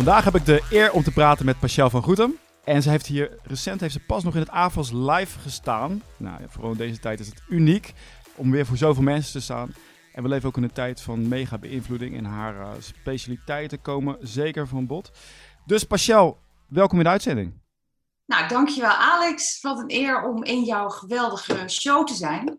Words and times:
Vandaag 0.00 0.24
heb 0.24 0.34
ik 0.34 0.44
de 0.44 0.62
eer 0.70 0.92
om 0.92 1.02
te 1.02 1.10
praten 1.10 1.44
met 1.44 1.58
Pascal 1.58 1.90
van 1.90 2.02
Goetem. 2.02 2.38
En 2.64 2.82
ze 2.82 2.90
heeft 2.90 3.06
hier 3.06 3.38
recent, 3.42 3.80
heeft 3.80 3.92
ze 3.92 4.04
pas 4.04 4.24
nog 4.24 4.34
in 4.34 4.40
het 4.40 4.50
AFAS 4.50 4.90
live 4.92 5.38
gestaan. 5.38 6.02
Nou, 6.16 6.40
vooral 6.48 6.70
in 6.70 6.76
deze 6.76 6.98
tijd 6.98 7.20
is 7.20 7.26
het 7.26 7.42
uniek 7.48 7.92
om 8.34 8.50
weer 8.50 8.66
voor 8.66 8.76
zoveel 8.76 9.02
mensen 9.02 9.32
te 9.32 9.40
staan. 9.40 9.74
En 10.12 10.22
we 10.22 10.28
leven 10.28 10.48
ook 10.48 10.56
in 10.56 10.62
een 10.62 10.72
tijd 10.72 11.00
van 11.00 11.28
mega 11.28 11.58
beïnvloeding 11.58 12.16
en 12.16 12.24
haar 12.24 12.54
uh, 12.54 12.68
specialiteiten 12.78 13.82
komen 13.82 14.16
zeker 14.20 14.68
van 14.68 14.86
bod. 14.86 15.10
Dus 15.66 15.84
Pascal, 15.84 16.38
welkom 16.68 16.98
in 16.98 17.04
de 17.04 17.10
uitzending. 17.10 17.52
Nou, 18.26 18.48
dankjewel 18.48 18.94
Alex. 18.94 19.60
Wat 19.60 19.78
een 19.78 19.90
eer 19.92 20.22
om 20.22 20.44
in 20.44 20.64
jouw 20.64 20.88
geweldige 20.88 21.68
show 21.68 22.06
te 22.06 22.14
zijn. 22.14 22.58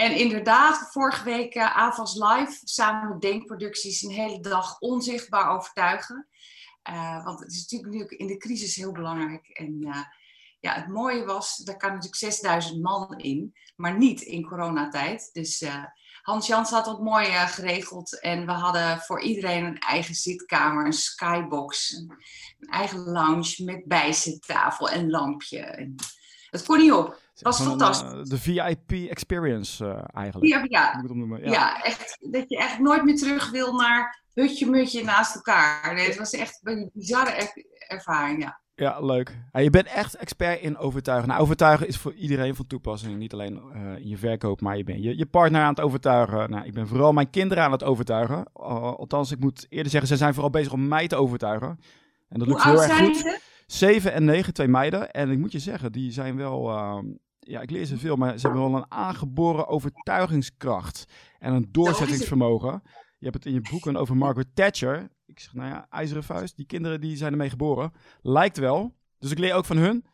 En 0.00 0.16
inderdaad, 0.16 0.88
vorige 0.90 1.24
week 1.24 1.54
uh, 1.54 1.98
Live 2.14 2.58
samen 2.64 3.08
met 3.08 3.20
Denkproducties 3.20 4.02
een 4.02 4.10
hele 4.10 4.40
dag 4.40 4.78
onzichtbaar 4.78 5.50
overtuigen. 5.50 6.28
Uh, 6.90 7.24
want 7.24 7.40
het 7.40 7.52
is 7.52 7.66
natuurlijk 7.66 8.10
in 8.10 8.26
de 8.26 8.36
crisis 8.36 8.76
heel 8.76 8.92
belangrijk. 8.92 9.48
En 9.48 9.76
uh, 9.80 10.02
ja, 10.60 10.74
het 10.74 10.88
mooie 10.88 11.24
was, 11.24 11.56
daar 11.56 11.76
kan 11.76 11.88
natuurlijk 11.88 12.16
6000 12.16 12.82
man 12.82 13.18
in, 13.18 13.54
maar 13.76 13.98
niet 13.98 14.20
in 14.20 14.46
coronatijd. 14.46 15.30
Dus 15.32 15.64
Hans 16.22 16.46
Jans 16.46 16.70
had 16.70 16.84
dat 16.84 17.02
mooi 17.02 17.26
geregeld. 17.26 18.20
En 18.20 18.46
we 18.46 18.52
hadden 18.52 19.00
voor 19.00 19.20
iedereen 19.20 19.64
een 19.64 19.78
eigen 19.78 20.14
zitkamer, 20.14 20.86
een 20.86 20.92
skybox, 20.92 21.92
een, 21.92 22.12
eigen 22.70 22.98
lounge 22.98 23.64
met 23.64 23.84
bijzettafel 23.84 24.88
en 24.88 25.10
lampje. 25.10 25.92
Het 26.50 26.64
kon 26.64 26.78
niet 26.78 26.92
op. 26.92 27.29
Was 27.42 27.62
fantastisch. 27.62 28.12
Uh, 28.12 28.22
de 28.22 28.38
VIP 28.38 29.10
experience 29.10 29.84
uh, 29.84 30.02
eigenlijk. 30.12 30.52
Ja, 30.52 30.64
ja. 30.68 31.04
ja. 31.42 31.50
ja. 31.50 31.82
echt. 31.82 32.16
Dat 32.20 32.44
je 32.48 32.56
echt 32.56 32.78
nooit 32.78 33.04
meer 33.04 33.16
terug 33.16 33.50
wil 33.50 33.74
naar 33.74 34.22
hutje 34.34 34.70
mutje 34.70 35.04
naast 35.04 35.34
elkaar. 35.34 35.94
Nee, 35.94 36.06
het 36.06 36.16
was 36.16 36.32
echt 36.32 36.60
een 36.62 36.90
bizarre 36.92 37.30
er 37.30 37.64
ervaring, 37.88 38.42
ja. 38.42 38.60
Ja, 38.74 39.00
leuk. 39.00 39.38
Ja, 39.52 39.60
je 39.60 39.70
bent 39.70 39.86
echt 39.86 40.16
expert 40.16 40.60
in 40.60 40.78
overtuigen. 40.78 41.28
Nou, 41.28 41.40
overtuigen 41.40 41.86
is 41.86 41.96
voor 41.96 42.12
iedereen 42.12 42.54
van 42.54 42.66
toepassing. 42.66 43.16
Niet 43.16 43.32
alleen 43.32 43.62
uh, 43.74 43.96
in 43.96 44.08
je 44.08 44.16
verkoop, 44.16 44.60
maar 44.60 44.76
je 44.76 44.84
bent 44.84 45.02
je, 45.02 45.16
je 45.16 45.26
partner 45.26 45.62
aan 45.62 45.68
het 45.68 45.80
overtuigen. 45.80 46.50
Nou, 46.50 46.66
ik 46.66 46.72
ben 46.72 46.88
vooral 46.88 47.12
mijn 47.12 47.30
kinderen 47.30 47.64
aan 47.64 47.72
het 47.72 47.84
overtuigen. 47.84 48.52
althans, 48.52 49.30
ik 49.30 49.40
moet 49.40 49.66
eerder 49.68 49.90
zeggen, 49.90 50.08
ze 50.08 50.16
zijn 50.16 50.32
vooral 50.32 50.50
bezig 50.50 50.72
om 50.72 50.88
mij 50.88 51.06
te 51.06 51.16
overtuigen. 51.16 51.80
En 52.28 52.38
dat 52.38 52.48
lukt 52.48 52.62
heel 52.62 52.82
erg 52.82 52.96
goed. 52.96 53.16
Ze? 53.16 53.40
7 53.66 54.12
en 54.12 54.24
9, 54.24 54.52
twee 54.54 54.68
meiden. 54.68 55.10
En 55.10 55.30
ik 55.30 55.38
moet 55.38 55.52
je 55.52 55.58
zeggen, 55.58 55.92
die 55.92 56.12
zijn 56.12 56.36
wel. 56.36 56.70
Uh, 56.70 56.98
ja, 57.40 57.60
ik 57.60 57.70
leer 57.70 57.84
ze 57.84 57.98
veel, 57.98 58.16
maar 58.16 58.38
ze 58.38 58.46
hebben 58.46 58.70
wel 58.70 58.76
een 58.76 58.90
aangeboren 58.90 59.66
overtuigingskracht. 59.66 61.04
En 61.38 61.52
een 61.52 61.68
doorzettingsvermogen. 61.70 62.82
Je 63.18 63.24
hebt 63.26 63.34
het 63.34 63.46
in 63.46 63.52
je 63.52 63.68
boeken 63.70 63.96
over 63.96 64.16
Margaret 64.16 64.54
Thatcher. 64.54 65.08
Ik 65.26 65.40
zeg, 65.40 65.54
nou 65.54 65.68
ja, 65.68 65.86
ijzeren 65.90 66.24
vuist. 66.24 66.56
Die 66.56 66.66
kinderen 66.66 67.00
die 67.00 67.16
zijn 67.16 67.32
ermee 67.32 67.50
geboren. 67.50 67.92
Lijkt 68.22 68.58
wel. 68.58 68.94
Dus 69.18 69.30
ik 69.30 69.38
leer 69.38 69.54
ook 69.54 69.64
van 69.64 69.76
hun. 69.76 70.04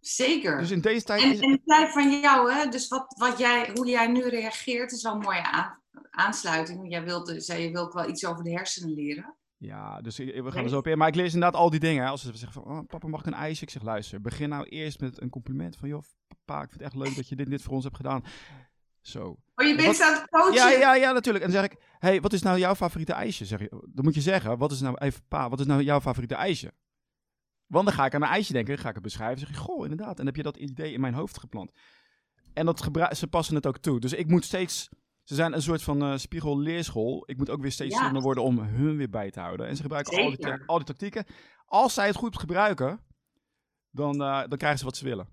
Zeker. 0.00 0.58
Dus 0.58 0.70
in 0.70 0.80
deze 0.80 1.04
tijd. 1.04 1.22
En, 1.22 1.32
is... 1.32 1.40
en 1.40 1.50
het 1.50 1.64
blijft 1.64 1.92
van 1.92 2.20
jou, 2.20 2.52
hè? 2.52 2.68
Dus 2.68 2.88
wat, 2.88 3.14
wat 3.18 3.38
jij, 3.38 3.70
hoe 3.74 3.86
jij 3.86 4.06
nu 4.06 4.28
reageert, 4.28 4.92
is 4.92 5.02
wel 5.02 5.12
een 5.12 5.20
mooie 5.20 5.42
aan, 5.42 5.80
aansluiting. 6.10 6.90
Jij 6.90 7.04
wilt, 7.04 7.34
zei, 7.36 7.62
je 7.62 7.70
wilt 7.70 7.94
wel 7.94 8.08
iets 8.08 8.26
over 8.26 8.44
de 8.44 8.50
hersenen 8.50 8.94
leren. 8.94 9.34
Ja, 9.56 10.00
dus 10.00 10.16
we 10.16 10.50
gaan 10.50 10.64
er 10.64 10.68
zo 10.68 10.78
op 10.78 10.86
in. 10.86 10.98
Maar 10.98 11.08
ik 11.08 11.14
lees 11.14 11.34
inderdaad 11.34 11.60
al 11.60 11.70
die 11.70 11.80
dingen. 11.80 12.08
Als 12.08 12.20
ze 12.20 12.36
zeggen 12.36 12.62
van, 12.62 12.72
oh, 12.72 12.86
papa 12.86 13.08
mag 13.08 13.20
ik 13.20 13.26
een 13.26 13.34
ijsje? 13.34 13.62
Ik 13.62 13.70
zeg, 13.70 13.82
luister, 13.82 14.20
begin 14.20 14.48
nou 14.48 14.64
eerst 14.64 15.00
met 15.00 15.20
een 15.20 15.30
compliment 15.30 15.76
van, 15.76 15.88
joh, 15.88 16.02
papa, 16.26 16.62
ik 16.62 16.68
vind 16.68 16.80
het 16.82 16.92
echt 16.92 17.02
leuk 17.02 17.16
dat 17.16 17.28
je 17.28 17.36
dit, 17.36 17.50
dit 17.50 17.62
voor 17.62 17.74
ons 17.74 17.84
hebt 17.84 17.96
gedaan. 17.96 18.22
Zo. 19.00 19.36
Oh, 19.54 19.66
je 19.66 19.74
bent 19.76 20.00
aan 20.00 20.12
het 20.12 20.28
coachen? 20.28 20.54
Ja, 20.54 20.68
ja, 20.70 20.94
ja, 20.94 21.12
natuurlijk. 21.12 21.44
En 21.44 21.50
dan 21.50 21.60
zeg 21.60 21.70
ik, 21.70 21.78
hey, 21.98 22.20
wat 22.20 22.32
is 22.32 22.42
nou 22.42 22.58
jouw 22.58 22.74
favoriete 22.74 23.12
ijsje? 23.12 23.44
Zeg 23.44 23.60
je, 23.60 23.68
dan 23.68 24.04
moet 24.04 24.14
je 24.14 24.20
zeggen, 24.20 24.58
wat 24.58 24.72
is 24.72 24.80
nou, 24.80 24.96
even 24.98 25.22
pa, 25.28 25.48
wat 25.48 25.60
is 25.60 25.66
nou 25.66 25.82
jouw 25.82 26.00
favoriete 26.00 26.34
ijsje? 26.34 26.72
Want 27.66 27.86
dan 27.86 27.94
ga 27.94 28.04
ik 28.04 28.14
aan 28.14 28.22
een 28.22 28.28
ijsje 28.28 28.52
denken, 28.52 28.78
ga 28.78 28.88
ik 28.88 28.94
het 28.94 29.02
beschrijven. 29.02 29.38
zeg 29.38 29.48
je, 29.48 29.54
goh, 29.54 29.82
inderdaad. 29.82 30.18
En 30.18 30.26
heb 30.26 30.36
je 30.36 30.42
dat 30.42 30.56
idee 30.56 30.92
in 30.92 31.00
mijn 31.00 31.14
hoofd 31.14 31.38
geplant. 31.38 31.72
En 32.52 32.66
dat 32.66 32.90
ze 33.10 33.26
passen 33.26 33.54
het 33.54 33.66
ook 33.66 33.78
toe. 33.78 34.00
Dus 34.00 34.12
ik 34.12 34.28
moet 34.28 34.44
steeds 34.44 34.88
ze 35.24 35.34
zijn 35.34 35.52
een 35.52 35.62
soort 35.62 35.82
van 35.82 36.02
uh, 36.02 36.16
spiegel-leerschool. 36.16 37.22
Ik 37.26 37.36
moet 37.36 37.50
ook 37.50 37.60
weer 37.60 37.72
steeds 37.72 37.96
slimmer 37.96 38.22
worden 38.22 38.44
om 38.44 38.58
hun 38.58 38.96
weer 38.96 39.10
bij 39.10 39.30
te 39.30 39.40
houden. 39.40 39.66
En 39.66 39.76
ze 39.76 39.82
gebruiken 39.82 40.22
al 40.22 40.30
die, 40.30 40.52
al 40.66 40.76
die, 40.76 40.86
tactieken. 40.86 41.24
Als 41.66 41.94
zij 41.94 42.06
het 42.06 42.16
goed 42.16 42.38
gebruiken, 42.38 43.00
dan, 43.90 44.22
uh, 44.22 44.38
dan 44.48 44.58
krijgen 44.58 44.78
ze 44.78 44.84
wat 44.84 44.96
ze 44.96 45.04
willen. 45.04 45.28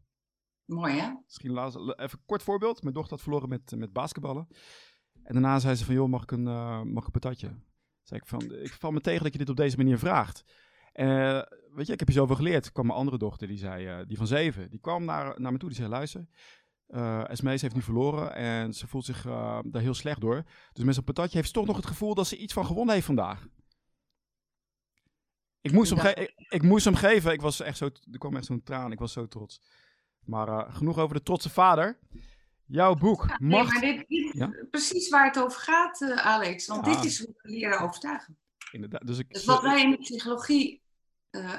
Mooi 0.65 0.99
hè? 0.99 1.11
Misschien 1.23 1.57
even 1.57 1.93
een 1.95 2.25
kort 2.25 2.43
voorbeeld. 2.43 2.81
Mijn 2.81 2.93
dochter 2.93 3.11
had 3.13 3.21
verloren 3.21 3.49
met, 3.49 3.75
met 3.75 3.93
basketballen. 3.93 4.47
En 5.23 5.33
daarna 5.33 5.59
zei 5.59 5.75
ze 5.75 5.85
van, 5.85 5.95
joh, 5.95 6.09
mag 6.09 6.23
ik 6.23 6.31
een, 6.31 6.45
uh, 6.47 6.81
mag 6.81 7.01
ik 7.01 7.05
een 7.05 7.19
patatje? 7.19 7.47
Zei 8.01 8.19
ik 8.19 8.27
van, 8.27 8.53
ik 8.55 8.73
val 8.73 8.91
me 8.91 9.01
tegen 9.01 9.23
dat 9.23 9.31
je 9.31 9.39
dit 9.39 9.49
op 9.49 9.55
deze 9.55 9.77
manier 9.77 9.97
vraagt. 9.97 10.43
Uh, 10.93 11.41
weet 11.73 11.87
je, 11.87 11.93
ik 11.93 11.99
heb 11.99 12.07
je 12.07 12.13
zoveel 12.13 12.35
geleerd. 12.35 12.65
Er 12.65 12.71
kwam 12.71 12.85
mijn 12.85 12.97
andere 12.97 13.17
dochter, 13.17 13.47
die 13.47 13.57
zei, 13.57 14.05
die 14.05 14.17
van 14.17 14.27
zeven, 14.27 14.69
die 14.69 14.79
kwam 14.79 15.05
naar, 15.05 15.41
naar 15.41 15.51
me 15.51 15.57
toe. 15.57 15.69
Die 15.69 15.77
zei, 15.77 15.89
luister, 15.89 16.27
uh, 16.91 17.29
Esmees 17.29 17.61
heeft 17.61 17.75
nu 17.75 17.81
verloren 17.81 18.35
en 18.35 18.73
ze 18.73 18.87
voelt 18.87 19.05
zich 19.05 19.25
uh, 19.25 19.59
daar 19.63 19.81
heel 19.81 19.93
slecht 19.93 20.21
door. 20.21 20.43
Dus 20.73 20.83
met 20.83 20.95
zo'n 20.95 21.03
patatje 21.03 21.35
heeft 21.35 21.47
ze 21.47 21.53
toch 21.53 21.65
nog 21.65 21.75
het 21.75 21.85
gevoel 21.85 22.13
dat 22.13 22.27
ze 22.27 22.37
iets 22.37 22.53
van 22.53 22.65
gewonnen 22.65 22.93
heeft 22.93 23.05
vandaag. 23.05 23.47
Ik 25.61 25.71
moest, 25.71 25.95
hem, 25.95 26.13
ik, 26.15 26.33
ik, 26.49 26.61
moest 26.61 26.85
hem 26.85 26.95
geven. 26.95 27.31
Ik 27.31 27.41
was 27.41 27.59
echt 27.59 27.77
zo, 27.77 27.85
er 28.11 28.17
kwam 28.17 28.35
echt 28.35 28.45
zo'n 28.45 28.63
traan. 28.63 28.91
Ik 28.91 28.99
was 28.99 29.13
zo 29.13 29.27
trots. 29.27 29.61
Maar 30.25 30.47
uh, 30.47 30.75
genoeg 30.75 30.97
over 30.97 31.15
de 31.15 31.23
trotse 31.23 31.49
vader. 31.49 31.99
Jouw 32.65 32.95
boek. 32.95 33.25
Ja, 33.27 33.37
nee, 33.39 33.63
maar 33.63 33.79
dit, 33.79 34.05
ja? 34.31 34.53
precies 34.71 35.09
waar 35.09 35.25
het 35.25 35.39
over 35.39 35.59
gaat, 35.59 36.01
Alex. 36.15 36.67
Want 36.67 36.87
ah. 36.87 36.93
dit 36.93 37.03
is 37.03 37.19
hoe 37.19 37.33
we 37.37 37.49
leren 37.49 37.79
overtuigen. 37.79 38.37
Inderdaad. 38.71 39.07
Dus, 39.07 39.17
ik, 39.17 39.33
dus 39.33 39.45
wat 39.45 39.61
wij 39.61 39.81
in 39.81 39.91
de 39.91 39.97
psychologie 39.97 40.81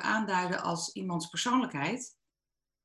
aanduiden 0.01 0.63
als 0.63 0.93
iemands 0.93 1.27
persoonlijkheid 1.27 2.17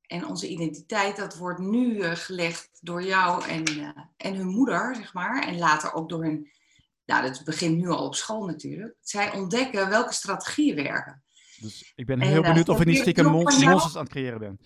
en 0.08 0.26
onze 0.26 0.48
identiteit, 0.48 1.16
dat 1.16 1.36
wordt 1.36 1.58
nu 1.58 1.96
uh, 1.96 2.10
gelegd 2.14 2.70
door 2.80 3.02
jou 3.02 3.44
en, 3.44 3.70
uh, 3.70 3.88
en 4.16 4.34
hun 4.34 4.46
moeder, 4.46 4.94
zeg 4.96 5.14
maar. 5.14 5.46
En 5.46 5.58
later 5.58 5.92
ook 5.92 6.08
door 6.08 6.22
hun, 6.24 6.50
nou 7.04 7.22
dat 7.22 7.44
begint 7.44 7.76
nu 7.76 7.88
al 7.88 8.06
op 8.06 8.14
school 8.14 8.46
natuurlijk. 8.46 8.96
Zij 9.00 9.32
ontdekken 9.32 9.88
welke 9.88 10.14
strategieën 10.14 10.74
werken. 10.74 11.22
Dus 11.60 11.92
ik 11.96 12.06
ben 12.06 12.20
heel 12.20 12.42
en, 12.42 12.48
benieuwd 12.48 12.68
of 12.68 12.80
ik 12.80 12.86
niet 12.86 12.98
stiekem 12.98 13.26
monsters 13.26 13.62
jou... 13.62 13.80
aan 13.80 14.02
het 14.02 14.08
creëren 14.08 14.38
ben. 14.38 14.60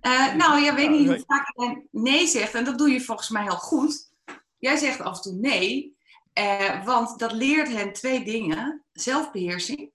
nou, 0.38 0.60
je 0.60 0.72
weet 0.74 0.90
niet 0.90 1.06
hoe 1.06 1.24
vaak 1.26 1.52
je 1.56 1.86
nee 1.90 2.26
zegt. 2.26 2.54
En 2.54 2.64
dat 2.64 2.78
doe 2.78 2.90
je 2.90 3.00
volgens 3.00 3.28
mij 3.28 3.42
heel 3.42 3.56
goed. 3.56 4.12
Jij 4.58 4.76
zegt 4.76 5.00
af 5.00 5.16
en 5.16 5.22
toe 5.22 5.32
nee. 5.32 5.96
want 6.84 7.18
dat 7.18 7.32
leert 7.32 7.68
hen 7.68 7.92
twee 7.92 8.24
dingen. 8.24 8.84
Zelfbeheersing 8.92 9.93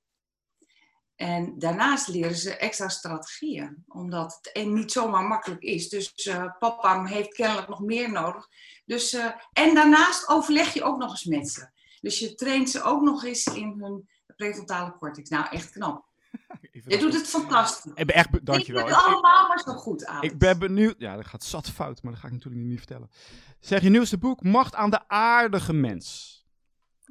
en 1.19 1.53
daarnaast 1.57 2.07
leren 2.07 2.35
ze 2.35 2.57
extra 2.57 2.90
strategieën, 2.90 3.84
omdat 3.88 4.40
het 4.41 4.66
niet 4.66 4.91
zomaar 4.91 5.24
makkelijk 5.24 5.62
is. 5.62 5.90
Dus 5.90 6.25
uh, 6.25 6.46
papa 6.59 7.06
heeft 7.06 7.34
kennelijk 7.34 7.68
nog 7.68 7.80
meer 7.80 8.12
nodig. 8.12 8.47
Dus, 8.85 9.13
uh, 9.13 9.25
en 9.53 9.75
daarnaast 9.75 10.28
overleg 10.30 10.74
je 10.74 10.84
ook 10.84 10.97
nog 10.97 11.09
eens 11.09 11.24
met 11.24 11.50
ze. 11.50 11.69
Dus 12.02 12.19
je 12.19 12.35
traint 12.35 12.69
ze 12.69 12.84
ook 12.84 13.02
nog 13.02 13.24
eens 13.24 13.46
in 13.46 13.80
hun 13.80 14.09
prefrontale 14.35 14.96
cortex. 14.97 15.30
Nou, 15.30 15.47
echt 15.50 15.72
knap. 15.72 16.06
Je 16.88 16.97
doet 16.97 17.13
het 17.13 17.28
fantastisch. 17.28 17.91
Ik 17.96 18.06
ben 18.06 18.16
echt, 18.16 18.46
dankjewel. 18.46 18.81
Ik 18.81 18.88
doe 18.88 18.97
het 18.97 19.06
allemaal 19.06 19.47
maar 19.47 19.62
zo 19.66 19.74
goed 19.74 20.06
aan. 20.06 20.24
Ik 20.24 20.38
ben 20.38 20.59
benieuwd. 20.59 20.96
Ja, 20.97 21.16
dat 21.16 21.28
gaat 21.28 21.44
zat 21.44 21.69
fout, 21.69 22.03
maar 22.03 22.12
dat 22.12 22.22
ga 22.22 22.28
ik 22.28 22.34
natuurlijk 22.34 22.63
niet 22.63 22.78
vertellen. 22.78 23.09
Zeg 23.59 23.81
je 23.81 23.90
nieuwste 23.90 24.18
boek, 24.18 24.44
Macht 24.44 24.75
aan 24.75 24.90
de 24.90 25.07
aardige 25.07 25.74
mens. 25.74 26.39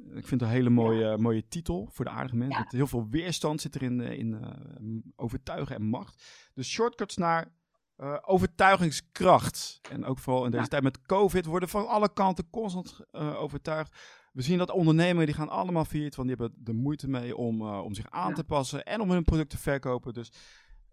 Ik 0.05 0.27
vind 0.27 0.41
het 0.41 0.41
een 0.41 0.55
hele 0.55 0.69
mooie, 0.69 1.17
mooie 1.17 1.47
titel 1.47 1.89
voor 1.91 2.05
de 2.05 2.11
aardige 2.11 2.35
mensen. 2.35 2.65
Heel 2.69 2.87
veel 2.87 3.07
weerstand 3.09 3.61
zit 3.61 3.75
erin 3.75 4.01
in, 4.01 4.17
in 4.17 4.31
uh, 4.33 5.13
overtuigen 5.15 5.75
en 5.75 5.83
macht. 5.83 6.23
Dus 6.53 6.69
shortcuts 6.69 7.17
naar 7.17 7.51
uh, 7.97 8.17
overtuigingskracht. 8.21 9.79
En 9.91 10.05
ook 10.05 10.19
vooral 10.19 10.45
in 10.45 10.51
deze 10.51 10.67
tijd 10.67 10.83
met 10.83 11.01
COVID 11.01 11.45
worden 11.45 11.69
van 11.69 11.87
alle 11.87 12.13
kanten 12.13 12.49
constant 12.49 12.99
uh, 13.11 13.41
overtuigd. 13.41 13.95
We 14.33 14.41
zien 14.41 14.57
dat 14.57 14.71
ondernemers 14.71 15.25
die 15.25 15.35
gaan 15.35 15.49
allemaal 15.49 15.85
failliet, 15.85 16.15
want 16.15 16.27
die 16.27 16.37
hebben 16.37 16.63
de 16.63 16.73
moeite 16.73 17.09
mee 17.09 17.37
om, 17.37 17.61
om 17.61 17.93
zich 17.93 18.09
aan 18.09 18.33
te 18.33 18.43
passen 18.43 18.85
en 18.85 19.01
om 19.01 19.11
hun 19.11 19.23
product 19.23 19.49
te 19.49 19.57
verkopen. 19.57 20.13
Dus 20.13 20.31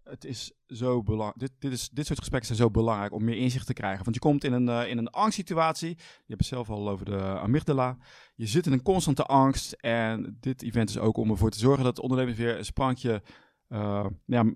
het 0.09 0.25
is 0.25 0.53
zo 0.67 1.03
belangrijk. 1.03 1.39
Dit, 1.39 1.53
dit, 1.59 1.73
is, 1.73 1.89
dit 1.89 2.07
soort 2.07 2.19
gesprekken 2.19 2.49
zijn 2.55 2.69
zo 2.69 2.71
belangrijk 2.71 3.13
om 3.13 3.25
meer 3.25 3.37
inzicht 3.37 3.67
te 3.67 3.73
krijgen. 3.73 4.05
Want 4.05 4.15
je 4.15 4.21
komt 4.21 4.45
in 4.45 4.53
een, 4.53 4.69
uh, 4.69 4.91
in 4.91 4.99
een 4.99 5.11
angstsituatie. 5.11 5.89
Je 5.89 6.25
hebt 6.27 6.41
het 6.41 6.47
zelf 6.47 6.71
al 6.71 6.89
over 6.89 7.05
de 7.05 7.19
amygdala. 7.19 7.97
Je 8.35 8.47
zit 8.47 8.67
in 8.67 8.73
een 8.73 8.83
constante 8.83 9.25
angst. 9.25 9.73
En 9.73 10.37
dit 10.41 10.63
event 10.63 10.89
is 10.89 10.99
ook 10.99 11.17
om 11.17 11.31
ervoor 11.31 11.51
te 11.51 11.59
zorgen 11.59 11.85
dat 11.85 12.01
ondernemers 12.01 12.37
weer 12.37 12.59
een 12.59 12.65
sprankje 12.65 13.23
uh, 13.69 14.07
ja, 14.27 14.43
uh, 14.43 14.55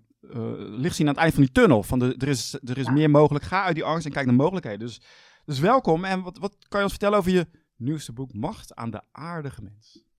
licht 0.56 0.97
zien 0.97 1.06
aan 1.06 1.12
het 1.12 1.23
eind 1.23 1.35
van 1.35 1.43
die 1.43 1.52
tunnel. 1.52 1.82
Van 1.82 1.99
de, 1.99 2.14
er 2.19 2.29
is, 2.29 2.58
er 2.64 2.79
is 2.79 2.88
meer 2.88 3.11
mogelijk. 3.11 3.44
Ga 3.44 3.64
uit 3.64 3.75
die 3.75 3.85
angst 3.85 4.06
en 4.06 4.12
kijk 4.12 4.26
naar 4.26 4.35
mogelijkheden. 4.35 4.79
Dus, 4.79 5.00
dus 5.44 5.58
welkom. 5.58 6.05
En 6.05 6.23
wat, 6.23 6.38
wat 6.38 6.56
kan 6.69 6.79
je 6.79 6.85
ons 6.85 6.93
vertellen 6.93 7.19
over 7.19 7.31
je 7.31 7.47
nieuwste 7.76 8.12
boek 8.12 8.32
Macht 8.32 8.75
aan 8.75 8.91
de 8.91 9.02
aardige 9.12 9.62
mens? 9.62 10.09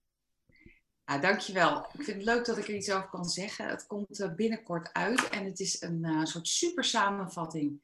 Ja, 1.12 1.18
dankjewel. 1.18 1.78
Ik 1.78 2.04
vind 2.04 2.18
het 2.18 2.26
leuk 2.26 2.46
dat 2.46 2.58
ik 2.58 2.68
er 2.68 2.76
iets 2.76 2.92
over 2.92 3.10
kan 3.10 3.26
zeggen. 3.26 3.68
Het 3.68 3.88
komt 3.88 4.20
uh, 4.20 4.36
binnenkort 4.36 4.94
uit 4.94 5.30
en 5.30 5.46
het 5.46 5.60
is 5.60 5.82
een 5.82 6.00
uh, 6.02 6.26
soort 6.26 6.48
super 6.48 6.84
samenvatting 6.84 7.82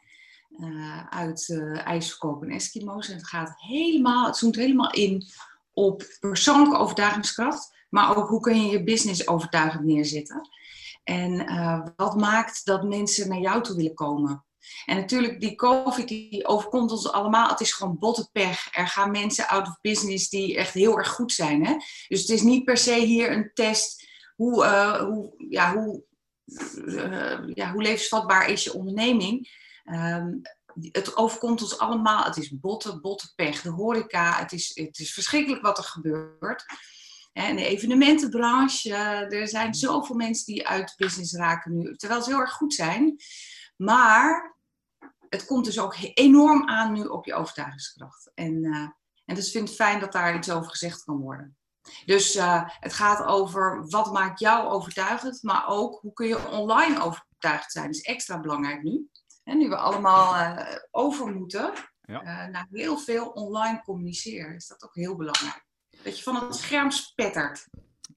uh, 0.58 1.08
uit 1.08 1.60
ijsverkoop 1.84 2.44
en 2.44 2.50
Eskimo's. 2.50 3.10
En 3.10 3.16
het 3.16 3.28
gaat 3.28 3.54
helemaal, 3.58 4.26
het 4.26 4.38
zoomt 4.38 4.56
helemaal 4.56 4.92
in 4.92 5.24
op 5.74 6.04
persoonlijke 6.20 6.78
overtuigingskracht, 6.78 7.76
maar 7.90 8.18
ook 8.18 8.30
hoe 8.30 8.40
kun 8.40 8.62
je 8.62 8.72
je 8.72 8.84
business 8.84 9.28
overtuigend 9.28 9.84
neerzetten. 9.84 10.50
En 11.04 11.46
eh, 11.48 11.86
wat 11.96 12.16
maakt 12.16 12.66
dat 12.66 12.84
mensen 12.84 13.30
naar 13.30 13.40
jou 13.40 13.64
toe 13.64 13.76
willen 13.76 13.94
komen? 13.94 14.46
En 14.86 14.96
natuurlijk, 14.96 15.40
die 15.40 15.56
COVID 15.56 16.08
die 16.08 16.48
overkomt 16.48 16.92
ons 16.92 17.12
allemaal. 17.12 17.50
Het 17.50 17.60
is 17.60 17.72
gewoon 17.72 18.00
botte 18.00 18.30
pech. 18.32 18.76
Er 18.76 18.88
gaan 18.88 19.12
mensen 19.12 19.48
out 19.48 19.68
of 19.68 19.82
business 19.82 20.30
die 20.30 20.58
echt 20.58 20.74
heel 20.74 20.98
erg 20.98 21.10
goed 21.10 21.32
zijn. 21.32 21.66
Hè? 21.66 21.74
Dus 22.08 22.22
het 22.22 22.30
is 22.30 22.42
niet 22.42 22.64
per 22.64 22.78
se 22.78 22.94
hier 22.94 23.32
een 23.32 23.52
test 23.54 24.06
hoe, 24.36 24.66
uh, 24.66 25.00
hoe, 25.00 25.34
ja, 25.50 25.74
hoe, 25.74 26.04
uh, 26.86 27.40
ja, 27.54 27.72
hoe 27.72 27.82
levensvatbaar 27.82 28.50
is 28.50 28.64
je 28.64 28.74
onderneming. 28.74 29.66
Um, 29.86 30.42
het 30.92 31.16
overkomt 31.16 31.62
ons 31.62 31.78
allemaal. 31.78 32.24
Het 32.24 32.38
is 32.38 32.60
botte, 32.60 33.00
botte 33.00 33.34
pech. 33.36 33.62
De 33.62 33.70
horeca, 33.70 34.40
het 34.40 34.52
is, 34.52 34.72
het 34.74 35.00
is 35.00 35.14
verschrikkelijk 35.14 35.62
wat 35.62 35.78
er 35.78 35.84
gebeurt. 35.84 36.66
En 37.34 37.56
de 37.56 37.66
evenementenbranche, 37.66 38.94
er 39.30 39.48
zijn 39.48 39.74
zoveel 39.74 40.16
mensen 40.16 40.46
die 40.46 40.68
uit 40.68 40.94
business 40.98 41.34
raken 41.34 41.78
nu, 41.78 41.96
terwijl 41.96 42.22
ze 42.22 42.30
heel 42.30 42.40
erg 42.40 42.54
goed 42.54 42.74
zijn. 42.74 43.20
Maar 43.76 44.57
het 45.30 45.46
komt 45.46 45.66
dus 45.66 45.80
ook 45.80 45.96
enorm 46.14 46.70
aan 46.70 46.94
nu 46.94 47.04
op 47.04 47.26
je 47.26 47.34
overtuigingskracht. 47.34 48.32
En, 48.34 48.64
uh, 48.64 48.88
en 49.26 49.36
dus 49.36 49.52
vind 49.52 49.70
ik 49.70 49.76
fijn 49.76 50.00
dat 50.00 50.12
daar 50.12 50.36
iets 50.36 50.52
over 50.52 50.70
gezegd 50.70 51.04
kan 51.04 51.18
worden. 51.18 51.58
Dus 52.06 52.36
uh, 52.36 52.64
het 52.66 52.94
gaat 52.94 53.26
over 53.26 53.88
wat 53.88 54.14
maakt 54.14 54.40
jou 54.40 54.68
overtuigend, 54.68 55.44
maar 55.44 55.68
ook 55.68 56.00
hoe 56.02 56.14
kun 56.14 56.28
je 56.28 56.50
online 56.50 57.02
overtuigd 57.02 57.72
zijn. 57.72 57.86
Dat 57.86 57.96
is 57.96 58.02
extra 58.02 58.40
belangrijk 58.40 58.84
nu. 58.84 59.10
En 59.44 59.58
nu 59.58 59.70
we 59.70 59.76
allemaal 59.76 60.36
uh, 60.36 60.76
over 60.92 61.28
moeten 61.28 61.74
ja. 62.02 62.48
naar 62.48 62.68
heel 62.72 62.98
veel 62.98 63.28
online 63.28 63.82
communiceren, 63.84 64.56
is 64.56 64.68
dat 64.68 64.84
ook 64.84 64.96
heel 64.96 65.16
belangrijk. 65.16 65.66
Dat 66.04 66.18
je 66.18 66.24
van 66.24 66.36
het 66.36 66.56
scherm 66.56 66.92
spettert. 66.92 67.68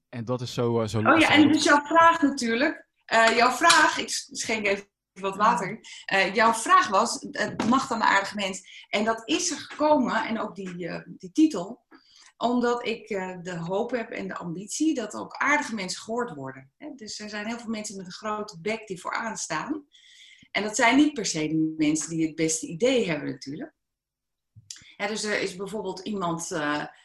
En 0.09 0.25
dat 0.25 0.41
is 0.41 0.53
zo, 0.53 0.85
zo 0.85 0.99
Oh 0.99 1.19
ja, 1.19 1.29
en 1.29 1.51
dus 1.51 1.63
jouw 1.63 1.85
vraag 1.85 2.21
natuurlijk. 2.21 2.87
jouw 3.35 3.51
vraag, 3.51 3.97
ik 3.97 4.09
schenk 4.09 4.65
even 4.65 4.90
wat 5.13 5.35
water. 5.35 5.79
Uh, 6.13 6.33
jouw 6.33 6.53
vraag 6.53 6.87
was, 6.87 7.27
het 7.31 7.69
mag 7.69 7.87
dan 7.87 7.99
de 7.99 8.05
aardige 8.05 8.35
mens. 8.35 8.85
En 8.89 9.03
dat 9.03 9.21
is 9.25 9.51
er 9.51 9.57
gekomen, 9.57 10.25
en 10.25 10.39
ook 10.39 10.55
die, 10.55 10.77
uh, 10.77 11.01
die 11.05 11.31
titel, 11.31 11.85
omdat 12.37 12.85
ik 12.85 13.09
uh, 13.09 13.37
de 13.41 13.57
hoop 13.57 13.91
heb 13.91 14.09
en 14.09 14.27
de 14.27 14.35
ambitie 14.35 14.93
dat 14.93 15.13
ook 15.13 15.33
aardige 15.33 15.75
mensen 15.75 16.01
gehoord 16.01 16.33
worden. 16.33 16.71
Hè? 16.77 16.91
Dus 16.95 17.19
er 17.19 17.29
zijn 17.29 17.45
heel 17.45 17.59
veel 17.59 17.69
mensen 17.69 17.97
met 17.97 18.05
een 18.05 18.11
grote 18.11 18.61
bek 18.61 18.87
die 18.87 19.01
vooraan 19.01 19.37
staan. 19.37 19.85
En 20.51 20.63
dat 20.63 20.75
zijn 20.75 20.95
niet 20.95 21.13
per 21.13 21.25
se 21.25 21.47
de 21.47 21.73
mensen 21.77 22.09
die 22.09 22.25
het 22.25 22.35
beste 22.35 22.67
idee 22.67 23.09
hebben 23.09 23.29
natuurlijk. 23.29 23.73
Dus 24.97 25.23
er 25.23 25.41
is 25.41 25.55
bijvoorbeeld 25.55 25.99
iemand 25.99 26.49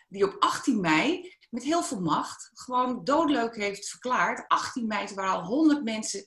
die 0.08 0.24
op 0.24 0.36
18 0.38 0.80
mei 0.80 1.34
met 1.50 1.62
heel 1.62 1.82
veel 1.82 2.00
macht 2.00 2.50
gewoon 2.52 3.04
doodleuk 3.04 3.56
heeft 3.56 3.88
verklaard. 3.88 4.48
18 4.48 4.86
mei 4.86 5.14
waren 5.14 5.32
al 5.32 5.44
100 5.44 5.84
mensen 5.84 6.26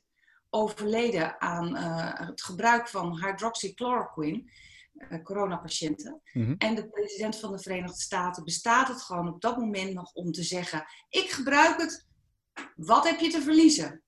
overleden 0.49 1.41
aan 1.41 1.75
uh, 1.75 2.27
het 2.27 2.41
gebruik 2.41 2.87
van 2.87 3.25
hydroxychloroquine, 3.25 4.43
uh, 4.93 5.23
coronapatiënten. 5.23 6.21
Mm 6.33 6.45
-hmm. 6.45 6.55
En 6.57 6.75
de 6.75 6.89
president 6.89 7.39
van 7.39 7.51
de 7.51 7.59
Verenigde 7.59 8.01
Staten 8.01 8.43
bestaat 8.43 8.87
het 8.87 9.01
gewoon 9.01 9.33
op 9.33 9.41
dat 9.41 9.57
moment 9.57 9.93
nog 9.93 10.13
om 10.13 10.31
te 10.31 10.43
zeggen: 10.43 10.85
Ik 11.09 11.29
gebruik 11.29 11.81
het, 11.81 12.07
wat 12.75 13.03
heb 13.03 13.19
je 13.19 13.29
te 13.29 13.41
verliezen? 13.41 14.03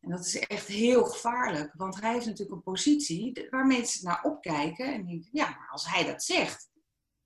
En 0.00 0.10
dat 0.10 0.26
is 0.26 0.38
echt 0.38 0.66
heel 0.66 1.04
gevaarlijk, 1.04 1.72
want 1.76 2.00
hij 2.00 2.12
heeft 2.12 2.26
natuurlijk 2.26 2.56
een 2.56 2.72
positie 2.72 3.46
waar 3.50 3.66
mensen 3.66 4.04
naar 4.04 4.22
opkijken 4.22 4.94
en 4.94 5.06
denken: 5.06 5.28
Ja, 5.32 5.48
maar 5.48 5.68
als 5.70 5.86
hij 5.90 6.04
dat 6.04 6.22
zegt. 6.22 6.68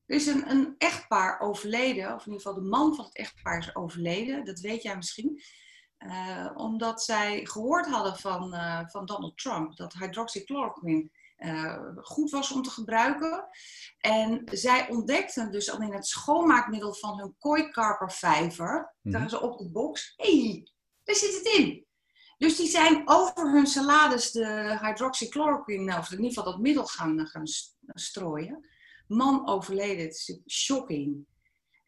Er 0.06 0.16
is 0.16 0.26
een, 0.26 0.50
een 0.50 0.74
echtpaar 0.78 1.40
overleden, 1.40 2.14
of 2.14 2.26
in 2.26 2.32
ieder 2.32 2.46
geval 2.46 2.62
de 2.62 2.68
man 2.68 2.94
van 2.94 3.04
het 3.04 3.16
echtpaar 3.16 3.58
is 3.58 3.74
overleden, 3.74 4.44
dat 4.44 4.60
weet 4.60 4.82
jij 4.82 4.96
misschien. 4.96 5.42
Uh, 6.06 6.50
omdat 6.54 7.02
zij 7.02 7.46
gehoord 7.46 7.86
hadden 7.86 8.16
van, 8.16 8.54
uh, 8.54 8.80
van 8.86 9.06
Donald 9.06 9.38
Trump 9.38 9.76
dat 9.76 9.92
hydroxychloroquine 9.92 11.08
uh, 11.38 11.78
goed 11.96 12.30
was 12.30 12.52
om 12.52 12.62
te 12.62 12.70
gebruiken. 12.70 13.48
En 13.98 14.42
zij 14.44 14.88
ontdekten 14.88 15.50
dus 15.50 15.70
al 15.70 15.80
in 15.80 15.92
het 15.92 16.06
schoonmaakmiddel 16.06 16.94
van 16.94 17.18
hun 17.18 17.34
kooikarpervijver, 17.38 18.94
mm 19.02 19.14
-hmm. 19.14 19.28
ze 19.28 19.40
op 19.40 19.58
de 19.58 19.68
box, 19.68 20.12
hé, 20.16 20.40
hey, 20.40 20.68
daar 21.04 21.16
zit 21.16 21.34
het 21.34 21.54
in. 21.58 21.86
Dus 22.38 22.56
die 22.56 22.68
zijn 22.68 23.02
over 23.04 23.52
hun 23.52 23.66
salades 23.66 24.30
de 24.30 24.78
hydroxychloroquine, 24.80 25.98
of 25.98 26.10
in 26.10 26.16
ieder 26.16 26.32
geval 26.32 26.52
dat 26.52 26.60
middel 26.60 26.86
gaan, 26.86 27.26
gaan 27.26 27.46
strooien. 27.86 28.68
Man 29.06 29.48
overleden, 29.48 30.04
het 30.04 30.14
is 30.14 30.40
shocking. 30.48 31.26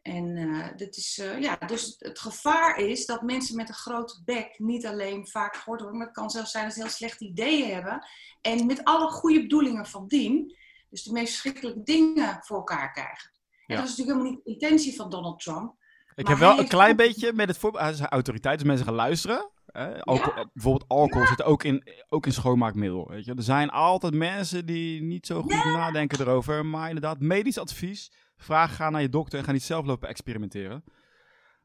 En 0.03 0.37
uh, 0.37 0.67
dat 0.77 0.97
is, 0.97 1.19
uh, 1.23 1.41
ja, 1.41 1.57
dus 1.57 1.95
het 1.99 2.19
gevaar 2.19 2.79
is 2.79 3.07
dat 3.07 3.23
mensen 3.23 3.57
met 3.57 3.69
een 3.69 3.75
grote 3.75 4.23
bek 4.25 4.59
niet 4.59 4.87
alleen 4.87 5.29
vaak 5.29 5.57
gehoord 5.57 5.81
worden, 5.81 5.99
maar 5.99 6.07
het 6.07 6.17
kan 6.17 6.31
zelfs 6.31 6.51
zijn 6.51 6.65
dat 6.65 6.75
ze 6.75 6.81
heel 6.81 6.91
slechte 6.91 7.25
ideeën 7.25 7.73
hebben. 7.75 8.07
En 8.41 8.67
met 8.67 8.85
alle 8.85 9.11
goede 9.11 9.41
bedoelingen 9.41 9.87
van 9.87 10.07
dien, 10.07 10.57
dus 10.91 11.03
de 11.03 11.13
meest 11.13 11.33
verschrikkelijke 11.33 11.83
dingen 11.83 12.39
voor 12.41 12.57
elkaar 12.57 12.93
krijgen. 12.93 13.31
Ja. 13.67 13.75
En 13.75 13.77
dat 13.77 13.85
is 13.85 13.97
natuurlijk 13.97 14.19
helemaal 14.19 14.33
niet 14.33 14.45
de 14.45 14.53
intentie 14.53 14.97
van 14.97 15.11
Donald 15.11 15.41
Trump. 15.41 15.75
Ik 16.15 16.27
heb 16.27 16.39
wel 16.39 16.59
een 16.59 16.69
klein 16.69 16.97
beetje 16.97 17.33
met 17.33 17.49
het 17.49 17.59
voorbeeld, 17.59 17.83
hij 17.83 17.93
is 17.93 18.01
autoriteit, 18.01 18.59
dus 18.59 18.67
mensen 18.67 18.87
gaan 18.87 18.95
luisteren. 18.95 19.51
Eh, 19.67 20.01
alcohol, 20.01 20.37
ja? 20.37 20.51
Bijvoorbeeld 20.53 20.89
alcohol 20.89 21.27
zit 21.27 21.43
ook 21.43 21.65
in, 21.65 21.89
ook 22.09 22.27
in 22.27 22.33
schoonmaakmiddel. 22.33 23.09
Weet 23.09 23.25
je? 23.25 23.35
Er 23.35 23.43
zijn 23.43 23.71
altijd 23.71 24.15
mensen 24.15 24.67
die 24.67 25.03
niet 25.03 25.27
zo 25.27 25.43
goed 25.43 25.65
nadenken 25.65 26.21
erover, 26.21 26.67
maar 26.67 26.89
inderdaad, 26.89 27.21
medisch 27.21 27.59
advies 27.59 28.13
Vraag, 28.43 28.77
ga 28.77 28.91
naar 28.91 29.03
je 29.03 29.09
dokter 29.09 29.39
en 29.39 29.45
ga 29.45 29.53
niet 29.53 29.63
zelf 29.63 29.87
lopen 29.87 30.09
experimenteren. 30.09 30.85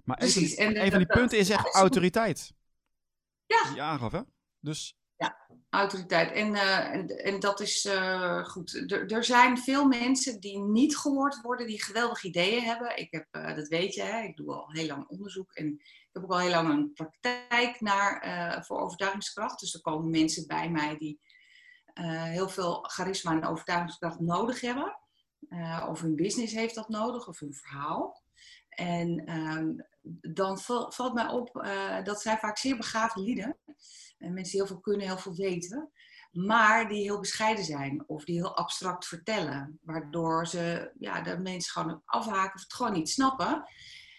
Maar 0.04 0.18
Precies. 0.18 0.58
een, 0.58 0.76
en, 0.76 0.84
een 0.84 0.90
van 0.90 1.00
die 1.00 1.08
punten 1.08 1.38
is 1.38 1.50
echt 1.50 1.74
autoriteit. 1.74 2.54
Ja. 3.46 3.72
Die 3.72 3.82
aangaf, 3.82 4.12
hè? 4.12 4.22
Dus... 4.60 4.98
Ja, 5.16 5.38
autoriteit. 5.70 6.32
En, 6.32 6.54
uh, 6.54 6.94
en, 6.94 7.08
en, 7.08 7.40
dat 7.40 7.60
is 7.60 7.86
uh, 7.86 8.44
goed. 8.46 8.92
Er, 8.92 9.12
er 9.12 9.24
zijn 9.24 9.58
veel 9.58 9.88
mensen 9.88 10.40
die 10.40 10.60
niet 10.60 10.98
gehoord 10.98 11.42
worden, 11.42 11.68
die 11.68 11.84
geweldige 11.84 12.28
ideeën 12.28 12.64
hebben. 12.64 12.98
Ik 12.98 13.08
heb, 13.12 13.28
uh, 13.32 13.56
dat 13.56 13.68
weet 13.68 13.94
je, 13.94 14.02
hè? 14.02 14.22
ik 14.22 14.38
doe 14.38 14.54
al 14.54 14.72
heel 14.72 14.88
lang 14.88 15.08
onderzoek 15.08 15.52
en 15.52 15.68
ik 15.74 16.10
heb 16.12 16.24
ook 16.24 16.32
al 16.32 16.40
heel 16.40 16.50
lang 16.50 16.70
een 16.70 16.94
praktijk 16.94 17.82
naar, 17.82 18.66
voor 18.66 18.80
overtuigingskracht. 18.80 19.60
Dus 19.60 19.74
er 19.74 19.82
komen 19.82 20.10
mensen 20.10 20.48
bij 20.48 20.70
mij 20.70 20.98
die 20.98 21.20
heel 21.94 22.50
veel 22.50 22.82
charisma 22.82 23.32
en 23.32 23.46
overtuigingskracht 23.46 24.20
nodig 24.20 24.62
hebben. 24.62 24.98
Uh, 25.50 25.86
of 25.90 26.02
hun 26.02 26.16
business 26.16 26.54
heeft 26.54 26.76
dat 26.76 26.90
nodig, 26.90 27.28
of 27.28 27.40
hun 27.40 27.54
verhaal. 27.54 28.22
En 28.70 29.32
um, 29.36 29.86
dan 30.34 30.60
val, 30.60 30.92
valt 30.92 31.14
mij 31.14 31.28
op 31.28 31.56
uh, 31.56 32.04
dat 32.04 32.22
zijn 32.22 32.38
vaak 32.38 32.58
zeer 32.58 32.78
begaafde 32.78 33.22
lieden. 33.22 33.58
En 34.18 34.34
mensen 34.34 34.52
die 34.52 34.62
heel 34.62 34.68
veel 34.68 34.80
kunnen, 34.80 35.08
heel 35.08 35.18
veel 35.18 35.36
weten. 35.36 35.92
Maar 36.32 36.90
die 36.90 37.02
heel 37.02 37.20
bescheiden 37.20 37.64
zijn. 37.64 38.04
Of 38.08 38.24
die 38.24 38.36
heel 38.36 38.56
abstract 38.56 39.06
vertellen. 39.06 39.80
Waardoor 39.82 40.48
ze 40.48 40.92
ja, 41.00 41.22
de 41.22 41.38
mensen 41.38 41.72
gewoon 41.72 42.02
afhaken 42.06 42.56
of 42.56 42.62
het 42.62 42.74
gewoon 42.74 42.94
niet 42.94 43.10
snappen. 43.10 43.64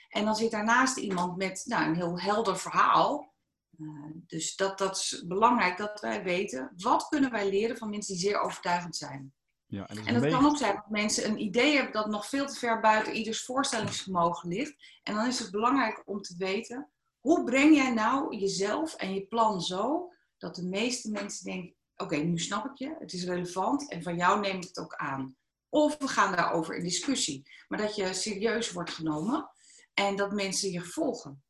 En 0.09 0.25
dan 0.25 0.37
zit 0.37 0.51
daarnaast 0.51 0.97
iemand 0.97 1.37
met 1.37 1.63
nou, 1.67 1.85
een 1.85 1.95
heel 1.95 2.21
helder 2.21 2.59
verhaal. 2.59 3.35
Uh, 3.79 4.11
dus 4.27 4.57
dat, 4.57 4.79
dat 4.79 4.97
is 4.97 5.25
belangrijk 5.27 5.77
dat 5.77 6.01
wij 6.01 6.23
weten. 6.23 6.73
Wat 6.77 7.09
kunnen 7.09 7.31
wij 7.31 7.49
leren 7.49 7.77
van 7.77 7.91
mensen 7.91 8.15
die 8.15 8.23
zeer 8.23 8.41
overtuigend 8.41 8.97
zijn? 8.97 9.33
Ja, 9.69 9.89
en, 9.89 10.07
en 10.07 10.21
dat 10.21 10.33
kan 10.33 10.47
ook 10.47 10.57
zijn 10.57 10.75
dat 10.75 10.91
mensen 10.91 11.31
een 11.31 11.41
idee 11.41 11.75
hebben 11.75 11.93
dat 11.93 12.07
nog 12.07 12.27
veel 12.27 12.47
te 12.47 12.59
ver 12.59 12.81
buiten 12.81 13.15
ieders 13.15 13.45
voorstellingsvermogen 13.45 14.49
ligt. 14.49 15.01
En 15.03 15.15
dan 15.15 15.27
is 15.27 15.39
het 15.39 15.51
belangrijk 15.51 16.03
om 16.05 16.23
te 16.23 16.35
weten, 16.39 16.91
hoe 17.21 17.45
breng 17.45 17.77
jij 17.77 17.93
nou 17.93 18.37
jezelf 18.37 18.95
en 18.95 19.15
je 19.15 19.27
plan 19.27 19.61
zo 19.61 20.13
dat 20.39 20.55
de 20.55 20.67
meeste 20.67 21.11
mensen 21.11 21.45
denken, 21.45 21.75
oké, 21.97 22.15
okay, 22.15 22.27
nu 22.27 22.39
snap 22.39 22.65
ik 22.65 22.79
je, 22.79 22.97
het 22.99 23.13
is 23.13 23.25
relevant 23.25 23.91
en 23.91 24.03
van 24.03 24.17
jou 24.17 24.41
neem 24.41 24.57
ik 24.57 24.65
het 24.65 24.79
ook 24.79 24.95
aan. 24.95 25.37
Of 25.69 25.99
we 25.99 26.09
gaan 26.09 26.37
daarover 26.37 26.77
in 26.77 26.83
discussie. 26.83 27.51
Maar 27.69 27.79
dat 27.79 27.97
je 27.97 28.13
serieus 28.13 28.73
wordt 28.73 28.91
genomen 28.91 29.51
en 29.95 30.17
dat 30.17 30.33
mensen 30.33 30.71
je 30.71 30.81
volgen. 30.81 31.43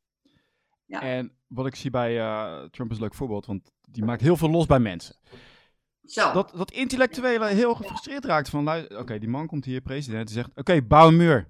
Ja. 0.85 1.01
En 1.01 1.37
wat 1.47 1.65
ik 1.65 1.75
zie 1.75 1.89
bij 1.89 2.17
uh, 2.17 2.63
Trump 2.69 2.89
is 2.91 2.97
een 2.97 3.03
leuk 3.03 3.13
voorbeeld, 3.13 3.45
want 3.45 3.71
die 3.81 4.05
maakt 4.05 4.21
heel 4.21 4.37
veel 4.37 4.49
los 4.49 4.65
bij 4.65 4.79
mensen. 4.79 5.15
Zo. 6.09 6.31
Dat, 6.31 6.51
dat 6.55 6.71
intellectuele 6.71 7.45
heel 7.45 7.75
gefrustreerd 7.75 8.25
raakt 8.25 8.49
van, 8.49 8.69
oké, 8.69 8.95
okay, 8.97 9.19
die 9.19 9.29
man 9.29 9.47
komt 9.47 9.65
hier, 9.65 9.81
president, 9.81 10.27
die 10.27 10.35
zegt, 10.35 10.49
oké, 10.49 10.59
okay, 10.59 10.87
bouw 10.87 11.07
een 11.07 11.17
muur. 11.17 11.47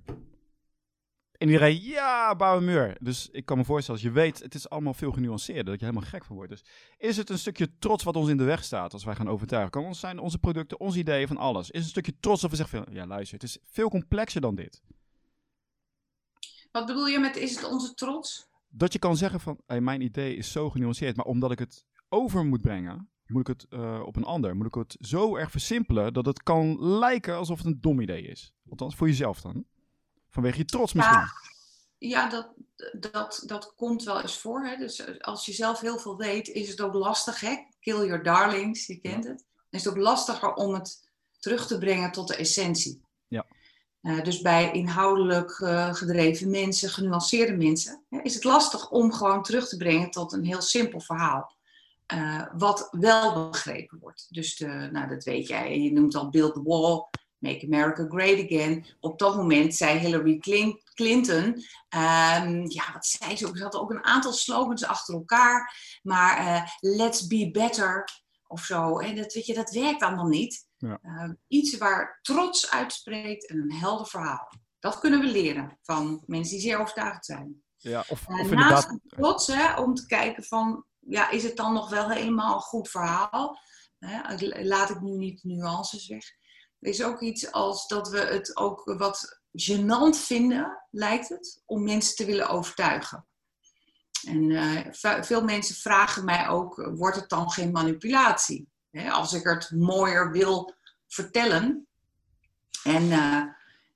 En 1.31 1.47
iedereen, 1.47 1.81
ja, 1.81 2.35
bouw 2.35 2.57
een 2.57 2.65
muur. 2.65 2.97
Dus 2.99 3.29
ik 3.31 3.45
kan 3.45 3.57
me 3.57 3.65
voorstellen, 3.65 4.01
als 4.01 4.09
je 4.09 4.15
weet, 4.15 4.39
het 4.39 4.55
is 4.55 4.69
allemaal 4.69 4.93
veel 4.93 5.11
genuanceerder, 5.11 5.65
dat 5.65 5.79
je 5.79 5.85
helemaal 5.85 6.09
gek 6.09 6.25
van 6.25 6.35
wordt. 6.35 6.51
Dus 6.51 6.63
is 6.97 7.17
het 7.17 7.29
een 7.29 7.39
stukje 7.39 7.77
trots 7.77 8.03
wat 8.03 8.15
ons 8.15 8.29
in 8.29 8.37
de 8.37 8.43
weg 8.43 8.63
staat 8.63 8.93
als 8.93 9.03
wij 9.03 9.15
gaan 9.15 9.29
overtuigen? 9.29 9.71
Kan 9.71 9.85
ons 9.85 9.99
zijn 9.99 10.19
onze 10.19 10.37
producten, 10.37 10.79
onze 10.79 10.97
ideeën 10.97 11.27
van 11.27 11.37
alles? 11.37 11.71
Is 11.71 11.75
het 11.75 11.83
een 11.83 11.89
stukje 11.89 12.19
trots 12.19 12.43
of 12.43 12.49
we 12.49 12.55
zeggen, 12.55 12.85
ja 12.91 13.05
luister, 13.05 13.33
het 13.39 13.47
is 13.47 13.57
veel 13.63 13.89
complexer 13.89 14.41
dan 14.41 14.55
dit. 14.55 14.81
Wat 16.71 16.85
bedoel 16.85 17.07
je 17.07 17.19
met, 17.19 17.35
is 17.35 17.55
het 17.55 17.65
onze 17.65 17.93
trots? 17.93 18.47
Dat 18.67 18.93
je 18.93 18.99
kan 18.99 19.17
zeggen 19.17 19.39
van, 19.39 19.59
hey, 19.65 19.81
mijn 19.81 20.01
idee 20.01 20.35
is 20.35 20.51
zo 20.51 20.69
genuanceerd, 20.69 21.15
maar 21.15 21.25
omdat 21.25 21.51
ik 21.51 21.59
het 21.59 21.85
over 22.09 22.45
moet 22.45 22.61
brengen, 22.61 23.09
moet 23.29 23.50
ik 23.50 23.55
het 23.59 23.65
uh, 23.69 24.01
op 24.05 24.15
een 24.15 24.24
ander? 24.24 24.55
Moet 24.55 24.65
ik 24.65 24.74
het 24.74 24.98
zo 25.00 25.36
erg 25.36 25.51
versimpelen 25.51 26.13
dat 26.13 26.25
het 26.25 26.43
kan 26.43 26.83
lijken 26.83 27.36
alsof 27.36 27.57
het 27.57 27.67
een 27.67 27.81
dom 27.81 28.01
idee 28.01 28.21
is? 28.21 28.53
Althans, 28.69 28.95
voor 28.95 29.07
jezelf 29.07 29.41
dan. 29.41 29.65
Vanwege 30.29 30.57
je 30.57 30.65
trots 30.65 30.93
misschien. 30.93 31.17
Ja, 31.17 31.31
ja, 31.98 32.29
dat, 32.29 32.53
dat, 33.12 33.43
dat 33.45 33.74
komt 33.75 34.03
wel 34.03 34.21
eens 34.21 34.38
voor. 34.38 34.65
Hè? 34.65 34.77
Dus 34.77 35.21
als 35.21 35.45
je 35.45 35.53
zelf 35.53 35.79
heel 35.79 35.98
veel 35.98 36.17
weet, 36.17 36.48
is 36.48 36.69
het 36.69 36.81
ook 36.81 36.93
lastig. 36.93 37.39
Hè? 37.39 37.55
Kill 37.79 38.05
your 38.05 38.24
darlings, 38.24 38.88
je 38.88 39.00
kent 39.00 39.24
het. 39.24 39.45
Dan 39.55 39.79
is 39.79 39.83
het 39.83 39.93
ook 39.93 40.00
lastiger 40.00 40.53
om 40.53 40.74
het 40.74 41.09
terug 41.39 41.67
te 41.67 41.77
brengen 41.77 42.12
tot 42.12 42.27
de 42.27 42.36
essentie. 42.36 43.01
Ja. 43.27 43.45
Uh, 44.01 44.24
dus 44.24 44.41
bij 44.41 44.71
inhoudelijk 44.71 45.59
uh, 45.59 45.93
gedreven 45.93 46.50
mensen, 46.50 46.89
genuanceerde 46.89 47.57
mensen, 47.57 48.03
hè, 48.09 48.21
is 48.21 48.33
het 48.33 48.43
lastig 48.43 48.89
om 48.89 49.13
gewoon 49.13 49.43
terug 49.43 49.67
te 49.67 49.77
brengen 49.77 50.12
tot 50.12 50.33
een 50.33 50.45
heel 50.45 50.62
simpel 50.62 51.00
verhaal. 51.00 51.57
Uh, 52.13 52.45
wat 52.53 52.87
wel 52.91 53.49
begrepen 53.49 53.99
wordt. 53.99 54.27
Dus 54.29 54.55
de, 54.55 54.89
nou, 54.91 55.07
dat 55.07 55.23
weet 55.23 55.47
jij. 55.47 55.79
Je 55.79 55.91
noemt 55.91 56.15
al 56.15 56.29
Build 56.29 56.53
the 56.53 56.63
Wall, 56.63 57.09
Make 57.37 57.65
America 57.65 58.05
Great 58.07 58.45
Again. 58.45 58.85
Op 58.99 59.19
dat 59.19 59.35
moment 59.35 59.75
zei 59.75 59.99
Hillary 59.99 60.37
Clinton, 60.93 61.43
um, 61.43 62.69
ja, 62.69 62.91
wat 62.93 63.05
zei 63.05 63.37
ze 63.37 63.47
ook? 63.47 63.57
Ze 63.57 63.63
had 63.63 63.75
ook 63.75 63.91
een 63.91 64.03
aantal 64.03 64.33
slogans 64.33 64.85
achter 64.85 65.13
elkaar. 65.13 65.75
Maar 66.03 66.41
uh, 66.41 66.61
let's 66.79 67.27
be 67.27 67.51
better 67.51 68.09
of 68.47 68.63
zo. 68.63 68.99
En 68.99 69.15
dat, 69.15 69.33
weet 69.33 69.45
je, 69.45 69.53
dat 69.53 69.71
werkt 69.71 70.03
allemaal 70.03 70.27
niet. 70.27 70.67
Ja. 70.77 70.99
Uh, 71.03 71.31
iets 71.47 71.77
waar 71.77 72.19
trots 72.21 72.71
uitspreekt 72.71 73.47
en 73.47 73.57
een 73.57 73.73
helder 73.73 74.07
verhaal. 74.07 74.51
Dat 74.79 74.99
kunnen 74.99 75.19
we 75.19 75.25
leren 75.25 75.77
van 75.81 76.23
mensen 76.25 76.53
die 76.53 76.61
zeer 76.61 76.79
overtuigd 76.79 77.25
zijn. 77.25 77.63
Ja, 77.77 78.03
of, 78.07 78.27
Uh, 78.27 78.39
of 78.39 78.49
naast 78.49 78.51
inderdaad... 78.51 78.89
het 78.89 79.01
trots, 79.07 79.47
hè, 79.47 79.81
om 79.81 79.93
te 79.93 80.05
kijken 80.05 80.43
van, 80.43 80.85
ja, 81.09 81.29
is 81.29 81.43
het 81.43 81.57
dan 81.57 81.73
nog 81.73 81.89
wel 81.89 82.09
helemaal 82.09 82.55
een 82.55 82.61
goed 82.61 82.89
verhaal? 82.89 83.59
Laat 84.49 84.89
ik 84.89 85.01
nu 85.01 85.17
niet 85.17 85.43
nuances 85.43 86.07
weg. 86.07 86.25
Er 86.79 86.89
is 86.89 87.03
ook 87.03 87.21
iets 87.21 87.51
als 87.51 87.87
dat 87.87 88.09
we 88.09 88.19
het 88.19 88.57
ook 88.57 88.93
wat 88.97 89.41
gênant 89.51 90.17
vinden, 90.17 90.83
lijkt 90.91 91.29
het, 91.29 91.61
om 91.65 91.83
mensen 91.83 92.15
te 92.15 92.25
willen 92.25 92.49
overtuigen. 92.49 93.27
En 94.27 94.49
uh, 94.49 94.81
veel 95.21 95.43
mensen 95.43 95.75
vragen 95.75 96.25
mij 96.25 96.47
ook, 96.47 96.89
wordt 96.95 97.15
het 97.15 97.29
dan 97.29 97.51
geen 97.51 97.71
manipulatie? 97.71 98.67
Als 99.09 99.33
ik 99.33 99.43
het 99.43 99.71
mooier 99.71 100.31
wil 100.31 100.73
vertellen. 101.07 101.87
En 102.83 103.03
uh, 103.03 103.43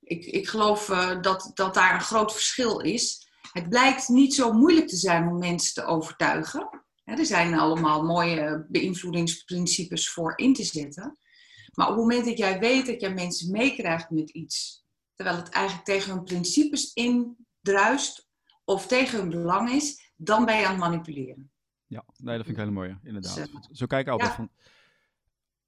ik, 0.00 0.24
ik 0.24 0.48
geloof 0.48 0.88
uh, 0.88 1.20
dat, 1.22 1.50
dat 1.54 1.74
daar 1.74 1.94
een 1.94 2.00
groot 2.00 2.32
verschil 2.32 2.80
is. 2.80 3.28
Het 3.52 3.68
blijkt 3.68 4.08
niet 4.08 4.34
zo 4.34 4.52
moeilijk 4.52 4.88
te 4.88 4.96
zijn 4.96 5.28
om 5.28 5.38
mensen 5.38 5.74
te 5.74 5.84
overtuigen. 5.84 6.83
Er 7.04 7.26
zijn 7.26 7.54
allemaal 7.54 8.02
mooie 8.02 8.66
beïnvloedingsprincipes 8.68 10.10
voor 10.10 10.32
in 10.38 10.54
te 10.54 10.64
zetten. 10.64 11.18
Maar 11.74 11.86
op 11.86 11.92
het 11.92 12.02
moment 12.02 12.24
dat 12.24 12.38
jij 12.38 12.58
weet 12.58 12.86
dat 12.86 13.00
jij 13.00 13.14
mensen 13.14 13.50
meekrijgt 13.50 14.10
met 14.10 14.30
iets, 14.30 14.84
terwijl 15.14 15.36
het 15.36 15.48
eigenlijk 15.48 15.86
tegen 15.86 16.12
hun 16.12 16.24
principes 16.24 16.92
indruist 16.92 18.28
of 18.64 18.86
tegen 18.86 19.18
hun 19.18 19.30
belang 19.30 19.70
is, 19.70 20.12
dan 20.16 20.44
ben 20.44 20.56
je 20.56 20.64
aan 20.64 20.70
het 20.70 20.80
manipuleren. 20.80 21.52
Ja, 21.86 22.04
nee, 22.16 22.36
dat 22.36 22.46
vind 22.46 22.58
ik 22.58 22.62
een 22.64 22.70
hele 22.70 22.86
mooie, 22.86 22.98
inderdaad. 23.02 23.32
Zo, 23.32 23.46
Zo 23.72 23.86
kijk 23.86 24.06
ik 24.06 24.12
altijd 24.12 24.30
ja. 24.30 24.36
van... 24.36 24.50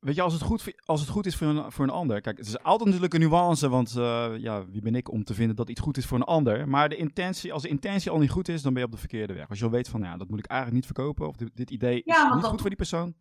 Weet 0.06 0.14
je, 0.14 0.22
als 0.22 0.32
het 0.32 0.42
goed, 0.42 0.74
als 0.84 1.00
het 1.00 1.08
goed 1.08 1.26
is 1.26 1.36
voor 1.36 1.46
een, 1.46 1.72
voor 1.72 1.84
een 1.84 1.90
ander... 1.90 2.20
Kijk, 2.20 2.38
het 2.38 2.46
is 2.46 2.62
altijd 2.62 2.84
natuurlijk 2.84 3.14
een 3.14 3.20
nuance, 3.20 3.68
want 3.68 3.94
uh, 3.96 4.32
ja, 4.38 4.66
wie 4.66 4.80
ben 4.80 4.94
ik 4.94 5.10
om 5.10 5.24
te 5.24 5.34
vinden 5.34 5.56
dat 5.56 5.68
iets 5.68 5.80
goed 5.80 5.96
is 5.96 6.06
voor 6.06 6.18
een 6.18 6.24
ander. 6.24 6.68
Maar 6.68 6.88
de 6.88 6.96
intentie, 6.96 7.52
als 7.52 7.62
de 7.62 7.68
intentie 7.68 8.10
al 8.10 8.18
niet 8.18 8.30
goed 8.30 8.48
is, 8.48 8.62
dan 8.62 8.72
ben 8.72 8.82
je 8.82 8.88
op 8.88 8.94
de 8.94 9.00
verkeerde 9.00 9.32
weg. 9.32 9.48
Als 9.48 9.58
je 9.58 9.64
al 9.64 9.70
weet 9.70 9.88
van, 9.88 10.00
ja, 10.00 10.16
dat 10.16 10.28
moet 10.28 10.38
ik 10.38 10.46
eigenlijk 10.46 10.80
niet 10.80 10.94
verkopen, 10.94 11.28
of 11.28 11.36
dit, 11.36 11.50
dit 11.54 11.70
idee 11.70 12.02
Ja, 12.04 12.28
is 12.28 12.34
niet 12.34 12.44
goed 12.44 12.60
voor 12.60 12.68
die 12.68 12.78
persoon. 12.78 13.14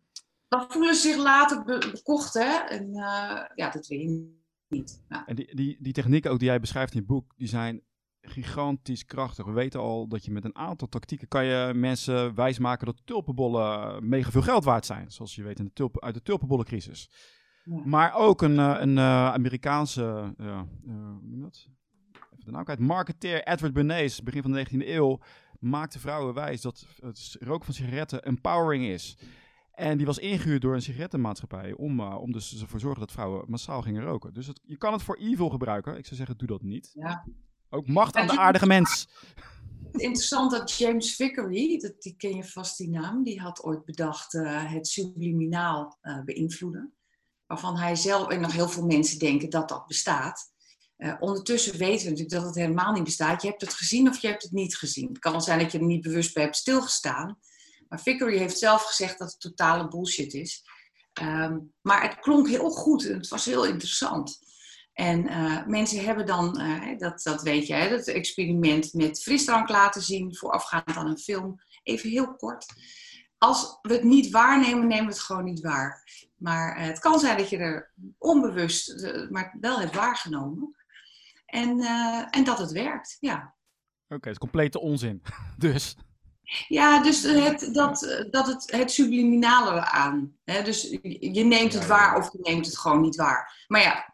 Dan 0.48 0.64
voelen 0.68 0.94
ze 0.94 1.00
zich 1.00 1.16
later 1.16 1.64
be- 1.64 1.88
bekocht, 1.92 2.34
hè? 2.34 2.54
En 2.68 2.88
uh, 2.88 3.44
ja, 3.54 3.70
dat 3.70 3.86
wil 3.86 3.98
je 3.98 4.34
niet. 4.68 5.04
Ja. 5.08 5.26
En 5.26 5.36
die, 5.36 5.56
die, 5.56 5.76
die 5.80 5.92
technieken 5.92 6.30
ook 6.30 6.38
die 6.38 6.48
jij 6.48 6.60
beschrijft 6.60 6.94
in 6.94 7.00
je 7.00 7.06
boek, 7.06 7.34
die 7.36 7.48
zijn 7.48 7.82
gigantisch 8.30 9.04
krachtig. 9.04 9.44
We 9.44 9.52
weten 9.52 9.80
al 9.80 10.08
dat 10.08 10.24
je 10.24 10.30
met 10.30 10.44
een 10.44 10.56
aantal 10.56 10.88
tactieken 10.88 11.28
kan 11.28 11.44
je 11.44 11.72
mensen 11.74 12.34
wijsmaken 12.34 12.86
dat 12.86 13.00
tulpenbollen 13.04 14.08
mega 14.08 14.30
veel 14.30 14.42
geld 14.42 14.64
waard 14.64 14.86
zijn. 14.86 15.10
Zoals 15.10 15.34
je 15.34 15.42
weet 15.42 15.58
in 15.58 15.64
de 15.64 15.72
tulpen, 15.72 16.02
uit 16.02 16.14
de 16.14 16.22
tulpenbollencrisis. 16.22 17.10
Ja. 17.64 17.82
Maar 17.84 18.14
ook 18.14 18.42
een, 18.42 18.54
uh, 18.54 18.76
een 18.78 18.96
uh, 18.96 19.32
Amerikaanse, 19.32 20.34
uh, 20.40 20.60
hoe 20.84 21.20
noem 21.22 21.34
je 21.34 21.40
dat? 21.40 21.68
Even 22.12 22.44
de 22.44 22.50
naam 22.50 22.64
kwijt. 22.64 22.78
Marketeer 22.78 23.42
Edward 23.42 23.72
Bernays, 23.72 24.22
begin 24.22 24.42
van 24.42 24.52
de 24.52 24.66
19e 24.66 24.88
eeuw, 24.88 25.18
maakte 25.60 25.98
vrouwen 25.98 26.34
wijs 26.34 26.60
dat 26.60 26.86
het 27.00 27.36
roken 27.40 27.64
van 27.64 27.74
sigaretten 27.74 28.22
empowering 28.22 28.84
is. 28.84 29.18
En 29.76 29.96
die 29.96 30.06
was 30.06 30.18
ingehuurd 30.18 30.62
door 30.62 30.74
een 30.74 30.82
sigarettenmaatschappij 30.82 31.72
om, 31.72 32.00
uh, 32.00 32.20
om 32.20 32.32
dus 32.32 32.52
ervoor 32.52 32.78
te 32.78 32.84
zorgen 32.84 33.00
dat 33.00 33.12
vrouwen 33.12 33.44
massaal 33.50 33.82
gingen 33.82 34.02
roken. 34.02 34.34
Dus 34.34 34.46
het, 34.46 34.60
je 34.64 34.76
kan 34.76 34.92
het 34.92 35.02
voor 35.02 35.16
evil 35.16 35.48
gebruiken. 35.48 35.96
Ik 35.96 36.04
zou 36.04 36.16
zeggen, 36.16 36.38
doe 36.38 36.48
dat 36.48 36.62
niet. 36.62 36.90
Ja. 36.94 37.24
Ook 37.70 37.86
macht 37.86 38.14
aan 38.14 38.26
de 38.26 38.38
aardige 38.38 38.66
mens. 38.66 39.08
Interessant 39.92 40.50
dat 40.50 40.72
James 40.72 41.14
Vickery, 41.14 41.78
dat, 41.78 42.02
die 42.02 42.14
ken 42.16 42.36
je 42.36 42.44
vast 42.44 42.76
die 42.76 42.88
naam, 42.88 43.22
die 43.22 43.40
had 43.40 43.64
ooit 43.64 43.84
bedacht 43.84 44.34
uh, 44.34 44.72
het 44.72 44.86
subliminaal 44.86 45.98
uh, 46.02 46.22
beïnvloeden. 46.24 46.94
Waarvan 47.46 47.76
hij 47.78 47.96
zelf 47.96 48.28
en 48.28 48.40
nog 48.40 48.52
heel 48.52 48.68
veel 48.68 48.86
mensen 48.86 49.18
denken 49.18 49.50
dat 49.50 49.68
dat 49.68 49.86
bestaat. 49.86 50.54
Uh, 50.98 51.14
ondertussen 51.20 51.76
weten 51.76 52.04
we 52.04 52.10
natuurlijk 52.10 52.30
dat 52.30 52.44
het 52.44 52.54
helemaal 52.54 52.92
niet 52.92 53.04
bestaat. 53.04 53.42
Je 53.42 53.48
hebt 53.48 53.60
het 53.60 53.74
gezien 53.74 54.08
of 54.08 54.18
je 54.18 54.28
hebt 54.28 54.42
het 54.42 54.52
niet 54.52 54.76
gezien. 54.76 55.08
Het 55.08 55.18
kan 55.18 55.32
wel 55.32 55.40
zijn 55.40 55.58
dat 55.58 55.72
je 55.72 55.78
er 55.78 55.84
niet 55.84 56.02
bewust 56.02 56.34
bij 56.34 56.42
hebt 56.42 56.56
stilgestaan. 56.56 57.38
Maar 57.88 58.00
Vickery 58.00 58.38
heeft 58.38 58.58
zelf 58.58 58.82
gezegd 58.82 59.18
dat 59.18 59.30
het 59.30 59.40
totale 59.40 59.88
bullshit 59.88 60.34
is. 60.34 60.64
Um, 61.22 61.72
maar 61.82 62.02
het 62.02 62.20
klonk 62.20 62.48
heel 62.48 62.70
goed 62.70 63.04
en 63.04 63.16
het 63.16 63.28
was 63.28 63.44
heel 63.44 63.64
interessant. 63.64 64.38
En 64.96 65.26
uh, 65.26 65.66
mensen 65.66 66.04
hebben 66.04 66.26
dan, 66.26 66.60
uh, 66.60 66.98
dat, 66.98 67.22
dat 67.22 67.42
weet 67.42 67.66
jij, 67.66 67.88
dat 67.88 68.06
experiment 68.06 68.92
met 68.92 69.22
frisdrank 69.22 69.68
laten 69.68 70.02
zien 70.02 70.36
voorafgaand 70.36 70.96
aan 70.96 71.06
een 71.06 71.18
film. 71.18 71.60
Even 71.82 72.10
heel 72.10 72.34
kort. 72.34 72.66
Als 73.38 73.78
we 73.82 73.92
het 73.92 74.02
niet 74.02 74.30
waarnemen, 74.30 74.86
nemen 74.86 75.06
we 75.06 75.12
het 75.12 75.20
gewoon 75.20 75.44
niet 75.44 75.60
waar. 75.60 76.04
Maar 76.36 76.78
uh, 76.78 76.84
het 76.84 76.98
kan 76.98 77.18
zijn 77.18 77.38
dat 77.38 77.50
je 77.50 77.56
er 77.56 77.92
onbewust, 78.18 79.08
maar 79.30 79.56
wel 79.60 79.78
hebt 79.78 79.94
waargenomen. 79.94 80.76
En, 81.46 81.80
eh, 81.80 82.24
en 82.30 82.44
dat 82.44 82.58
het 82.58 82.72
werkt, 82.72 83.16
ja. 83.20 83.34
Oké, 83.34 84.14
okay, 84.14 84.18
het 84.20 84.26
is 84.30 84.38
complete 84.38 84.80
onzin. 84.80 85.22
dus. 85.58 85.96
Ja, 86.68 87.02
dus 87.02 87.22
het, 87.22 87.68
dat, 87.72 88.26
dat 88.30 88.46
het, 88.46 88.72
het 88.72 88.90
subliminale 88.90 89.80
aan. 89.80 90.36
Hè? 90.44 90.62
Dus 90.62 90.98
je 91.20 91.44
neemt 91.44 91.72
het 91.72 91.86
waar 91.86 92.16
of 92.16 92.32
je 92.32 92.38
neemt 92.42 92.66
het 92.66 92.78
gewoon 92.78 93.00
niet 93.00 93.16
waar. 93.16 93.64
Maar 93.66 93.80
ja, 93.80 94.12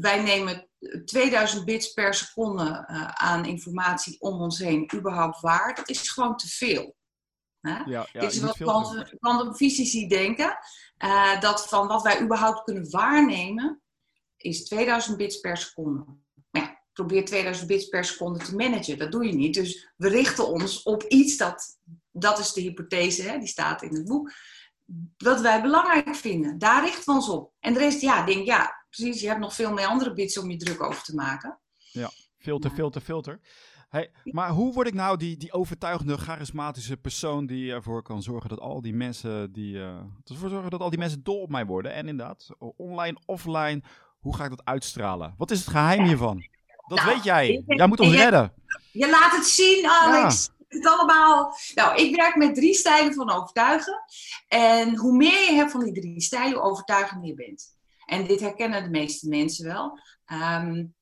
wij 0.00 0.22
nemen 0.22 0.68
2000 1.04 1.64
bits 1.64 1.92
per 1.92 2.14
seconde 2.14 2.86
uh, 2.90 3.08
aan 3.08 3.44
informatie 3.44 4.20
om 4.20 4.40
ons 4.40 4.58
heen 4.58 4.94
überhaupt 4.94 5.40
waar. 5.40 5.74
Dat 5.74 5.88
is 5.88 6.10
gewoon 6.10 6.36
te 6.36 6.48
veel. 6.48 6.96
Hè? 7.60 7.76
Ja, 7.76 8.08
ja, 8.12 8.20
Dit 8.20 8.32
is 8.32 8.40
wat 8.40 8.56
kwantumfysici 9.18 10.08
denken. 10.08 10.58
Uh, 11.04 11.40
dat 11.40 11.68
van 11.68 11.86
wat 11.86 12.02
wij 12.02 12.20
überhaupt 12.20 12.62
kunnen 12.62 12.90
waarnemen, 12.90 13.82
is 14.36 14.64
2000 14.64 15.16
bits 15.16 15.40
per 15.40 15.56
seconde. 15.56 16.04
Maar 16.50 16.62
ja, 16.62 16.80
probeer 16.92 17.24
2000 17.24 17.66
bits 17.66 17.88
per 17.88 18.04
seconde 18.04 18.44
te 18.44 18.56
managen. 18.56 18.98
Dat 18.98 19.12
doe 19.12 19.26
je 19.26 19.32
niet. 19.32 19.54
Dus 19.54 19.92
we 19.96 20.08
richten 20.08 20.48
ons 20.48 20.82
op 20.82 21.02
iets 21.02 21.36
dat, 21.36 21.78
dat 22.10 22.38
is 22.38 22.52
de 22.52 22.60
hypothese, 22.60 23.22
hè, 23.22 23.38
die 23.38 23.48
staat 23.48 23.82
in 23.82 23.94
het 23.94 24.04
boek, 24.04 24.32
wat 25.16 25.40
wij 25.40 25.62
belangrijk 25.62 26.14
vinden. 26.14 26.58
Daar 26.58 26.84
richten 26.84 27.04
we 27.04 27.12
ons 27.12 27.28
op. 27.28 27.52
En 27.60 27.72
de 27.72 27.78
rest, 27.78 28.00
ja, 28.00 28.24
denk 28.24 28.46
ja, 28.46 28.83
precies, 28.96 29.20
je 29.20 29.28
hebt 29.28 29.40
nog 29.40 29.54
veel 29.54 29.72
meer 29.72 29.86
andere 29.86 30.12
bits 30.12 30.38
om 30.38 30.50
je 30.50 30.56
druk 30.56 30.82
over 30.82 31.02
te 31.02 31.14
maken. 31.14 31.58
Ja, 31.76 32.10
filter, 32.38 32.70
ja. 32.70 32.76
filter, 32.76 33.00
filter. 33.00 33.40
Hey, 33.88 34.10
maar 34.24 34.50
hoe 34.50 34.72
word 34.72 34.86
ik 34.86 34.94
nou 34.94 35.16
die, 35.16 35.36
die 35.36 35.52
overtuigende, 35.52 36.16
charismatische 36.18 36.96
persoon 36.96 37.46
die 37.46 37.72
ervoor 37.72 38.02
kan 38.02 38.22
zorgen 38.22 38.48
dat 38.48 38.60
al 38.60 38.80
die 38.80 38.94
mensen 38.94 39.52
die 39.52 39.74
uh, 39.74 39.96
ervoor 40.24 40.48
zorgen 40.48 40.70
dat 40.70 40.80
al 40.80 40.90
die 40.90 40.98
mensen 40.98 41.22
dol 41.22 41.40
op 41.40 41.50
mij 41.50 41.66
worden? 41.66 41.92
En 41.92 42.08
inderdaad, 42.08 42.48
online, 42.76 43.18
offline, 43.26 43.82
hoe 44.18 44.36
ga 44.36 44.44
ik 44.44 44.50
dat 44.50 44.64
uitstralen? 44.64 45.34
Wat 45.38 45.50
is 45.50 45.58
het 45.58 45.68
geheim 45.68 46.04
hiervan? 46.04 46.46
Dat 46.86 46.98
nou, 46.98 47.10
weet 47.14 47.24
jij. 47.24 47.48
Ik, 47.48 47.62
jij 47.66 47.86
moet 47.86 48.00
ons 48.00 48.14
redden. 48.14 48.52
Je 48.92 49.10
laat 49.10 49.36
het 49.36 49.46
zien, 49.46 49.86
Alex. 49.86 50.44
Ja. 50.46 50.52
Het 50.68 50.86
allemaal. 50.86 51.56
Nou, 51.74 52.02
ik 52.02 52.16
werk 52.16 52.36
met 52.36 52.54
drie 52.54 52.74
stijlen 52.74 53.14
van 53.14 53.30
overtuigen. 53.30 54.04
En 54.48 54.96
hoe 54.96 55.16
meer 55.16 55.50
je 55.50 55.52
hebt 55.52 55.70
van 55.70 55.84
die 55.84 55.92
drie 55.92 56.20
stijlen, 56.20 56.58
hoe 56.58 56.70
overtuigender 56.70 57.28
je 57.28 57.34
bent. 57.34 57.76
En 58.06 58.26
dit 58.26 58.40
herkennen 58.40 58.82
de 58.82 58.90
meeste 58.90 59.28
mensen 59.28 59.66
wel. 59.66 59.98
Um, 60.32 60.94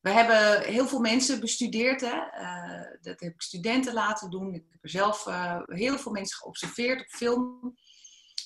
we 0.00 0.12
hebben 0.12 0.62
heel 0.62 0.86
veel 0.86 1.00
mensen 1.00 1.40
bestudeerd. 1.40 2.00
Hè? 2.00 2.16
Uh, 2.40 2.96
dat 3.00 3.20
heb 3.20 3.32
ik 3.32 3.42
studenten 3.42 3.92
laten 3.92 4.30
doen. 4.30 4.54
Ik 4.54 4.64
heb 4.70 4.82
er 4.82 4.90
zelf 4.90 5.26
uh, 5.26 5.60
heel 5.66 5.98
veel 5.98 6.12
mensen 6.12 6.38
geobserveerd 6.38 7.00
op 7.00 7.08
film. 7.08 7.76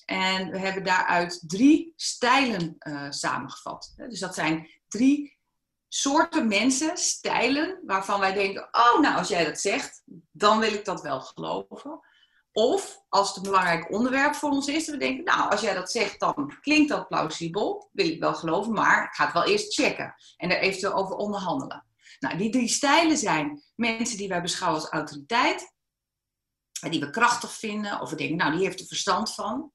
En 0.04 0.50
we 0.50 0.58
hebben 0.58 0.84
daaruit 0.84 1.42
drie 1.46 1.92
stijlen 1.96 2.76
uh, 2.78 3.10
samengevat. 3.10 3.92
Dus 3.96 4.20
dat 4.20 4.34
zijn 4.34 4.68
drie 4.88 5.38
soorten 5.88 6.48
mensen, 6.48 6.96
stijlen, 6.96 7.80
waarvan 7.86 8.20
wij 8.20 8.32
denken: 8.32 8.68
oh, 8.70 9.00
nou, 9.00 9.16
als 9.16 9.28
jij 9.28 9.44
dat 9.44 9.60
zegt, 9.60 10.02
dan 10.30 10.58
wil 10.58 10.72
ik 10.72 10.84
dat 10.84 11.02
wel 11.02 11.20
geloven. 11.20 12.00
Of 12.52 13.04
als 13.08 13.28
het 13.28 13.36
een 13.36 13.42
belangrijk 13.42 13.92
onderwerp 13.92 14.34
voor 14.34 14.50
ons 14.50 14.66
is, 14.68 14.88
we 14.88 14.96
denken: 14.96 15.24
nou, 15.24 15.50
als 15.50 15.60
jij 15.60 15.74
dat 15.74 15.90
zegt, 15.90 16.20
dan 16.20 16.54
klinkt 16.60 16.88
dat 16.88 17.08
plausibel, 17.08 17.88
wil 17.92 18.08
ik 18.08 18.20
wel 18.20 18.34
geloven, 18.34 18.72
maar 18.72 19.04
ik 19.04 19.14
ga 19.14 19.24
het 19.24 19.32
wel 19.32 19.44
eerst 19.44 19.74
checken 19.74 20.14
en 20.36 20.50
er 20.50 20.58
eventueel 20.58 20.94
over 20.94 21.16
onderhandelen. 21.16 21.86
Nou, 22.18 22.36
die 22.36 22.50
drie 22.50 22.68
stijlen 22.68 23.16
zijn 23.16 23.62
mensen 23.74 24.16
die 24.16 24.28
wij 24.28 24.42
beschouwen 24.42 24.80
als 24.80 24.90
autoriteit, 24.90 25.74
die 26.90 27.00
we 27.00 27.10
krachtig 27.10 27.52
vinden, 27.52 28.00
of 28.00 28.10
we 28.10 28.16
denken, 28.16 28.36
nou, 28.36 28.52
die 28.52 28.64
heeft 28.64 28.80
er 28.80 28.86
verstand 28.86 29.34
van. 29.34 29.72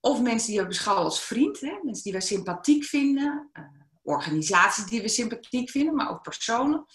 Of 0.00 0.20
mensen 0.20 0.50
die 0.50 0.60
we 0.60 0.66
beschouwen 0.66 1.04
als 1.04 1.20
vriend, 1.20 1.60
hè? 1.60 1.78
mensen 1.82 2.04
die 2.04 2.12
we 2.12 2.20
sympathiek 2.20 2.84
vinden, 2.84 3.50
uh, 3.52 3.64
organisaties 4.02 4.84
die 4.84 5.02
we 5.02 5.08
sympathiek 5.08 5.70
vinden, 5.70 5.94
maar 5.94 6.10
ook 6.10 6.22
personen. 6.22 6.86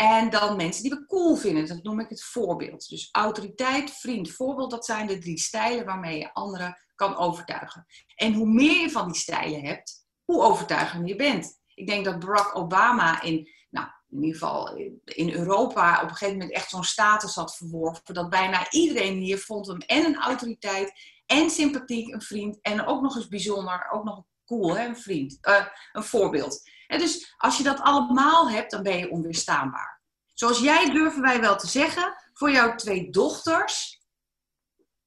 En 0.00 0.30
dan 0.30 0.56
mensen 0.56 0.82
die 0.82 0.92
we 0.92 1.06
cool 1.06 1.36
vinden, 1.36 1.66
dat 1.66 1.82
noem 1.82 2.00
ik 2.00 2.08
het 2.08 2.22
voorbeeld. 2.22 2.88
Dus 2.88 3.08
autoriteit, 3.12 3.90
vriend, 3.90 4.30
voorbeeld, 4.30 4.70
dat 4.70 4.84
zijn 4.84 5.06
de 5.06 5.18
drie 5.18 5.38
stijlen 5.38 5.84
waarmee 5.84 6.18
je 6.18 6.32
anderen 6.32 6.78
kan 6.94 7.16
overtuigen. 7.16 7.86
En 8.14 8.34
hoe 8.34 8.46
meer 8.46 8.80
je 8.80 8.90
van 8.90 9.06
die 9.06 9.20
stijlen 9.20 9.64
hebt, 9.64 10.06
hoe 10.24 10.42
overtuigender 10.42 11.08
je 11.08 11.16
bent. 11.16 11.60
Ik 11.74 11.86
denk 11.86 12.04
dat 12.04 12.18
Barack 12.18 12.56
Obama 12.56 13.22
in, 13.22 13.48
nou, 13.70 13.86
in 14.08 14.22
ieder 14.22 14.38
geval 14.38 14.76
in 15.04 15.30
Europa 15.30 16.02
op 16.02 16.08
een 16.08 16.16
gegeven 16.16 16.38
moment 16.38 16.52
echt 16.52 16.70
zo'n 16.70 16.84
status 16.84 17.34
had 17.34 17.56
verworven. 17.56 18.14
Dat 18.14 18.30
bijna 18.30 18.70
iedereen 18.70 19.18
hier 19.18 19.38
vond 19.38 19.66
hem 19.66 19.78
en 19.78 20.04
een 20.04 20.20
autoriteit 20.20 20.92
en 21.26 21.50
sympathiek, 21.50 22.14
een 22.14 22.22
vriend. 22.22 22.58
En 22.62 22.86
ook 22.86 23.02
nog 23.02 23.16
eens 23.16 23.28
bijzonder, 23.28 23.90
ook 23.90 24.04
nog 24.04 24.22
cool, 24.44 24.76
hè, 24.76 24.86
een 24.86 24.98
vriend, 24.98 25.38
uh, 25.42 25.66
een 25.92 26.04
voorbeeld. 26.04 26.62
En 26.90 26.98
dus 26.98 27.34
als 27.36 27.56
je 27.56 27.62
dat 27.62 27.80
allemaal 27.80 28.50
hebt, 28.50 28.70
dan 28.70 28.82
ben 28.82 28.98
je 28.98 29.10
onweerstaanbaar. 29.10 30.00
Zoals 30.34 30.58
jij 30.58 30.90
durven 30.90 31.22
wij 31.22 31.40
wel 31.40 31.56
te 31.56 31.66
zeggen, 31.66 32.14
voor 32.32 32.50
jouw 32.50 32.74
twee 32.74 33.10
dochters, 33.10 34.00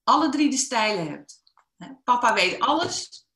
alle 0.04 0.30
drie 0.30 0.50
de 0.50 0.58
stijlen 0.58 1.10
hebt. 1.10 1.42
Papa 2.04 2.34
weet 2.34 2.60
alles. 2.60 3.28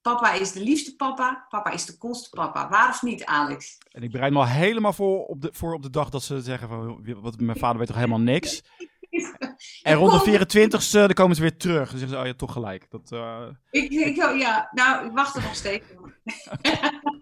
Papa 0.00 0.32
is 0.32 0.52
de 0.52 0.60
liefste 0.60 0.96
papa. 0.96 1.46
Papa 1.48 1.70
is 1.70 1.86
de 1.86 1.98
coolste 1.98 2.28
papa. 2.28 2.68
Waar 2.68 2.88
of 2.88 3.02
niet, 3.02 3.24
Alex? 3.24 3.78
En 3.90 4.02
ik 4.02 4.10
bereid 4.10 4.32
me 4.32 4.38
al 4.38 4.46
helemaal 4.46 4.92
voor 4.92 5.24
op 5.24 5.40
de, 5.40 5.50
voor 5.52 5.74
op 5.74 5.82
de 5.82 5.90
dag 5.90 6.10
dat 6.10 6.22
ze 6.22 6.40
zeggen 6.40 6.68
van, 6.68 7.04
wat, 7.20 7.40
mijn 7.40 7.58
vader 7.58 7.78
weet 7.78 7.86
toch 7.86 7.96
helemaal 7.96 8.20
niks. 8.20 8.62
En 9.82 9.94
rond 9.94 10.24
de 10.24 10.46
24ste, 10.46 10.90
dan 10.90 11.12
komen 11.12 11.36
ze 11.36 11.42
weer 11.42 11.56
terug. 11.56 11.90
Dan 11.90 11.98
zeggen 11.98 12.16
ze, 12.16 12.22
oh 12.22 12.26
ja, 12.26 12.34
toch 12.34 12.52
gelijk. 12.52 12.86
Dat, 12.90 13.12
uh... 13.12 13.48
ik, 13.70 13.90
ik, 13.90 14.16
ja, 14.16 14.68
nou, 14.72 15.06
ik 15.06 15.12
wacht 15.12 15.36
er 15.36 15.42
nog 15.42 15.54
steeds 15.54 15.84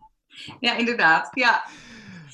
ja, 0.60 0.76
inderdaad, 0.76 1.30
ja. 1.34 1.64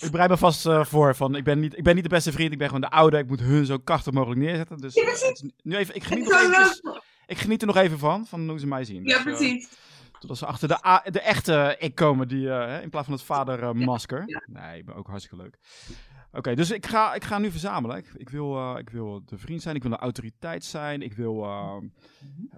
Ik 0.01 0.11
bereid 0.11 0.31
me 0.31 0.37
vast 0.37 0.67
uh, 0.67 0.85
voor 0.85 1.15
van, 1.15 1.37
ik 1.37 1.45
ben, 1.45 1.61
niet, 1.61 1.77
ik 1.77 1.83
ben 1.85 1.95
niet 1.95 2.05
de 2.05 2.11
beste 2.11 2.33
vriend, 2.33 2.53
ik 2.53 2.59
ben 2.59 2.67
gewoon 2.67 2.83
de 2.83 2.91
oude. 2.91 3.19
Ik 3.19 3.29
moet 3.29 3.41
hun 3.41 3.67
zo 3.67 3.79
krachtig 3.79 4.13
mogelijk 4.13 4.41
neerzetten. 4.41 4.79
Dus 4.79 4.97
uh, 4.97 5.51
nu 5.63 5.77
even, 5.77 5.95
ik 5.95 6.05
geniet 6.05 6.29
nog 6.29 6.41
eventjes, 6.41 6.83
ik 7.27 7.39
geniet 7.39 7.61
er 7.61 7.67
nog 7.67 7.77
even 7.77 7.99
van, 7.99 8.27
van 8.27 8.49
hoe 8.49 8.59
ze 8.59 8.67
mij 8.67 8.85
zien. 8.85 9.05
Ja, 9.05 9.15
dus, 9.15 9.23
precies. 9.23 9.69
Totdat 10.19 10.39
ze 10.39 10.47
achter 10.47 10.69
de, 10.69 11.01
de 11.11 11.21
echte 11.21 11.77
ik 11.79 11.95
komen, 11.95 12.29
die, 12.29 12.49
in 12.83 12.91
plaats 12.91 13.07
van 13.07 13.15
het 13.15 13.23
vadermasker. 13.23 14.23
Ja. 14.27 14.43
Nee, 14.47 14.79
ik 14.79 14.85
ben 14.85 14.95
ook 14.95 15.07
hartstikke 15.07 15.43
leuk. 15.43 15.59
Oké, 16.35 16.55
dus 16.55 16.71
ik 16.71 16.87
ga, 16.87 17.15
ik 17.15 17.25
ga 17.25 17.39
nu 17.39 17.51
verzamelen. 17.51 17.97
Ik, 17.97 18.13
ik, 18.17 18.29
wil, 18.29 18.57
uh, 18.57 18.75
ik 18.79 18.91
wil 18.91 19.23
de 19.25 19.39
vriend 19.39 19.63
zijn, 19.63 19.77
ik 19.77 19.83
wil 19.83 19.91
de 19.91 19.97
autoriteit 19.97 20.65
zijn, 20.65 21.03
ik 21.03 21.13
wil... 21.13 21.45
Uh, 21.45 21.77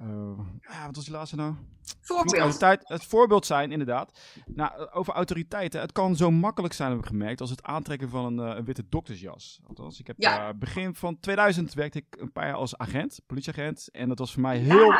uh, 0.02 0.38
ja, 0.60 0.86
wat 0.86 0.96
was 0.96 1.04
die 1.04 1.14
laatste 1.14 1.36
nou? 1.36 1.54
Voorbeeld. 2.00 2.60
het 2.60 3.04
voorbeeld 3.04 3.46
zijn, 3.46 3.72
inderdaad. 3.72 4.18
Nou, 4.46 4.90
over 4.90 5.14
autoriteiten. 5.14 5.80
Het 5.80 5.92
kan 5.92 6.16
zo 6.16 6.30
makkelijk 6.30 6.74
zijn, 6.74 6.90
heb 6.90 6.98
ik 6.98 7.06
gemerkt, 7.06 7.40
als 7.40 7.50
het 7.50 7.62
aantrekken 7.62 8.08
van 8.08 8.38
een, 8.38 8.56
een 8.56 8.64
witte 8.64 8.84
doktersjas. 8.88 9.60
Althans, 9.66 10.00
ik 10.00 10.06
heb 10.06 10.16
ja. 10.18 10.54
begin 10.54 10.94
van 10.94 11.20
2000 11.20 11.74
werkte 11.74 11.98
ik 11.98 12.20
een 12.20 12.32
paar 12.32 12.46
jaar 12.46 12.54
als 12.54 12.78
agent, 12.78 13.20
politieagent. 13.26 13.88
En 13.90 14.08
dat 14.08 14.18
was 14.18 14.32
voor 14.32 14.42
mij 14.42 14.58
heel 14.58 14.92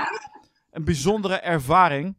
een 0.70 0.84
bijzondere 0.84 1.34
ervaring. 1.36 2.16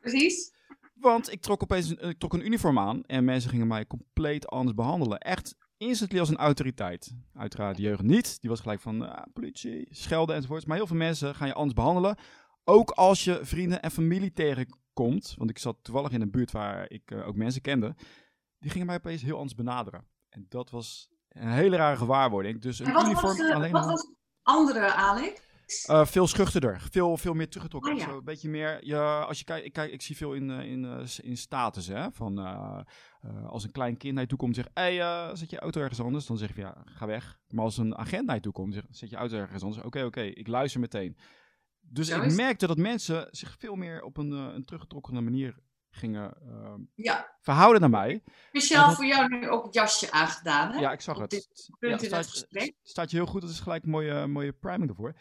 Precies. 0.00 0.52
Want 0.94 1.32
ik 1.32 1.40
trok 1.40 1.62
opeens 1.62 1.88
een, 1.88 2.08
ik 2.08 2.18
trok 2.18 2.32
een 2.32 2.46
uniform 2.46 2.78
aan 2.78 3.04
en 3.04 3.24
mensen 3.24 3.50
gingen 3.50 3.66
mij 3.66 3.86
compleet 3.86 4.46
anders 4.46 4.76
behandelen. 4.76 5.18
Echt 5.18 5.56
instantly 5.78 6.18
als 6.18 6.28
een 6.28 6.36
autoriteit. 6.36 7.14
Uiteraard 7.34 7.76
de 7.76 7.82
jeugd 7.82 8.02
niet. 8.02 8.40
Die 8.40 8.50
was 8.50 8.60
gelijk 8.60 8.80
van 8.80 9.02
uh, 9.02 9.12
politie, 9.32 9.86
schelden 9.90 10.36
enzovoorts. 10.36 10.64
Maar 10.64 10.76
heel 10.76 10.86
veel 10.86 10.96
mensen 10.96 11.34
gaan 11.34 11.48
je 11.48 11.54
anders 11.54 11.74
behandelen. 11.74 12.16
Ook 12.64 12.90
als 12.90 13.24
je 13.24 13.38
vrienden 13.42 13.82
en 13.82 13.90
familie 13.90 14.32
tegenkomt. 14.32 15.34
Want 15.36 15.50
ik 15.50 15.58
zat 15.58 15.76
toevallig 15.82 16.10
in 16.10 16.20
een 16.20 16.30
buurt 16.30 16.50
waar 16.50 16.90
ik 16.90 17.10
uh, 17.10 17.26
ook 17.26 17.36
mensen 17.36 17.60
kende. 17.60 17.94
Die 18.58 18.70
gingen 18.70 18.86
mij 18.86 18.96
opeens 18.96 19.22
heel 19.22 19.36
anders 19.36 19.54
benaderen. 19.54 20.06
En 20.28 20.46
dat 20.48 20.70
was 20.70 21.08
een 21.28 21.48
hele 21.48 21.76
rare 21.76 21.96
gewaarwording. 21.96 22.60
Dus 22.60 22.78
een 22.78 22.92
wat 22.92 23.04
uniform 23.04 23.36
was, 23.36 23.50
alleen 23.50 23.72
wat 23.72 23.84
was 23.84 24.12
andere, 24.42 24.92
Alex? 24.92 25.40
Uh, 25.90 26.06
veel 26.06 26.26
schuchterder, 26.26 26.80
veel, 26.90 27.16
veel 27.16 27.34
meer 27.34 27.48
teruggetrokken. 27.48 27.92
Oh, 27.92 27.98
ja. 27.98 28.04
Zo 28.04 28.16
een 28.16 28.24
beetje 28.24 28.48
meer, 28.48 28.96
als 29.26 29.38
je 29.38 29.44
kijkt, 29.44 29.66
ik, 29.66 29.72
kijk, 29.72 29.92
ik 29.92 30.02
zie 30.02 30.16
veel 30.16 30.32
in, 30.32 30.50
in, 30.50 31.06
in 31.22 31.36
status, 31.36 31.86
hè, 31.86 32.12
van 32.12 32.40
uh, 32.40 32.80
uh, 33.24 33.48
als 33.48 33.64
een 33.64 33.72
klein 33.72 33.96
kind 33.96 34.12
naar 34.12 34.22
je 34.22 34.28
toe 34.28 34.38
komt 34.38 34.56
en 34.56 34.62
zegt, 34.62 34.70
hey, 34.74 35.36
zet 35.36 35.50
je 35.50 35.58
auto 35.58 35.80
ergens 35.80 36.00
anders, 36.00 36.26
dan 36.26 36.38
zeg 36.38 36.54
je, 36.54 36.60
ja, 36.60 36.82
ga 36.84 37.06
weg. 37.06 37.38
Maar 37.48 37.64
als 37.64 37.78
een 37.78 37.96
agent 37.96 38.26
naar 38.26 38.34
je 38.34 38.40
toe 38.42 38.52
komt 38.52 38.74
en 38.74 38.80
zegt, 38.80 38.96
zet 38.96 39.10
je 39.10 39.16
auto 39.16 39.36
ergens 39.36 39.62
anders, 39.62 39.84
oké, 39.84 40.04
oké, 40.04 40.20
ik 40.20 40.46
luister 40.46 40.80
meteen. 40.80 41.16
Dus 41.80 42.08
ik 42.08 42.34
merkte 42.34 42.66
dat 42.66 42.76
mensen 42.76 43.28
zich 43.30 43.56
veel 43.58 43.74
meer 43.74 44.02
op 44.02 44.16
een, 44.16 44.30
een 44.30 44.64
teruggetrokkene 44.64 45.20
manier 45.20 45.58
gingen 45.90 46.36
ja. 46.94 47.36
verhouden 47.40 47.80
naar 47.80 47.90
mij. 47.90 48.22
Speciaal 48.48 48.86
dat... 48.86 48.96
voor 48.96 49.06
jou 49.06 49.28
nu 49.28 49.48
ook 49.48 49.64
het 49.64 49.74
jasje 49.74 50.10
aangedaan, 50.10 50.72
hè? 50.72 50.80
Ja, 50.80 50.92
ik 50.92 51.00
zag 51.00 51.18
het. 51.18 51.48
ja, 51.80 51.98
staat, 51.98 52.46
staat 52.82 53.10
je 53.10 53.16
heel 53.16 53.26
goed, 53.26 53.40
dat 53.40 53.50
is 53.50 53.60
gelijk 53.60 53.84
een 53.84 53.90
mooie, 53.90 54.26
mooie 54.26 54.52
priming 54.52 54.90
ervoor. 54.90 55.14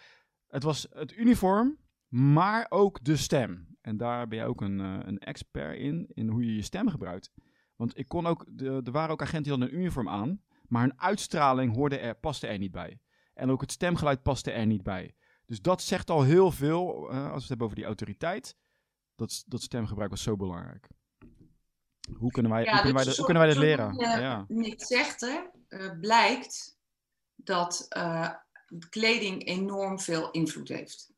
Het 0.48 0.64
was 0.64 0.88
het 0.90 1.18
uniform, 1.18 1.78
maar 2.08 2.66
ook 2.70 3.04
de 3.04 3.18
stem. 3.18 3.78
En 3.82 3.98
daar 3.98 4.28
ben 4.28 4.38
je 4.38 4.46
ook 4.46 4.62
een, 4.62 4.80
uh, 4.80 4.98
een 5.00 5.20
expert 5.20 5.78
in, 5.78 6.08
in 6.14 6.28
hoe 6.30 6.46
je 6.46 6.56
je 6.56 6.62
stem 6.62 6.90
gebruikt. 6.90 7.32
Want 7.76 7.98
ik 7.98 8.08
kon 8.08 8.26
ook, 8.26 8.46
de, 8.50 8.82
er 8.84 8.92
waren 8.92 9.12
ook 9.12 9.22
agenten 9.22 9.44
die 9.44 9.52
hadden 9.52 9.70
een 9.70 9.82
uniform 9.82 10.10
aan, 10.10 10.42
maar 10.68 10.82
hun 10.82 11.00
uitstraling 11.00 11.76
hoorde 11.76 11.98
er, 11.98 12.16
paste 12.16 12.48
er 12.48 12.58
niet 12.58 12.72
bij. 12.72 13.00
En 13.34 13.50
ook 13.50 13.62
het 13.62 13.72
stemgeluid 13.72 14.24
paste 14.24 14.52
er 14.52 14.66
niet 14.66 14.84
bij. 14.84 15.16
Dus 15.46 15.62
dat 15.62 15.82
zegt 15.82 16.10
al 16.10 16.24
heel 16.24 16.52
veel, 16.52 17.12
uh, 17.12 17.24
als 17.24 17.32
we 17.32 17.40
het 17.40 17.48
hebben 17.48 17.66
over 17.66 17.78
die 17.78 17.86
autoriteit. 17.86 18.56
Dat, 19.16 19.44
dat 19.48 19.62
stemgebruik 19.62 20.10
was 20.10 20.24
zo 20.24 20.36
belangrijk. 20.36 20.88
Hoe 22.18 22.32
kunnen 22.32 22.52
wij, 22.52 22.64
ja, 22.64 22.72
hoe 22.72 22.82
kunnen 22.82 23.04
wij, 23.04 23.16
hoe 23.16 23.26
kunnen 23.26 23.44
wij 23.44 23.54
dit 23.54 23.62
leren? 23.62 23.94
Je 23.94 24.22
ja. 24.22 24.46
niet 24.48 24.82
zegt, 24.82 25.22
hè, 25.22 25.40
uh, 25.70 26.00
blijkt 26.00 26.78
dat 27.36 27.88
kleding 28.90 29.46
enorm 29.46 30.00
veel 30.00 30.32
invloed 30.32 30.68
heeft. 30.68 31.10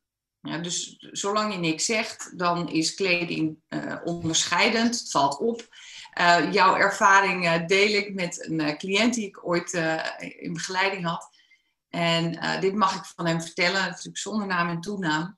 Ja, 0.41 0.57
dus 0.57 0.97
zolang 0.99 1.53
je 1.53 1.59
niks 1.59 1.85
zegt, 1.85 2.37
dan 2.37 2.69
is 2.69 2.95
kleding 2.95 3.57
uh, 3.69 3.95
onderscheidend. 4.03 4.99
Het 4.99 5.11
valt 5.11 5.37
op. 5.37 5.67
Uh, 6.19 6.51
jouw 6.51 6.75
ervaring 6.75 7.45
uh, 7.45 7.67
deel 7.67 7.93
ik 7.93 8.13
met 8.13 8.45
een 8.49 8.77
cliënt 8.77 9.13
die 9.13 9.27
ik 9.27 9.47
ooit 9.47 9.73
in 10.19 10.53
begeleiding 10.53 11.05
had. 11.05 11.29
En 11.89 12.59
dit 12.59 12.75
mag 12.75 12.95
ik 12.95 13.05
van 13.15 13.25
hem 13.25 13.41
vertellen, 13.41 13.81
natuurlijk 13.81 14.17
zonder 14.17 14.47
naam 14.47 14.69
en 14.69 14.81
toenaam. 14.81 15.37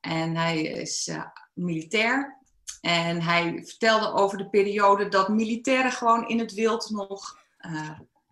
En 0.00 0.36
hij 0.36 0.62
is 0.62 1.10
militair. 1.52 2.38
En 2.80 3.22
hij 3.22 3.62
vertelde 3.64 4.12
over 4.12 4.38
de 4.38 4.48
periode 4.48 5.08
dat 5.08 5.28
militairen 5.28 5.92
gewoon 5.92 6.28
in 6.28 6.38
het 6.38 6.52
wild 6.52 6.90
nog 6.90 7.38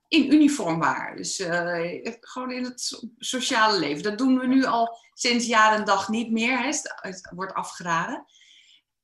in 0.08 0.32
uniform 0.32 0.78
waren. 0.78 1.16
Dus 1.16 1.40
uh, 1.40 2.14
gewoon 2.20 2.50
in 2.50 2.64
het 2.64 3.02
sociale 3.18 3.78
leven. 3.78 4.02
Dat 4.02 4.18
doen 4.18 4.38
we 4.38 4.46
nu 4.46 4.64
al 4.64 4.98
sinds 5.14 5.46
jaar 5.46 5.74
en 5.74 5.84
dag 5.84 6.08
niet 6.08 6.30
meer. 6.30 6.58
Hè. 6.58 6.66
Het 7.00 7.32
wordt 7.34 7.54
afgeraden. 7.54 8.24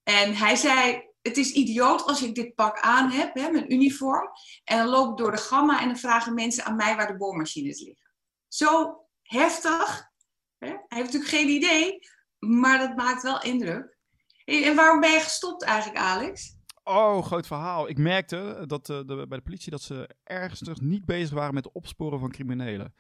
En 0.03 0.35
hij 0.35 0.57
zei, 0.57 1.11
het 1.23 1.37
is 1.37 1.53
idioot 1.53 2.07
als 2.07 2.23
ik 2.23 2.35
dit 2.35 2.55
pak 2.55 2.81
aan 2.81 3.11
heb, 3.11 3.35
hè, 3.35 3.51
mijn 3.51 3.73
uniform. 3.73 4.29
En 4.65 4.79
dan 4.79 4.88
loop 4.88 5.11
ik 5.11 5.17
door 5.17 5.31
de 5.31 5.37
gamma 5.37 5.81
en 5.81 5.87
dan 5.87 5.97
vragen 5.97 6.35
mensen 6.35 6.65
aan 6.65 6.77
mij 6.77 6.97
waar 6.97 7.07
de 7.07 7.17
boormachines 7.17 7.81
liggen. 7.81 8.11
Zo 8.49 9.01
heftig. 9.23 10.11
Hè? 10.59 10.69
Hij 10.69 10.99
heeft 10.99 11.12
natuurlijk 11.12 11.31
geen 11.31 11.49
idee, 11.49 11.99
maar 12.38 12.79
dat 12.79 12.97
maakt 12.97 13.23
wel 13.23 13.43
indruk. 13.43 13.99
En 14.45 14.77
waarom 14.77 15.01
ben 15.01 15.11
je 15.11 15.21
gestopt 15.21 15.62
eigenlijk, 15.62 15.99
Alex? 15.99 16.57
Oh, 16.85 17.23
groot 17.23 17.47
verhaal. 17.47 17.88
Ik 17.88 17.99
merkte 17.99 18.64
dat 18.66 18.88
uh, 18.88 18.97
de, 18.97 19.27
bij 19.29 19.38
de 19.38 19.45
politie 19.45 19.71
dat 19.71 19.83
ze 19.83 20.09
ergens 20.25 20.59
terug 20.59 20.81
niet 20.81 21.05
bezig 21.05 21.35
waren 21.35 21.55
met 21.55 21.64
het 21.64 21.73
opsporen 21.73 22.18
van 22.18 22.31
criminelen. 22.31 22.95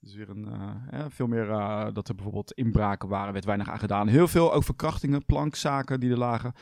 Dus 0.00 0.14
weer 0.14 0.28
een, 0.28 0.48
uh, 0.92 1.04
veel 1.08 1.26
meer 1.26 1.48
uh, 1.48 1.86
dat 1.92 2.08
er 2.08 2.14
bijvoorbeeld 2.14 2.52
inbraken 2.52 3.08
waren, 3.08 3.32
werd 3.32 3.44
weinig 3.44 3.68
aan 3.68 3.78
gedaan. 3.78 4.08
Heel 4.08 4.28
veel 4.28 4.52
ook 4.52 4.64
verkrachtingen, 4.64 5.24
plankzaken 5.24 6.00
die 6.00 6.10
er 6.10 6.18
lagen. 6.18 6.52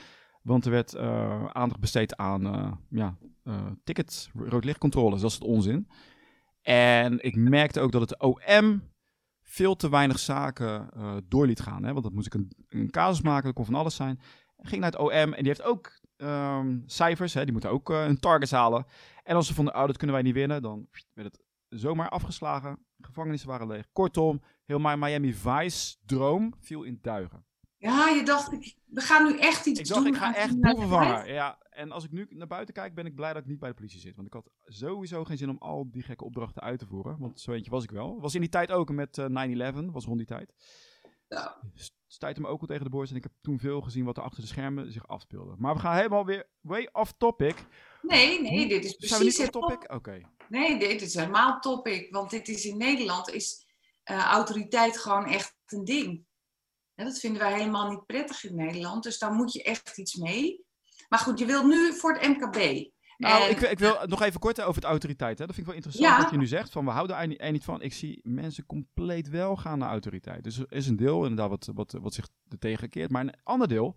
Want 0.43 0.65
er 0.65 0.71
werd 0.71 0.97
aandacht 1.53 1.81
besteed 1.81 2.17
aan 2.17 2.79
ja, 2.91 3.17
tickets, 3.85 4.31
roodlichtcontroles, 4.35 5.21
dat 5.21 5.31
is 5.31 5.37
het 5.37 5.47
onzin. 5.47 5.89
En 6.63 7.25
ik 7.25 7.37
merkte 7.37 7.81
ook 7.81 7.93
dat 7.93 8.01
het 8.01 8.21
OM 8.21 8.83
veel 9.43 9.77
te 9.77 9.91
weinig 9.91 10.19
zaken 10.19 10.91
door 11.29 11.47
liet 11.47 11.61
gaan. 11.61 11.85
Hè? 11.85 11.93
Want 11.93 12.05
dat 12.05 12.13
moest 12.13 12.27
ik 12.27 12.35
een, 12.35 12.53
een 12.69 12.91
casus 12.91 13.23
maken, 13.23 13.45
dat 13.45 13.55
kon 13.55 13.65
van 13.65 13.75
alles 13.75 13.95
zijn. 13.95 14.21
ging 14.57 14.81
naar 14.81 14.91
het 14.91 15.01
OM 15.01 15.13
en 15.13 15.43
die 15.43 15.47
heeft 15.47 15.63
ook 15.63 16.01
um, 16.23 16.83
cijfers. 16.87 17.35
Hè, 17.35 17.43
die 17.43 17.53
moeten 17.53 17.71
ook 17.71 17.91
uh, 17.91 18.05
hun 18.05 18.19
targets 18.19 18.51
halen. 18.51 18.87
En 19.23 19.37
als 19.37 19.47
ze 19.47 19.55
vonden, 19.55 19.75
oh, 19.75 19.87
dat 19.87 19.97
kunnen 19.97 20.17
wij 20.17 20.25
niet 20.25 20.35
winnen, 20.35 20.63
dan 20.63 20.89
werd 21.13 21.33
het 21.33 21.43
zomaar 21.69 22.09
afgeslagen. 22.09 22.85
Gevangenissen 23.01 23.49
waren 23.49 23.67
leeg. 23.67 23.87
Kortom, 23.93 24.43
heel 24.65 24.79
mijn 24.79 24.99
Miami 24.99 25.35
Vice 25.35 25.97
droom 26.07 26.55
viel 26.59 26.83
in 26.83 26.99
duigen. 27.03 27.45
Ja, 27.77 28.09
je 28.09 28.25
dacht, 28.25 28.53
ik, 28.53 28.75
we 28.87 29.01
gaan 29.01 29.27
nu 29.27 29.39
echt 29.39 29.67
iets 29.67 29.81
Ik 29.81 29.87
dacht, 29.87 30.05
doen. 30.05 30.13
ik 30.13 30.19
ga 30.19 30.35
echt 30.35 30.61
boeven 30.61 30.89
vangen. 30.89 31.33
Ja, 31.33 31.59
en 31.71 31.93
als 31.93 32.05
ik 32.05 32.11
nu 32.11 32.27
naar 32.31 32.47
buiten 32.47 32.75
kijk, 32.75 32.95
ben 32.95 33.07
ik 33.07 33.15
blij 33.15 33.33
dat 33.33 33.43
ik 33.43 33.49
niet 33.49 33.59
bij 33.59 33.69
de 33.69 33.75
politie 33.75 34.01
zit. 34.01 34.17
Want 34.17 34.27
ik 34.27 34.33
had 34.33 34.51
sowieso 34.65 35.25
geen 35.25 35.37
zin 35.37 35.51
om 35.51 35.59
al 35.59 35.91
die 35.91 36.03
gekke 36.03 36.25
opdrachten 36.25 36.63
uit 36.63 36.79
te 36.79 36.87
voeren. 36.87 37.19
Want 37.19 37.41
zo 37.41 37.53
eentje 37.53 37.71
was 37.71 37.85
ik 37.85 37.91
wel. 37.91 38.21
Was 38.21 38.35
in 38.35 38.41
die 38.41 38.51
tijd 38.51 38.71
ook 38.71 38.91
met 38.91 39.19
eh, 39.19 39.73
9-11, 39.73 39.85
was 39.85 40.05
rond 40.05 40.19
die 40.19 40.27
tijd. 40.27 40.55
Ja. 41.29 41.61
St- 42.11 42.15
Stuitte 42.15 42.41
me 42.41 42.47
ook 42.49 42.61
wel 42.61 42.69
tegen 42.69 42.85
de 42.85 42.91
borst. 42.91 43.11
En 43.11 43.17
ik 43.17 43.23
heb 43.23 43.33
toen 43.41 43.59
veel 43.59 43.81
gezien 43.81 44.05
wat 44.05 44.17
er 44.17 44.23
achter 44.23 44.41
de 44.41 44.47
schermen 44.47 44.93
zich 44.93 45.09
afspeelde. 45.09 45.55
Maar 45.59 45.75
we 45.75 45.81
gaan 45.81 45.97
helemaal 45.97 46.25
weer 46.25 46.49
way 46.61 46.89
off 46.93 47.13
topic. 47.19 47.65
Nee, 48.03 48.41
nee, 48.41 48.69
dit 48.69 48.85
is 48.85 48.91
Zijn 48.91 49.01
we 49.01 49.17
precies 49.17 49.39
niet 49.39 49.43
het 49.47 49.53
topic? 49.53 49.93
Oké. 49.93 50.21
Nee, 50.49 50.79
dit 50.79 51.03
is 51.03 51.15
helemaal 51.15 51.61
topic. 51.61 52.13
Want 52.13 52.31
dit 52.31 52.49
is 52.49 52.65
in 52.65 52.77
Nederland 52.77 53.31
is 53.31 53.67
eh, 54.03 54.25
autoriteit 54.25 54.99
gewoon 54.99 55.27
echt 55.27 55.57
een 55.67 55.85
ding. 55.85 56.25
Ja, 56.95 57.05
dat 57.05 57.19
vinden 57.19 57.43
wij 57.43 57.53
helemaal 57.53 57.91
niet 57.91 58.07
prettig 58.07 58.45
in 58.45 58.57
Nederland. 58.57 59.03
Dus 59.03 59.19
daar 59.19 59.33
moet 59.33 59.53
je 59.53 59.63
echt 59.63 59.99
iets 59.99 60.15
mee. 60.15 60.65
Maar 61.09 61.19
goed, 61.19 61.39
je 61.39 61.45
wilt 61.47 61.67
nu 61.67 61.93
voor 61.93 62.19
het 62.19 62.29
MKB. 62.29 62.91
Nou, 63.21 63.45
En- 63.45 63.51
ik, 63.51 63.59
wil- 63.59 63.71
ik 63.71 63.79
wil 63.79 63.97
nog 64.07 64.23
even 64.23 64.41
kort 64.41 64.61
over 64.61 64.75
het 64.75 64.85
autoriteit. 64.85 65.39
Hè. 65.39 65.47
Dat 65.47 65.55
vind 65.55 65.67
ik 65.67 65.73
wel 65.75 65.83
interessant 65.83 66.15
Ja. 66.17 66.23
wat 66.23 66.31
je 66.31 66.37
nu 66.39 66.47
zegt. 66.47 66.71
Van 66.71 66.85
we 66.85 66.91
houden 66.91 67.17
er 67.17 67.27
niet- 67.27 67.41
er 67.41 67.53
niet 67.53 67.65
van. 67.65 67.83
Ik 67.83 67.93
zie 67.93 68.21
mensen 68.23 68.67
compleet 68.67 69.29
wel 69.29 69.57
gaan 69.57 69.79
naar 69.79 69.89
autoriteit. 69.89 70.45
Dus 70.45 70.59
er 70.59 70.73
is 70.73 70.87
een 70.89 70.97
deel 70.97 71.23
inderdaad 71.23 71.49
wat, 71.49 71.71
wat, 71.75 71.93
wat 72.03 72.15
zich 72.15 72.29
er 72.49 72.59
tegenkeert. 72.59 73.11
Maar 73.11 73.23
een 73.23 73.35
ander 73.43 73.69
deel, 73.69 73.97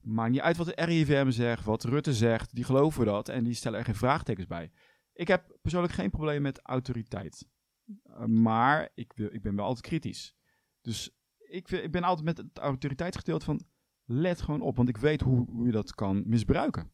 maakt 0.00 0.30
niet 0.30 0.40
uit 0.40 0.56
wat 0.56 0.66
de 0.66 0.84
RIVM 0.84 1.30
zegt, 1.30 1.64
wat 1.64 1.84
Rutte 1.84 2.14
zegt. 2.14 2.54
Die 2.54 2.64
geloven 2.64 3.04
dat 3.04 3.28
en 3.28 3.44
die 3.44 3.54
stellen 3.54 3.78
er 3.78 3.84
geen 3.84 3.94
vraagtekens 3.94 4.46
bij. 4.46 4.70
Ik 5.12 5.28
heb 5.28 5.56
persoonlijk 5.62 5.92
geen 5.94 6.10
probleem 6.10 6.42
met 6.42 6.60
autoriteit. 6.62 7.46
Uh, 7.86 8.24
maar 8.24 8.88
ik, 8.94 9.12
wil, 9.16 9.28
ik 9.34 9.42
ben 9.42 9.56
wel 9.56 9.64
altijd 9.64 9.86
kritisch. 9.86 10.34
Dus 10.80 11.10
ik, 11.38 11.70
ik 11.70 11.90
ben 11.90 12.02
altijd 12.02 12.24
met 12.26 12.36
het 12.36 12.58
autoriteitsgedeelte 12.58 13.44
van 13.44 13.60
let 14.04 14.40
gewoon 14.40 14.60
op. 14.60 14.76
Want 14.76 14.88
ik 14.88 14.96
weet 14.96 15.20
hoe, 15.20 15.50
hoe 15.50 15.66
je 15.66 15.72
dat 15.72 15.94
kan 15.94 16.22
misbruiken. 16.26 16.92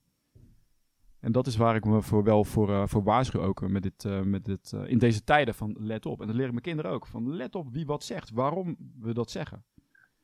En 1.24 1.32
dat 1.32 1.46
is 1.46 1.56
waar 1.56 1.74
ik 1.74 1.84
me 1.84 2.02
voor 2.02 2.24
wel 2.24 2.44
voor, 2.44 2.70
eh, 2.72 2.82
voor 2.86 3.02
waarschuw 3.02 3.40
ook 3.42 3.62
eh, 3.62 3.68
met 3.68 3.82
dit, 3.82 4.04
eh, 4.04 4.20
met 4.20 4.44
dit, 4.44 4.72
in 4.86 4.98
deze 4.98 5.24
tijden 5.24 5.54
van 5.54 5.76
let 5.78 6.06
op. 6.06 6.20
En 6.20 6.26
dat 6.26 6.36
leer 6.36 6.44
ik 6.44 6.50
mijn 6.50 6.62
kinderen 6.62 6.90
ook. 6.90 7.06
Van 7.06 7.36
let 7.36 7.54
op 7.54 7.68
wie 7.72 7.86
wat 7.86 8.04
zegt, 8.04 8.30
waarom 8.30 8.76
we 9.00 9.12
dat 9.14 9.30
zeggen. 9.30 9.64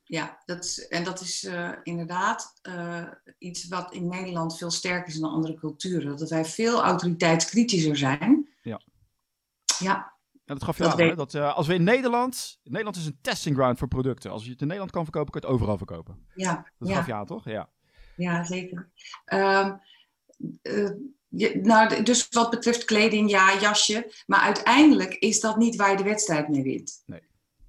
Ja, 0.04 0.38
dat, 0.44 0.64
is- 0.64 0.88
en 0.88 1.04
dat 1.04 1.20
is 1.20 1.50
inderdaad 1.82 2.60
iets 3.38 3.68
wat 3.68 3.92
in 3.92 4.08
Nederland 4.08 4.58
veel 4.58 4.70
sterker 4.70 5.08
is 5.08 5.20
dan 5.20 5.30
andere 5.30 5.54
culturen. 5.54 6.16
Dat 6.16 6.30
wij 6.30 6.44
veel 6.44 6.82
autoriteitskritischer 6.82 7.96
zijn. 7.96 8.48
Ja. 8.62 8.80
Ja, 9.78 10.12
En 10.44 10.54
dat 10.54 10.64
gaf 10.64 10.76
je 10.76 10.82
Dat 10.82 10.92
aan, 10.92 10.98
weet- 10.98 11.08
hè? 11.10 11.16
Dat, 11.16 11.34
als 11.34 11.66
we 11.66 11.74
in 11.74 11.84
Nederland... 11.84 12.60
Nederland 12.64 12.96
is 12.96 13.06
een 13.06 13.18
testing 13.20 13.56
ground 13.56 13.78
voor 13.78 13.88
producten. 13.88 14.30
Als 14.30 14.44
je 14.44 14.50
het 14.50 14.60
in 14.60 14.66
Nederland 14.66 14.92
kan 14.92 15.02
verkopen, 15.04 15.30
kan 15.32 15.40
je 15.40 15.46
het 15.46 15.56
overal 15.56 15.76
verkopen. 15.76 16.26
ja, 16.34 16.66
Dat 16.78 16.88
ja. 16.88 16.94
gaf 16.94 17.06
je 17.06 17.14
aan, 17.14 17.26
toch? 17.26 17.44
Ja. 17.44 17.68
Ja, 18.16 18.44
zeker. 18.44 18.90
Ehm, 19.24 19.76
eh, 20.62 20.90
je- 21.28 21.60
nou, 21.62 22.02
dus 22.02 22.28
wat 22.30 22.50
betreft 22.50 22.84
kleding, 22.84 23.30
ja, 23.30 23.58
jasje. 23.58 24.12
Maar 24.26 24.40
uiteindelijk 24.40 25.14
is 25.14 25.40
dat 25.40 25.56
niet 25.56 25.76
waar 25.76 25.90
je 25.90 25.96
de 25.96 26.02
wedstrijd 26.02 26.48
mee 26.48 26.62
wint. 26.62 27.02
Nee. 27.06 27.20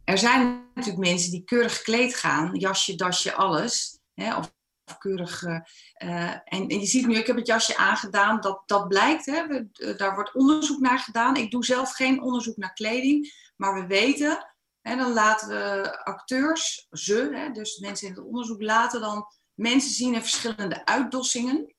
Er 0.04 0.18
zijn 0.18 0.66
natuurlijk 0.76 1.06
mensen 1.08 1.32
die 1.32 1.44
keurig 1.44 1.76
gekleed 1.78 2.16
gaan, 2.16 2.56
jasje, 2.56 2.96
dasje, 2.96 3.34
alles. 3.34 4.00
Hè, 4.14 4.36
of, 4.36 4.54
of 4.86 4.98
keurig. 4.98 5.44
eh, 5.44 5.60
eh, 5.94 6.32
en, 6.32 6.68
en 6.68 6.80
je 6.80 6.86
ziet 6.86 7.08
nu, 7.08 7.16
ik 7.16 7.28
heb 7.28 7.36
het 7.36 7.48
jasje 7.48 7.78
aangedaan, 7.78 8.42
dat, 8.42 8.64
dat 8.66 8.88
blijkt. 8.88 9.26
Hè, 9.26 9.48
we, 9.48 9.96
daar 9.98 10.14
wordt 10.16 10.34
onderzoek 10.36 10.80
naar 10.80 11.00
gedaan. 11.00 11.36
Ik 11.36 11.52
doe 11.52 11.66
zelf 11.66 11.92
geen 11.94 12.22
onderzoek 12.22 12.58
naar 12.58 12.74
kleding, 12.74 13.34
maar 13.56 13.74
we 13.74 13.88
weten. 13.88 14.46
En 14.82 14.98
dan 14.98 15.14
laten 15.14 15.48
we 15.48 16.04
acteurs, 16.04 16.88
ze, 16.92 17.30
hè, 17.34 17.52
dus 17.52 17.78
mensen 17.80 18.08
in 18.08 18.14
het 18.14 18.24
onderzoek, 18.24 18.62
laten 18.62 19.02
dan 19.02 19.26
mensen 19.54 19.92
zien 19.92 20.14
in 20.14 20.22
verschillende 20.22 20.86
uitdossingen. 20.86 21.74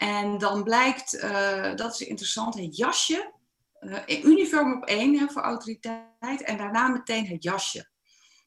En 0.00 0.38
dan 0.38 0.64
blijkt, 0.64 1.18
eh, 1.18 1.74
dat 1.74 2.00
is 2.00 2.06
interessant, 2.06 2.54
het 2.54 2.76
jasje, 2.76 3.32
eh, 3.78 4.24
uniform 4.24 4.76
op 4.76 4.84
één 4.84 5.18
hè, 5.18 5.28
voor 5.28 5.42
autoriteit 5.42 6.42
en 6.42 6.56
daarna 6.56 6.88
meteen 6.88 7.26
het 7.26 7.42
jasje. 7.42 7.90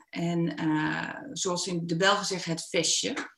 En 0.10 0.56
eh, 0.56 1.16
zoals 1.32 1.68
in 1.68 1.88
de 1.88 1.98
Belgen 1.98 2.26
zeggen, 2.26 2.52
het 2.52 2.68
vestje. 2.70 3.32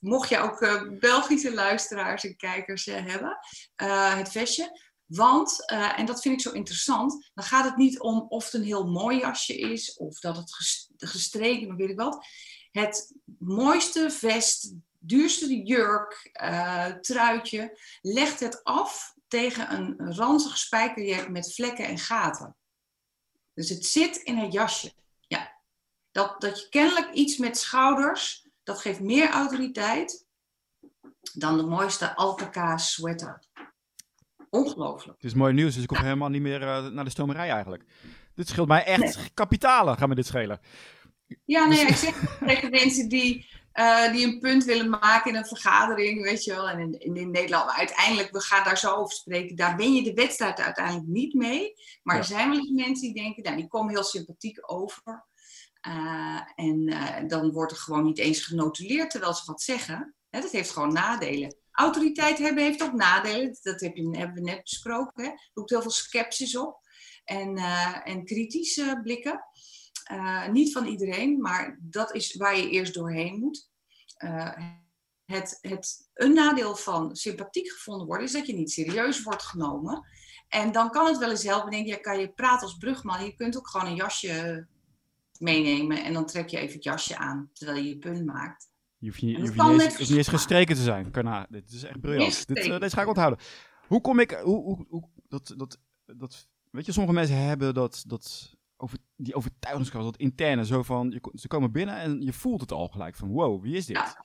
Mocht 0.00 0.28
je 0.28 0.38
ook 0.38 0.58
Belgische 1.00 1.54
luisteraars 1.54 2.24
en 2.24 2.36
kijkers 2.36 2.84
hebben, 2.84 3.38
het 4.16 4.28
vestje. 4.28 4.80
Want, 5.06 5.70
en 5.70 6.06
dat 6.06 6.20
vind 6.20 6.34
ik 6.34 6.40
zo 6.40 6.50
interessant, 6.50 7.30
dan 7.34 7.44
gaat 7.44 7.64
het 7.64 7.76
niet 7.76 8.00
om 8.00 8.26
of 8.28 8.44
het 8.44 8.54
een 8.54 8.62
heel 8.62 8.86
mooi 8.86 9.18
jasje 9.18 9.58
is 9.58 9.96
of 9.96 10.18
dat 10.18 10.36
het 10.36 10.54
ges- 10.54 10.90
gestreken, 10.96 11.76
weet 11.76 11.90
ik 11.90 11.98
wat. 11.98 12.26
Het 12.70 13.14
mooiste 13.38 14.10
vest, 14.10 14.74
duurste 15.06 15.62
jurk, 15.62 16.28
eh, 16.32 16.86
truitje, 16.86 17.78
legt 18.00 18.40
het 18.40 18.64
af 18.64 19.14
tegen 19.28 19.72
een 19.72 20.14
ranzig 20.14 20.58
spijkerjek 20.58 21.28
met 21.28 21.54
vlekken 21.54 21.86
en 21.86 21.98
gaten. 21.98 22.56
Dus 23.54 23.68
het 23.68 23.84
zit 23.84 24.16
in 24.16 24.36
het 24.36 24.52
jasje. 24.52 24.92
Ja. 25.20 25.60
Dat, 26.10 26.40
dat 26.40 26.60
je 26.60 26.68
kennelijk 26.68 27.12
iets 27.12 27.36
met 27.36 27.58
schouders, 27.58 28.48
dat 28.62 28.80
geeft 28.80 29.00
meer 29.00 29.30
autoriteit 29.30 30.26
dan 31.32 31.56
de 31.56 31.62
mooiste 31.62 32.16
alpaca 32.16 32.76
sweater. 32.76 33.44
Ongelooflijk. 34.50 35.16
Het 35.20 35.30
is 35.30 35.36
mooi 35.36 35.52
nieuws, 35.52 35.74
dus 35.74 35.82
ik 35.82 35.88
hoef 35.88 36.00
helemaal 36.00 36.28
niet 36.28 36.42
meer 36.42 36.62
eh, 36.62 36.86
naar 36.86 37.04
de 37.04 37.10
stomerij 37.10 37.50
eigenlijk. 37.50 37.84
Dit 38.34 38.48
scheelt 38.48 38.68
mij 38.68 38.84
echt 38.84 39.34
kapitalen, 39.34 39.96
gaan 39.96 40.08
me 40.08 40.14
dit 40.14 40.26
schelen. 40.26 40.60
Ja, 41.44 41.66
nee, 41.66 41.86
ik 41.86 41.96
zeg 41.96 42.38
tegen 42.46 42.70
mensen 42.70 43.08
die, 43.08 43.48
eh, 43.76 44.12
die 44.12 44.26
een 44.26 44.38
punt 44.38 44.64
willen 44.64 44.88
maken 44.88 45.30
in 45.30 45.36
een 45.36 45.46
vergadering, 45.46 46.22
weet 46.22 46.44
je 46.44 46.54
wel. 46.54 46.68
En 46.68 46.78
in, 46.78 47.00
in, 47.00 47.16
in 47.16 47.30
Nederland, 47.30 47.70
uiteindelijk, 47.70 48.30
we 48.30 48.40
gaan 48.40 48.64
daar 48.64 48.78
zo 48.78 48.94
over 48.94 49.14
spreken. 49.16 49.56
Daar 49.56 49.76
ben 49.76 49.94
je 49.94 50.02
de 50.02 50.14
wedstrijd 50.14 50.60
uiteindelijk 50.60 51.06
niet 51.06 51.34
mee. 51.34 51.72
Maar 52.02 52.14
Ja. 52.14 52.20
er 52.20 52.26
zijn 52.26 52.48
wel 52.48 52.58
eens 52.58 52.70
mensen 52.70 53.12
die 53.12 53.22
denken, 53.22 53.42
nou, 53.42 53.56
die 53.56 53.68
komen 53.68 53.94
heel 53.94 54.04
sympathiek 54.04 54.58
over. 54.72 55.26
Eh, 55.80 56.40
en 56.54 56.88
eh, 56.88 57.28
dan 57.28 57.52
wordt 57.52 57.72
er 57.72 57.78
gewoon 57.78 58.04
niet 58.04 58.18
eens 58.18 58.44
genotuleerd 58.44 59.10
terwijl 59.10 59.34
ze 59.34 59.42
wat 59.46 59.62
zeggen. 59.62 60.14
Hè, 60.30 60.40
dat 60.40 60.50
heeft 60.50 60.70
gewoon 60.70 60.92
nadelen. 60.92 61.56
Autoriteit 61.70 62.38
hebben 62.38 62.64
heeft 62.64 62.82
ook 62.82 62.92
nadelen. 62.92 63.58
Dat 63.62 63.80
heb 63.80 63.96
je, 63.96 64.16
hebben 64.18 64.34
we 64.34 64.50
net 64.50 64.62
besproken. 64.62 65.24
Hè. 65.24 65.30
Er 65.30 65.50
roept 65.54 65.70
heel 65.70 65.82
veel 65.82 65.90
sceptisch 65.90 66.56
op. 66.56 66.84
En, 67.24 67.56
en 68.04 68.24
kritisch 68.24 68.78
eh, 68.78 69.00
blikken. 69.02 69.44
Eh, 70.06 70.48
niet 70.48 70.72
van 70.72 70.86
iedereen, 70.86 71.40
maar 71.40 71.78
dat 71.82 72.14
is 72.14 72.36
waar 72.36 72.56
je 72.56 72.70
eerst 72.70 72.94
doorheen 72.94 73.38
moet. 73.38 73.70
Eh, 74.16 74.56
het, 75.24 75.58
het, 75.60 76.10
een 76.14 76.34
nadeel 76.34 76.76
van 76.76 77.16
sympathiek 77.16 77.70
gevonden 77.70 78.06
worden 78.06 78.26
is 78.26 78.32
dat 78.32 78.46
je 78.46 78.54
niet 78.54 78.70
serieus 78.70 79.22
wordt 79.22 79.42
genomen. 79.42 80.06
En 80.48 80.72
dan 80.72 80.90
kan 80.90 81.06
het 81.06 81.18
wel 81.18 81.30
eens 81.30 81.42
helpen. 81.42 81.70
Denk 81.70 81.86
je, 81.86 81.92
ja, 81.92 81.98
kan 81.98 82.20
je 82.20 82.32
praten 82.32 82.66
als 82.66 82.76
brugman. 82.76 83.24
Je 83.24 83.34
kunt 83.34 83.56
ook 83.56 83.68
gewoon 83.68 83.86
een 83.86 83.94
jasje 83.94 84.66
meenemen 85.38 86.04
en 86.04 86.12
dan 86.12 86.26
trek 86.26 86.48
je 86.48 86.58
even 86.58 86.74
het 86.74 86.84
jasje 86.84 87.16
aan 87.16 87.50
terwijl 87.52 87.78
je 87.78 87.88
je 87.88 87.98
punt 87.98 88.24
maakt. 88.24 88.68
Je 88.98 89.08
hoeft, 89.08 89.22
niet, 89.22 89.36
je 89.36 89.40
hoeft 89.40 89.82
niet, 89.82 89.98
eens, 89.98 90.08
niet 90.08 90.28
gestreken 90.28 90.76
te 90.76 90.82
zijn. 90.82 91.10
Karna, 91.10 91.46
dit 91.50 91.72
is 91.72 91.82
echt 91.82 92.00
briljant. 92.00 92.46
Dit, 92.46 92.58
eh, 92.58 92.80
deze 92.80 92.94
ga 92.96 93.02
ik 93.02 93.08
onthouden. 93.08 93.38
Hoe 93.86 94.00
kom 94.00 94.20
ik... 94.20 94.30
Hoe, 94.30 94.62
hoe, 94.62 94.86
hoe, 94.88 95.08
dat, 95.28 95.54
dat, 95.56 95.78
dat, 96.06 96.48
weet 96.70 96.86
je, 96.86 96.92
sommige 96.92 97.14
mensen 97.14 97.36
hebben 97.36 97.74
dat, 97.74 98.04
dat 98.06 98.55
over, 98.76 98.98
die 99.16 99.34
overtuigingskracht, 99.34 100.04
dat 100.04 100.16
interne. 100.16 100.64
Zo 100.64 100.82
van, 100.82 101.10
je, 101.10 101.32
ze 101.34 101.48
komen 101.48 101.72
binnen 101.72 101.96
en 101.96 102.20
je 102.20 102.32
voelt 102.32 102.60
het 102.60 102.72
al 102.72 102.88
gelijk. 102.88 103.16
Van 103.16 103.28
wow, 103.28 103.62
wie 103.62 103.76
is 103.76 103.86
dit? 103.86 104.16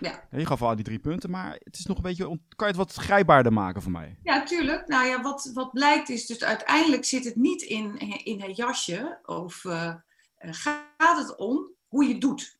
Ja. 0.00 0.28
Je 0.30 0.46
gaf 0.46 0.62
al 0.62 0.74
die 0.74 0.84
drie 0.84 0.98
punten, 0.98 1.30
maar 1.30 1.60
het 1.64 1.78
is 1.78 1.86
nog 1.86 1.96
een 1.96 2.02
beetje... 2.02 2.24
Kan 2.24 2.38
je 2.56 2.64
het 2.64 2.76
wat 2.76 2.94
grijpbaarder 2.94 3.52
maken 3.52 3.82
voor 3.82 3.92
mij? 3.92 4.18
Ja, 4.22 4.44
tuurlijk. 4.44 4.88
Nou 4.88 5.06
ja, 5.06 5.22
wat, 5.22 5.50
wat 5.54 5.72
blijkt 5.72 6.08
is 6.08 6.26
dus 6.26 6.44
uiteindelijk 6.44 7.04
zit 7.04 7.24
het 7.24 7.36
niet 7.36 7.62
in, 7.62 7.98
in 8.24 8.40
het 8.40 8.56
jasje. 8.56 9.20
Of 9.22 9.64
eh, 9.64 9.94
eh, 10.34 10.52
gaat 10.52 11.18
het 11.18 11.36
om 11.36 11.70
hoe 11.86 12.04
je 12.04 12.12
het 12.12 12.20
doet. 12.20 12.58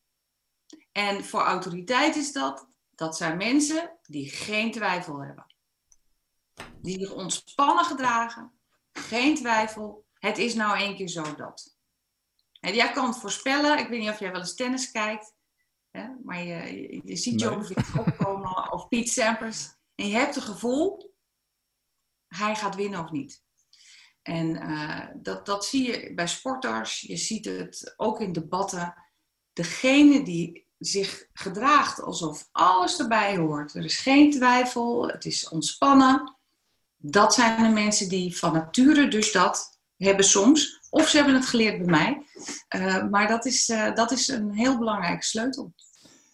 En 0.93 1.25
voor 1.25 1.41
autoriteit 1.41 2.17
is 2.17 2.33
dat, 2.33 2.67
dat 2.95 3.17
zijn 3.17 3.37
mensen 3.37 3.99
die 4.03 4.29
geen 4.29 4.73
twijfel 4.73 5.25
hebben. 5.25 5.47
Die 6.83 6.99
zich 6.99 7.13
ontspannen 7.13 7.85
gedragen. 7.85 8.53
Geen 8.93 9.35
twijfel. 9.35 10.02
Het 10.23 10.39
is 10.39 10.55
nou 10.55 10.79
één 10.79 10.97
keer 10.97 11.09
zo 11.09 11.35
dat. 11.35 11.77
En 12.61 12.75
jij 12.75 12.93
kan 12.93 13.07
het 13.07 13.17
voorspellen. 13.17 13.79
Ik 13.79 13.89
weet 13.89 14.01
niet 14.01 14.11
of 14.11 14.19
jij 14.19 14.31
wel 14.33 14.41
eens 14.41 14.55
tennis 14.55 14.91
kijkt. 14.91 15.35
Hè? 15.91 16.09
Maar 16.25 16.43
je, 16.43 16.55
je, 16.55 17.01
je 17.05 17.17
ziet 17.17 17.35
Nee. 17.35 17.49
Djokovic 17.49 17.99
opkomen 17.99 18.73
of 18.73 18.89
Piet 18.89 19.11
Sampras. 19.11 19.75
En 19.95 20.09
je 20.09 20.15
hebt 20.15 20.35
het 20.35 20.45
gevoel, 20.45 21.15
hij 22.29 22.57
gaat 22.57 22.75
winnen 22.75 23.01
of 23.01 23.11
niet. 23.11 23.43
En 24.23 24.57
eh, 24.57 25.09
dat, 25.15 25.47
dat 25.47 25.65
zie 25.65 25.91
je 25.91 26.15
bij 26.15 26.29
sporters. 26.29 27.01
Je 27.01 27.17
ziet 27.17 27.45
het 27.45 27.95
ook 27.97 28.21
in 28.21 28.33
debatten. 28.33 28.95
Degene 29.53 30.23
die 30.23 30.67
zich 30.79 31.29
gedraagt 31.33 32.01
alsof 32.01 32.49
alles 32.53 32.99
erbij 32.99 33.37
hoort. 33.37 33.75
Er 33.75 33.85
is 33.85 33.99
geen 33.99 34.31
twijfel, 34.31 35.09
het 35.09 35.25
is 35.25 35.49
ontspannen. 35.49 36.37
Dat 36.97 37.35
zijn 37.35 37.63
de 37.63 37.69
mensen 37.69 38.09
die 38.09 38.37
van 38.37 38.53
nature 38.53 39.09
dus 39.09 39.33
dat 39.33 39.72
hebben 40.05 40.25
soms 40.25 40.81
Of 40.91 41.09
ze 41.09 41.17
hebben 41.17 41.35
het 41.35 41.47
geleerd 41.47 41.79
bij 41.79 41.87
mij. 41.87 42.23
Uh, 42.77 43.11
maar 43.11 43.29
dat 43.29 43.45
is, 43.47 43.69
uh, 43.69 43.95
dat 43.95 44.11
is 44.11 44.29
een 44.29 44.53
heel 44.53 44.79
belangrijke 44.79 45.25
sleutel. 45.25 45.73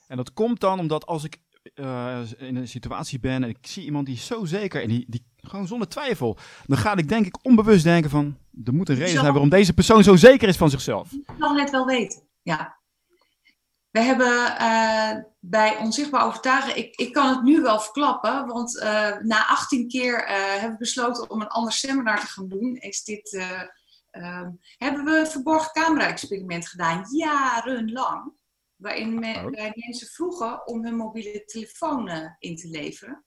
En 0.07 0.16
dat 0.16 0.33
komt 0.33 0.61
dan 0.61 0.78
omdat 0.78 1.07
als 1.07 1.24
ik 1.24 1.38
uh, 1.74 2.18
in 2.38 2.57
een 2.57 2.68
situatie 2.68 3.20
ben 3.20 3.42
en 3.42 3.48
ik 3.48 3.59
zie 3.61 3.85
iemand 3.85 4.07
die 4.07 4.16
zo 4.16 4.44
zeker 4.44 4.83
en 4.83 4.88
die, 4.88 5.04
die 5.09 5.24
gewoon 5.37 5.66
zonder 5.66 5.88
twijfel, 5.88 6.38
dan 6.66 6.78
ga 6.78 6.96
ik 6.96 7.09
denk 7.09 7.26
ik 7.26 7.44
onbewust 7.44 7.85
denken 7.85 8.11
van, 8.11 8.38
er 8.64 8.74
moet 8.74 8.88
een 8.88 8.94
reden 8.94 9.12
zijn 9.12 9.33
waarom 9.33 9.48
deze 9.48 9.72
persoon 9.72 10.02
zo 10.02 10.16
zeker 10.16 10.48
is 10.48 10.57
van 10.57 10.70
zichzelf. 10.70 11.12
Ik 11.12 11.35
kan 11.38 11.59
het 11.59 11.70
wel 11.70 11.87
weten, 11.87 12.22
ja. 12.42 12.77
We 13.98 14.04
hebben 14.04 14.56
uh, 14.61 15.24
bij 15.40 15.76
Onzichtbaar 15.76 16.26
Overtuigen, 16.26 16.76
ik, 16.76 16.96
ik 16.96 17.12
kan 17.12 17.28
het 17.28 17.42
nu 17.42 17.61
wel 17.61 17.80
verklappen, 17.80 18.46
want 18.46 18.76
uh, 18.76 19.18
na 19.18 19.46
18 19.46 19.88
keer 19.88 20.26
hebben 20.26 20.70
we 20.70 20.76
besloten 20.78 21.30
om 21.30 21.40
een 21.40 21.48
ander 21.48 21.72
seminar 21.72 22.20
te 22.20 22.26
gaan 22.26 22.48
doen. 22.48 22.76
Is 22.76 23.04
dit, 23.04 23.32
um, 24.12 24.61
hebben 24.76 25.04
we 25.04 25.18
een 25.18 25.26
verborgen 25.26 25.72
camera-experiment 25.72 26.68
gedaan, 26.68 27.06
jarenlang 27.11 28.32
waarin 28.76 29.18
men, 29.18 29.37
oh. 29.37 29.70
mensen 29.74 30.06
vroegen 30.06 30.66
om 30.66 30.84
hun 30.84 30.96
mobiele 30.96 31.44
telefoon 31.44 32.11
in 32.38 32.56
te 32.56 32.68
leveren 32.68 33.24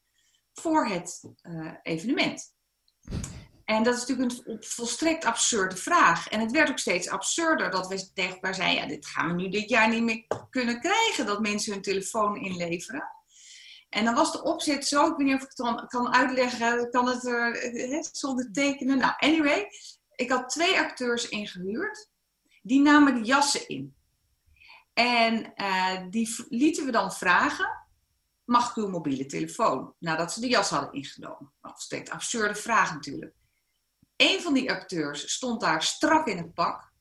voor 0.53 0.87
het 0.87 1.23
evenement. 1.81 2.55
En 3.71 3.83
dat 3.83 3.95
is 3.95 4.05
natuurlijk 4.05 4.41
een 4.45 4.63
volstrekt 4.63 5.25
absurde 5.25 5.75
vraag. 5.75 6.29
En 6.29 6.39
het 6.39 6.51
werd 6.51 6.69
ook 6.69 6.79
steeds 6.79 7.09
absurder 7.09 7.69
dat 7.69 7.87
we 7.87 8.13
tegen 8.13 8.33
elkaar 8.33 8.55
zeiden: 8.55 8.81
ja, 8.81 8.87
dit 8.87 9.05
gaan 9.05 9.27
we 9.27 9.41
nu 9.41 9.49
dit 9.49 9.69
jaar 9.69 9.89
niet 9.89 10.03
meer 10.03 10.25
kunnen 10.49 10.79
krijgen, 10.79 11.25
dat 11.25 11.41
mensen 11.41 11.73
hun 11.73 11.81
telefoon 11.81 12.35
inleveren. 12.35 13.11
En 13.89 14.05
dan 14.05 14.13
was 14.15 14.31
de 14.31 14.43
opzet 14.43 14.87
zo, 14.87 15.07
ik 15.07 15.17
weet 15.17 15.27
niet 15.27 15.35
of 15.35 15.41
ik 15.41 15.47
het 15.47 15.57
dan 15.57 15.87
kan 15.87 16.13
uitleggen, 16.13 16.89
kan 16.89 17.07
het 17.07 17.25
er 17.25 18.09
zonder 18.11 18.51
tekenen. 18.51 18.97
Nou, 18.97 19.13
anyway, 19.17 19.67
ik 20.15 20.29
had 20.29 20.49
twee 20.49 20.79
acteurs 20.79 21.29
ingehuurd, 21.29 22.09
die 22.61 22.81
namen 22.81 23.13
de 23.13 23.23
jassen 23.23 23.67
in. 23.67 23.95
En 24.93 25.53
uh, 25.55 26.09
die 26.09 26.35
lieten 26.49 26.85
we 26.85 26.91
dan 26.91 27.11
vragen, 27.11 27.85
mag 28.45 28.69
ik 28.69 28.75
uw 28.75 28.89
mobiele 28.89 29.25
telefoon? 29.25 29.93
Nadat 29.99 30.33
ze 30.33 30.39
de 30.39 30.47
jas 30.47 30.69
hadden 30.69 30.93
ingenomen. 30.93 31.53
Volstrekt 31.61 32.09
absurde 32.09 32.55
vraag 32.55 32.93
natuurlijk. 32.93 33.39
Een 34.21 34.41
van 34.41 34.53
die 34.53 34.71
acteurs 34.71 35.33
stond 35.33 35.61
daar 35.61 35.83
strak 35.83 36.27
in 36.27 36.37
het 36.37 36.53
pak. 36.53 36.91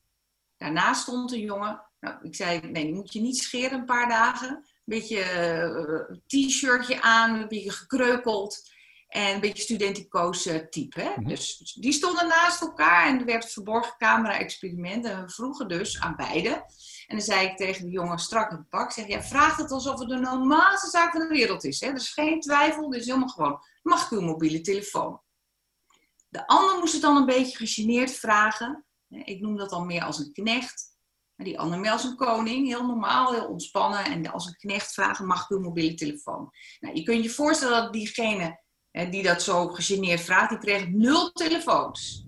Daarnaast 0.57 1.01
stond 1.01 1.31
een 1.31 1.39
jongen. 1.39 1.81
Nou, 1.99 2.15
ik 2.21 2.35
zei, 2.35 2.59
nee, 2.59 2.85
die 2.85 2.93
moet 2.93 3.13
je 3.13 3.21
niet 3.21 3.37
scheren 3.37 3.79
een 3.79 3.85
paar 3.85 4.09
dagen. 4.09 4.49
Een 4.49 4.63
beetje 4.85 5.17
uh, 6.07 6.17
t-shirtje 6.27 7.01
aan, 7.01 7.35
een 7.35 7.47
beetje 7.47 7.71
gekreukeld. 7.71 8.69
En 9.07 9.33
een 9.33 9.39
beetje 9.39 9.63
studenticoos 9.63 10.49
type. 10.69 11.01
Hè? 11.01 11.09
Mhm. 11.09 11.27
Dus 11.27 11.57
die 11.79 11.91
stonden 11.91 12.27
naast 12.27 12.61
elkaar 12.61 13.07
en 13.07 13.19
er 13.19 13.25
werd 13.25 13.43
een 13.43 13.49
verborgen 13.49 13.97
camera-experiment. 13.97 15.05
En 15.05 15.25
we 15.25 15.29
vroegen 15.29 15.67
dus 15.67 15.99
aan 15.99 16.15
beide. 16.15 16.49
En 17.07 17.17
dan 17.17 17.21
zei 17.21 17.47
ik 17.47 17.57
tegen 17.57 17.85
de 17.85 17.91
jongen 17.91 18.19
strak 18.19 18.51
in 18.51 18.57
het 18.57 18.69
pak: 18.69 18.91
zeg, 18.91 19.07
ja, 19.07 19.23
vraag 19.23 19.57
het 19.57 19.71
alsof 19.71 19.99
het 19.99 20.09
de 20.09 20.19
normaalste 20.19 20.89
zaak 20.89 21.11
van 21.11 21.21
de 21.21 21.27
wereld 21.27 21.63
is. 21.63 21.79
Hè? 21.79 21.87
Er 21.87 21.95
is 21.95 22.13
geen 22.13 22.39
twijfel, 22.39 22.89
dit 22.89 22.99
is 22.99 23.05
helemaal 23.05 23.27
gewoon. 23.27 23.59
Mag 23.81 24.03
ik 24.03 24.11
uw 24.11 24.21
mobiele 24.21 24.61
telefoon? 24.61 25.21
De 26.31 26.47
ander 26.47 26.79
moest 26.79 26.93
het 26.93 27.01
dan 27.01 27.15
een 27.15 27.25
beetje 27.25 27.57
gegeneerd 27.57 28.11
vragen. 28.11 28.85
Ik 29.07 29.41
noem 29.41 29.57
dat 29.57 29.69
dan 29.69 29.85
meer 29.85 30.03
als 30.03 30.19
een 30.19 30.31
knecht. 30.31 30.89
Die 31.35 31.59
ander 31.59 31.79
meer 31.79 31.91
als 31.91 32.03
een 32.03 32.15
koning, 32.15 32.67
heel 32.67 32.85
normaal, 32.85 33.33
heel 33.33 33.47
ontspannen. 33.47 34.05
En 34.05 34.31
als 34.31 34.45
een 34.45 34.55
knecht 34.55 34.93
vragen, 34.93 35.25
mag 35.25 35.43
ik 35.43 35.49
uw 35.49 35.59
mobiele 35.59 35.93
telefoon? 35.93 36.51
Nou, 36.79 36.95
je 36.95 37.03
kunt 37.03 37.23
je 37.23 37.29
voorstellen 37.29 37.81
dat 37.81 37.93
diegene 37.93 38.61
die 38.91 39.23
dat 39.23 39.41
zo 39.41 39.67
gegeneerd 39.67 40.21
vraagt, 40.21 40.49
die 40.49 40.57
kreeg 40.57 40.87
nul 40.87 41.31
telefoons. 41.31 42.25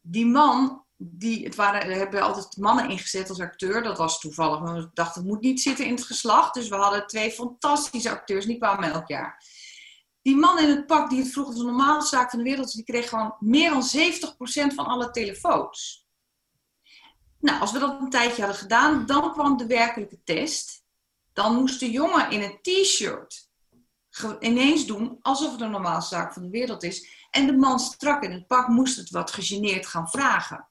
Die 0.00 0.26
man, 0.26 0.84
die, 0.96 1.44
het 1.44 1.54
waren, 1.54 1.88
we 1.88 1.94
hebben 1.94 2.22
altijd 2.22 2.56
mannen 2.56 2.90
ingezet 2.90 3.28
als 3.28 3.40
acteur, 3.40 3.82
dat 3.82 3.98
was 3.98 4.20
toevallig. 4.20 4.60
We 4.60 4.90
dachten, 4.92 5.22
het 5.22 5.30
moet 5.30 5.40
niet 5.40 5.60
zitten 5.60 5.86
in 5.86 5.94
het 5.94 6.04
geslacht. 6.04 6.54
Dus 6.54 6.68
we 6.68 6.76
hadden 6.76 7.06
twee 7.06 7.30
fantastische 7.30 8.10
acteurs, 8.10 8.46
die 8.46 8.58
kwamen 8.58 8.92
elk 8.92 9.08
jaar. 9.08 9.42
Die 10.24 10.36
man 10.36 10.58
in 10.58 10.68
het 10.68 10.86
pak 10.86 11.10
die 11.10 11.22
het 11.22 11.32
vroeg, 11.32 11.54
de 11.54 11.62
normale 11.62 12.02
zaak 12.02 12.30
van 12.30 12.38
de 12.38 12.44
wereld, 12.44 12.72
die 12.72 12.84
kreeg 12.84 13.08
gewoon 13.08 13.36
meer 13.38 13.70
dan 13.70 13.82
70% 13.82 14.74
van 14.74 14.86
alle 14.86 15.10
telefoons. 15.10 16.06
Nou, 17.40 17.60
als 17.60 17.72
we 17.72 17.78
dat 17.78 18.00
een 18.00 18.10
tijdje 18.10 18.42
hadden 18.42 18.60
gedaan, 18.60 19.06
dan 19.06 19.32
kwam 19.32 19.56
de 19.56 19.66
werkelijke 19.66 20.22
test. 20.24 20.84
Dan 21.32 21.54
moest 21.54 21.80
de 21.80 21.90
jongen 21.90 22.30
in 22.30 22.42
een 22.42 22.58
t-shirt 22.62 23.48
ineens 24.40 24.86
doen 24.86 25.18
alsof 25.20 25.52
het 25.52 25.60
een 25.60 25.70
normale 25.70 26.02
zaak 26.02 26.32
van 26.32 26.42
de 26.42 26.50
wereld 26.50 26.82
is. 26.82 27.26
En 27.30 27.46
de 27.46 27.56
man 27.56 27.78
strak 27.78 28.22
in 28.22 28.32
het 28.32 28.46
pak 28.46 28.68
moest 28.68 28.96
het 28.96 29.10
wat 29.10 29.30
gegeneerd 29.30 29.86
gaan 29.86 30.08
vragen. 30.08 30.68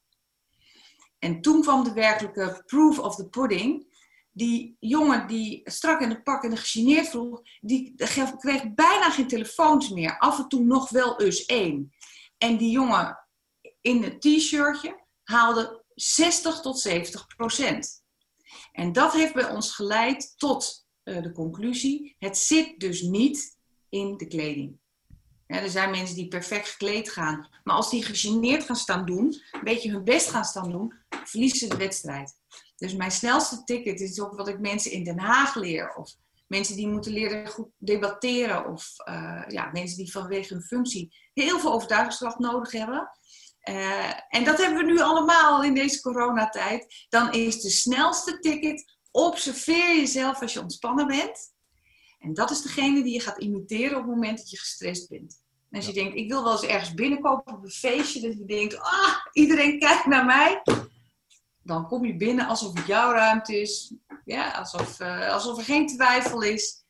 En 1.20 1.42
toen 1.42 1.62
kwam 1.62 1.84
de 1.84 1.94
werkelijke 1.94 2.64
proof 2.66 3.00
of 3.00 3.16
the 3.16 3.30
pudding. 3.30 3.93
Die 4.36 4.78
jongen 4.80 5.28
die 5.28 5.62
strak 5.64 6.02
in 6.02 6.10
het 6.10 6.24
pak 6.24 6.44
en 6.44 6.58
gegeneerd 6.58 7.10
vroeg, 7.10 7.42
die 7.62 7.94
kreeg 8.38 8.74
bijna 8.74 9.12
geen 9.12 9.28
telefoons 9.28 9.90
meer. 9.90 10.18
Af 10.20 10.40
en 10.40 10.48
toe 10.48 10.64
nog 10.64 10.90
wel 10.90 11.20
eens 11.20 11.46
één. 11.46 11.94
En 12.38 12.58
die 12.58 12.72
jongen 12.72 13.28
in 13.82 14.04
het 14.04 14.22
t-shirtje 14.22 15.02
haalde 15.24 15.84
60 15.96 16.60
tot 16.60 16.80
70 16.80 17.28
procent. 17.28 18.04
En 18.72 18.92
dat 18.92 19.14
heeft 19.14 19.34
bij 19.34 19.50
ons 19.50 19.76
geleid 19.76 20.34
tot 20.38 20.86
uh, 21.04 21.22
de 21.22 21.32
conclusie. 21.32 22.16
Het 22.20 22.38
zit 22.38 22.80
dus 22.80 23.02
niet 23.02 23.58
in 23.90 24.18
de 24.18 24.28
kleding. 24.28 24.80
er 25.46 25.70
zijn 25.70 25.92
mensen 25.92 26.16
die 26.16 26.28
perfect 26.28 26.68
gekleed 26.68 27.10
gaan. 27.10 27.50
Maar 27.64 27.76
als 27.76 27.90
die 27.90 28.04
gegeneerd 28.04 28.64
gaan 28.64 28.76
staan 28.76 29.06
doen, 29.06 29.42
een 29.52 29.64
beetje 29.64 29.92
hun 29.92 30.04
best 30.04 30.30
gaan 30.30 30.46
staan 30.46 30.72
doen, 30.72 30.94
verliezen 31.10 31.58
ze 31.58 31.68
de 31.68 31.78
wedstrijd. 31.78 32.34
Dus 32.84 32.96
mijn 32.96 33.12
snelste 33.12 33.64
ticket 33.64 34.00
is 34.00 34.22
ook 34.22 34.36
wat 34.36 34.48
ik 34.48 34.60
mensen 34.60 34.92
in 34.92 35.04
Den 35.04 35.20
Haag 35.20 35.56
leer. 35.56 35.96
Of 35.96 36.16
mensen 36.48 36.76
die 36.76 36.88
moeten 36.88 37.12
leren 37.12 37.48
goed 37.48 37.68
debatteren. 37.78 38.72
Of 38.72 38.88
uh, 39.10 39.44
ja, 39.48 39.70
mensen 39.72 39.98
die 39.98 40.12
vanwege 40.12 40.54
hun 40.54 40.64
functie 40.64 41.16
heel 41.34 41.60
veel 41.60 41.74
overtuigingskracht 41.74 42.40
nodig 42.40 42.72
hebben. 42.72 43.10
Uh, 43.70 44.14
en 44.30 44.44
dat 44.44 44.58
hebben 44.58 44.86
we 44.86 44.92
nu 44.92 45.00
allemaal 45.00 45.64
in 45.64 45.74
deze 45.74 46.02
coronatijd. 46.02 47.06
Dan 47.10 47.32
is 47.32 47.62
de 47.62 47.70
snelste 47.70 48.40
ticket 48.40 48.98
observeer 49.12 49.96
jezelf 49.96 50.42
als 50.42 50.54
je 50.54 50.62
ontspannen 50.62 51.08
bent. 51.08 51.54
En 52.20 52.34
dat 52.34 52.52
is 52.52 52.62
degene 52.62 53.04
die 53.04 53.14
je 53.14 53.20
gaat 53.20 53.42
imiteren 53.42 53.98
op 53.98 54.04
het 54.04 54.14
moment 54.14 54.38
dat 54.38 54.50
je 54.50 54.58
gestrest 54.58 55.10
bent. 55.10 55.42
En 55.70 55.78
als 55.78 55.88
je 55.88 55.94
denkt, 55.94 56.16
ik 56.16 56.30
wil 56.30 56.44
wel 56.44 56.52
eens 56.52 56.66
ergens 56.66 56.94
binnenkomen 56.94 57.46
op 57.46 57.64
een 57.64 57.70
feestje, 57.70 58.22
dat 58.22 58.38
je 58.38 58.46
denkt, 58.46 58.80
ah, 58.80 59.16
iedereen 59.32 59.80
kijkt 59.80 60.06
naar 60.06 60.26
mij. 60.26 60.62
Dan 61.64 61.88
kom 61.88 62.06
je 62.06 62.16
binnen 62.16 62.48
alsof 62.48 62.74
het 62.74 62.86
jouw 62.86 63.12
ruimte 63.12 63.62
is. 63.62 63.96
Ja, 64.26 64.52
alsof, 64.52 65.00
uh, 65.00 65.30
alsof 65.30 65.58
er 65.58 65.64
geen 65.64 65.88
twijfel 65.88 66.42
is. 66.42 66.86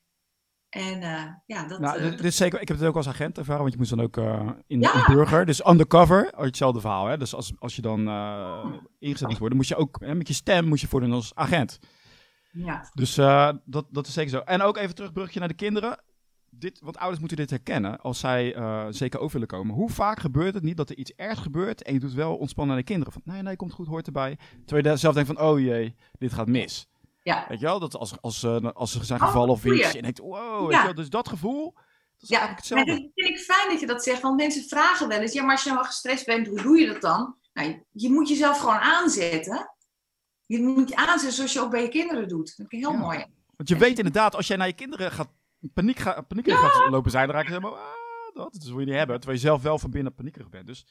En 0.70 1.02
uh, 1.02 1.24
ja, 1.46 1.68
dat... 1.68 1.80
Nou, 1.80 2.00
dit 2.00 2.24
is 2.24 2.36
zeker, 2.36 2.62
ik 2.62 2.68
heb 2.68 2.78
het 2.78 2.88
ook 2.88 2.96
als 2.96 3.08
agent 3.08 3.38
ervaren, 3.38 3.62
want 3.62 3.74
je 3.74 3.80
moest 3.80 3.90
dan 3.90 4.02
ook 4.02 4.18
uh, 4.18 4.50
in, 4.68 4.80
ja. 4.80 5.06
burger, 5.06 5.46
dus 5.46 5.68
undercover, 5.68 6.34
hetzelfde 6.36 6.80
verhaal. 6.80 7.06
Hè? 7.06 7.18
Dus 7.18 7.36
als, 7.36 7.54
als 7.60 7.76
je 7.76 7.82
dan 7.82 8.00
ingezet 9.00 9.28
moet 9.28 9.38
worden, 9.38 9.58
moest 9.58 9.70
je 9.70 9.76
ook 9.76 9.98
hè, 10.00 10.16
met 10.16 10.28
je 10.28 10.34
stem 10.34 10.66
moest 10.66 10.82
je 10.82 10.88
voordoen 10.88 11.12
als 11.12 11.36
agent. 11.36 11.80
Ja. 12.52 12.90
Dus 12.94 13.16
dat, 13.66 13.86
dat 13.90 14.08
is 14.08 14.14
zeker 14.14 14.32
zo. 14.32 14.40
En 14.40 14.62
ook 14.62 14.78
even 14.78 14.96
terugbrugje 14.96 15.40
naar 15.40 15.48
de 15.48 15.54
kinderen. 15.54 15.98
Dit, 16.60 16.80
want 16.82 16.98
ouders 16.98 17.20
moeten 17.20 17.38
dit 17.38 17.50
herkennen 17.50 18.00
als 18.00 18.20
zij 18.20 18.56
uh, 18.56 18.86
zeker 18.90 19.20
over 19.20 19.32
willen 19.32 19.48
komen. 19.48 19.76
Hoe 19.76 19.90
vaak 19.90 20.20
gebeurt 20.20 20.54
het 20.54 20.64
niet 20.64 20.78
dat 20.78 20.90
er 20.90 20.98
iets 20.98 21.14
ergs 21.16 21.40
gebeurt 21.40 21.84
en 21.84 21.94
je 21.94 22.00
doet 22.00 22.14
wel 22.14 22.36
ontspannen 22.36 22.76
naar 22.76 22.84
de 22.84 22.92
kinderen? 22.92 23.14
Van 23.14 23.22
nee, 23.26 23.42
nee, 23.42 23.56
komt 23.56 23.74
goed, 23.74 23.88
hoort 23.88 24.06
erbij. 24.06 24.38
Terwijl 24.66 24.94
je 24.94 25.00
zelf 25.00 25.14
denkt 25.14 25.30
van, 25.34 25.42
oh 25.42 25.60
jee, 25.60 25.96
dit 26.20 26.34
gaat 26.34 26.48
mis. 26.48 26.88
Ja. 27.24 27.46
Weet 27.50 27.60
je 27.60 27.66
wel, 27.66 27.80
dat 27.80 27.96
als, 27.96 28.22
als, 28.22 28.44
uh, 28.44 28.58
als 28.74 28.92
ze 28.92 29.06
zijn 29.06 29.20
gevallen 29.20 29.50
oh, 29.50 29.56
of 29.56 29.66
iets, 29.66 29.88
en 29.88 29.96
je 29.96 30.02
denkt, 30.02 30.20
wow, 30.20 30.62
ja. 30.62 30.68
weet 30.68 30.78
je 30.78 30.84
wel, 30.84 30.94
dus 30.94 31.10
dat 31.10 31.28
gevoel, 31.28 31.74
dat 31.74 32.22
is 32.22 32.30
ja. 32.30 32.38
eigenlijk 32.38 32.68
hetzelfde. 32.68 32.92
Ja, 32.92 33.10
vind 33.14 33.30
ik 33.30 33.38
fijn 33.38 33.70
dat 33.70 33.80
je 33.80 33.88
dat 33.88 34.04
zegt, 34.04 34.22
want 34.22 34.36
mensen 34.36 34.64
vragen 34.64 35.08
wel 35.08 35.20
eens, 35.20 35.34
ja, 35.34 35.42
maar 35.44 35.52
als 35.52 35.64
je 35.64 35.72
nou 35.72 35.86
gestrest 35.86 36.26
bent, 36.26 36.48
hoe 36.48 36.62
doe 36.62 36.80
je 36.80 36.88
dat 36.88 37.02
dan? 37.02 37.36
Nou, 37.54 37.84
je 37.92 38.10
moet 38.10 38.30
jezelf 38.30 38.60
gewoon 38.60 38.80
aanzetten 38.80 39.74
je 40.46 40.62
moet 40.62 40.90
je 40.90 40.96
aanzetten 40.96 41.32
zoals 41.32 41.54
je 41.54 41.62
ook 41.62 41.72
bij 41.72 41.82
je 41.82 41.90
kinderen 41.90 42.28
doet. 42.28 42.46
Dat 42.46 42.56
vind 42.56 42.74
ik 42.74 42.80
heel 42.80 42.98
mooi. 42.98 43.26
Want 43.56 43.70
je 43.70 43.78
weet 43.78 43.98
inderdaad, 43.98 44.36
als 44.36 44.48
jij 44.48 44.58
naar 44.58 44.68
je 44.68 44.74
kinderen 44.74 45.12
gaat 45.12 45.30
paniek, 45.74 46.00
gaat, 46.00 46.28
paniek 46.28 46.48
lopen 46.90 47.12
zijn, 47.12 47.28
dan 47.28 47.36
raak 47.36 47.46
je 47.46 47.54
helemaal, 47.54 47.78
ah, 47.78 48.34
dat, 48.34 48.54
dat 48.54 48.64
wil 48.64 48.80
je 48.80 48.86
niet 48.86 48.96
hebben. 48.96 49.16
Terwijl 49.16 49.40
je 49.40 49.46
zelf 49.46 49.62
wel 49.62 49.80
van 49.80 49.92
binnen 49.92 50.14
paniekerig 50.14 50.50
bent. 50.50 50.68
Dus, 50.68 50.86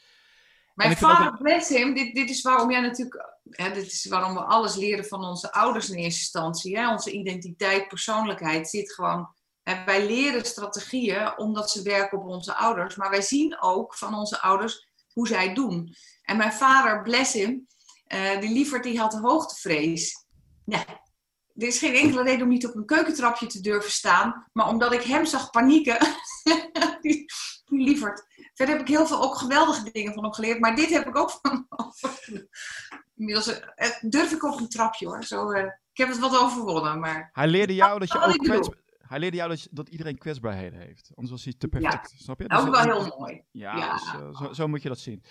mijn 0.75 0.97
vader, 0.97 1.37
bless 1.37 1.69
him, 1.69 1.95
dit, 1.95 2.15
dit 2.15 2.31
is 2.31 2.43
waarom 2.43 2.71
jij 2.71 2.81
natuurlijk, 2.81 3.39
hè, 3.51 3.73
dit 3.73 3.87
is 3.87 4.07
waarom 4.07 4.35
we 4.35 4.41
alles 4.41 4.77
leren 4.77 5.05
van 5.05 5.25
onze 5.25 5.53
ouders 5.53 5.91
in 5.91 5.97
eerste 5.97 6.21
instantie. 6.21 6.79
Hè? 6.79 6.91
Onze 6.91 7.11
identiteit, 7.11 7.89
persoonlijkheid 7.89 8.69
zit 8.69 8.93
gewoon, 8.93 9.35
hè, 9.63 9.85
wij 9.85 10.07
leren 10.07 10.45
strategieën 10.45 11.39
omdat 11.39 11.71
ze 11.71 11.83
werken 11.83 12.19
op 12.19 12.27
onze 12.27 12.55
ouders. 12.55 12.97
Maar 12.97 13.11
wij 13.11 13.23
zien 13.23 13.61
ook 13.61 13.95
van 13.95 14.15
onze 14.15 14.41
ouders 14.41 14.89
hoe 15.13 15.27
zij 15.27 15.47
het 15.47 15.57
doen. 15.57 15.95
En 16.23 16.37
mijn 16.37 16.53
vader, 16.53 17.03
bless 17.03 17.33
him, 17.33 17.67
uh, 18.09 18.41
die 18.41 18.51
lieverd 18.51 18.83
die 18.83 18.99
had 18.99 19.15
hoogtevrees. 19.15 20.27
Er 21.63 21.69
is 21.69 21.79
geen 21.79 21.95
enkele 21.95 22.23
reden 22.23 22.43
om 22.43 22.49
niet 22.49 22.67
op 22.67 22.75
een 22.75 22.87
keukentrapje 22.87 23.47
te 23.47 23.61
durven 23.61 23.91
staan. 23.91 24.47
Maar 24.53 24.69
omdat 24.69 24.93
ik 24.93 25.03
hem 25.03 25.25
zag 25.25 25.51
panieken, 25.51 25.99
die, 27.01 27.25
die 27.65 27.85
lieverd, 27.85 28.25
Verder 28.55 28.77
heb 28.77 28.89
ik 28.89 28.95
heel 28.95 29.07
veel 29.07 29.23
ook 29.23 29.37
geweldige 29.37 29.91
dingen 29.93 30.15
van 30.15 30.23
hem 30.23 30.33
geleerd. 30.33 30.61
Maar 30.61 30.77
dit 30.77 30.91
heb 30.91 31.07
ik 31.07 31.17
ook 31.17 31.31
van 31.31 31.67
hem 31.69 32.49
Inmiddels 33.17 33.49
uh, 33.49 33.89
durf 34.01 34.33
ik 34.33 34.43
op 34.43 34.61
een 34.61 34.69
trapje 34.69 35.07
hoor. 35.07 35.25
Zo, 35.25 35.51
uh, 35.51 35.63
ik 35.63 35.99
heb 35.99 36.09
het 36.09 36.19
wat 36.19 36.39
overwonnen. 36.39 37.01
Maar... 37.01 37.31
Hij 37.33 37.49
leerde 37.49 37.75
jou 37.75 37.99
dat 37.99 38.13
je 38.13 38.21
ook. 38.21 38.82
Hij 39.13 39.21
leerde 39.21 39.37
jou 39.37 39.49
dat, 39.49 39.69
dat, 39.71 39.89
iedereen 39.89 40.19
kwetsbaarheden 40.19 40.79
heeft. 40.79 41.11
Anders 41.15 41.31
was 41.31 41.45
hij 41.45 41.55
te 41.59 41.69
perfect. 41.69 42.15
Snap 42.17 42.41
je? 42.41 42.49
Dat 42.49 42.59
is 42.59 42.65
dus, 42.65 42.85
wel 42.85 43.03
heel 43.03 43.17
mooi. 43.19 43.43
Ja, 43.51 43.77
ja. 43.77 43.93
Dus, 43.93 44.15
uh, 44.15 44.37
zo, 44.37 44.53
zo, 44.53 44.69
moet 44.69 44.83
je 44.83 44.89
dat 44.89 44.99
zien. 44.99 45.23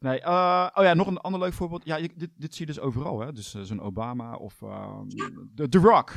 Nee, 0.00 0.20
uh, 0.20 0.68
oh 0.74 0.84
ja, 0.84 0.94
nog 0.94 1.06
een 1.06 1.18
ander 1.18 1.40
leuk 1.40 1.52
voorbeeld. 1.52 1.84
Ja, 1.84 1.96
je, 1.96 2.10
dit, 2.14 2.30
dit 2.36 2.54
zie 2.54 2.66
je 2.66 2.72
dus 2.72 2.82
overal. 2.82 3.20
Hè? 3.20 3.32
Dus 3.32 3.54
uh, 3.54 3.62
zo'n 3.62 3.80
Obama 3.80 4.34
of 4.34 4.54
The, 5.54 5.68
The 5.68 5.78
Rock. 5.78 6.12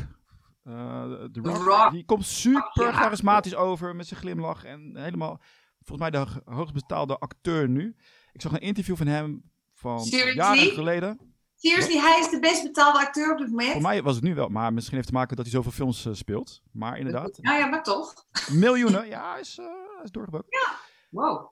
The 0.64 1.30
Rock. 1.42 1.64
Rock. 1.64 1.92
Die 1.92 2.06
komt 2.06 2.26
super 2.26 2.94
charismatisch 2.94 3.56
over 3.56 3.96
met 3.96 4.08
zijn 4.08 4.20
glimlach. 4.20 4.64
En 4.64 4.92
helemaal, 4.98 5.42
volgens 5.82 6.10
mij 6.10 6.24
de 6.24 6.42
hoogst 6.46 6.74
betaalde 6.74 7.18
acteur 7.18 7.70
nu. 7.70 7.96
Ik 8.32 8.42
zag 8.42 8.52
een 8.52 8.60
interview 8.60 8.96
van 8.96 9.08
hem 9.08 9.52
van 9.74 10.00
Seriously? 10.00 10.36
jaren 10.36 10.74
geleden. 10.74 11.29
Seriously, 11.62 11.98
hij 11.98 12.20
is 12.20 12.30
de 12.30 12.40
best 12.40 12.64
betaalde 12.64 13.00
acteur 13.00 13.32
op 13.32 13.38
dit 13.38 13.50
moment. 13.50 13.72
Voor 13.72 13.82
mij 13.82 14.04
was 14.04 14.16
het 14.16 14.24
nu 14.24 14.36
wel, 14.36 14.50
maar 14.50 14.74
misschien 14.74 14.96
heeft 14.96 15.08
het 15.08 15.16
te 15.16 15.22
maken 15.22 15.36
dat 15.36 15.46
hij 15.46 15.56
zoveel 15.56 15.72
films 15.72 16.06
uh, 16.06 16.14
speelt. 16.14 16.62
Maar 16.72 16.98
inderdaad. 16.98 17.38
Nou 17.42 17.60
ja, 17.60 17.66
maar 17.66 17.84
toch. 17.84 18.26
Miljoenen, 18.52 19.08
ja, 19.08 19.38
is, 19.38 19.58
uh, 19.58 19.66
hij 19.66 20.04
is 20.04 20.12
doorgebroken. 20.12 20.48
Ja, 20.50 20.76
wow. 21.10 21.52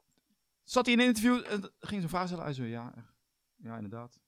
Zat 0.64 0.86
hij 0.86 0.94
in 0.96 1.00
een 1.00 1.06
interview 1.06 1.36
en 1.36 1.62
ging 1.80 2.00
zijn 2.00 2.10
vraag 2.10 2.28
stellen. 2.28 2.44
Hij 2.44 2.54
zei, 2.54 2.70
ja, 2.70 2.94
ja, 3.56 3.76
inderdaad. 3.76 4.20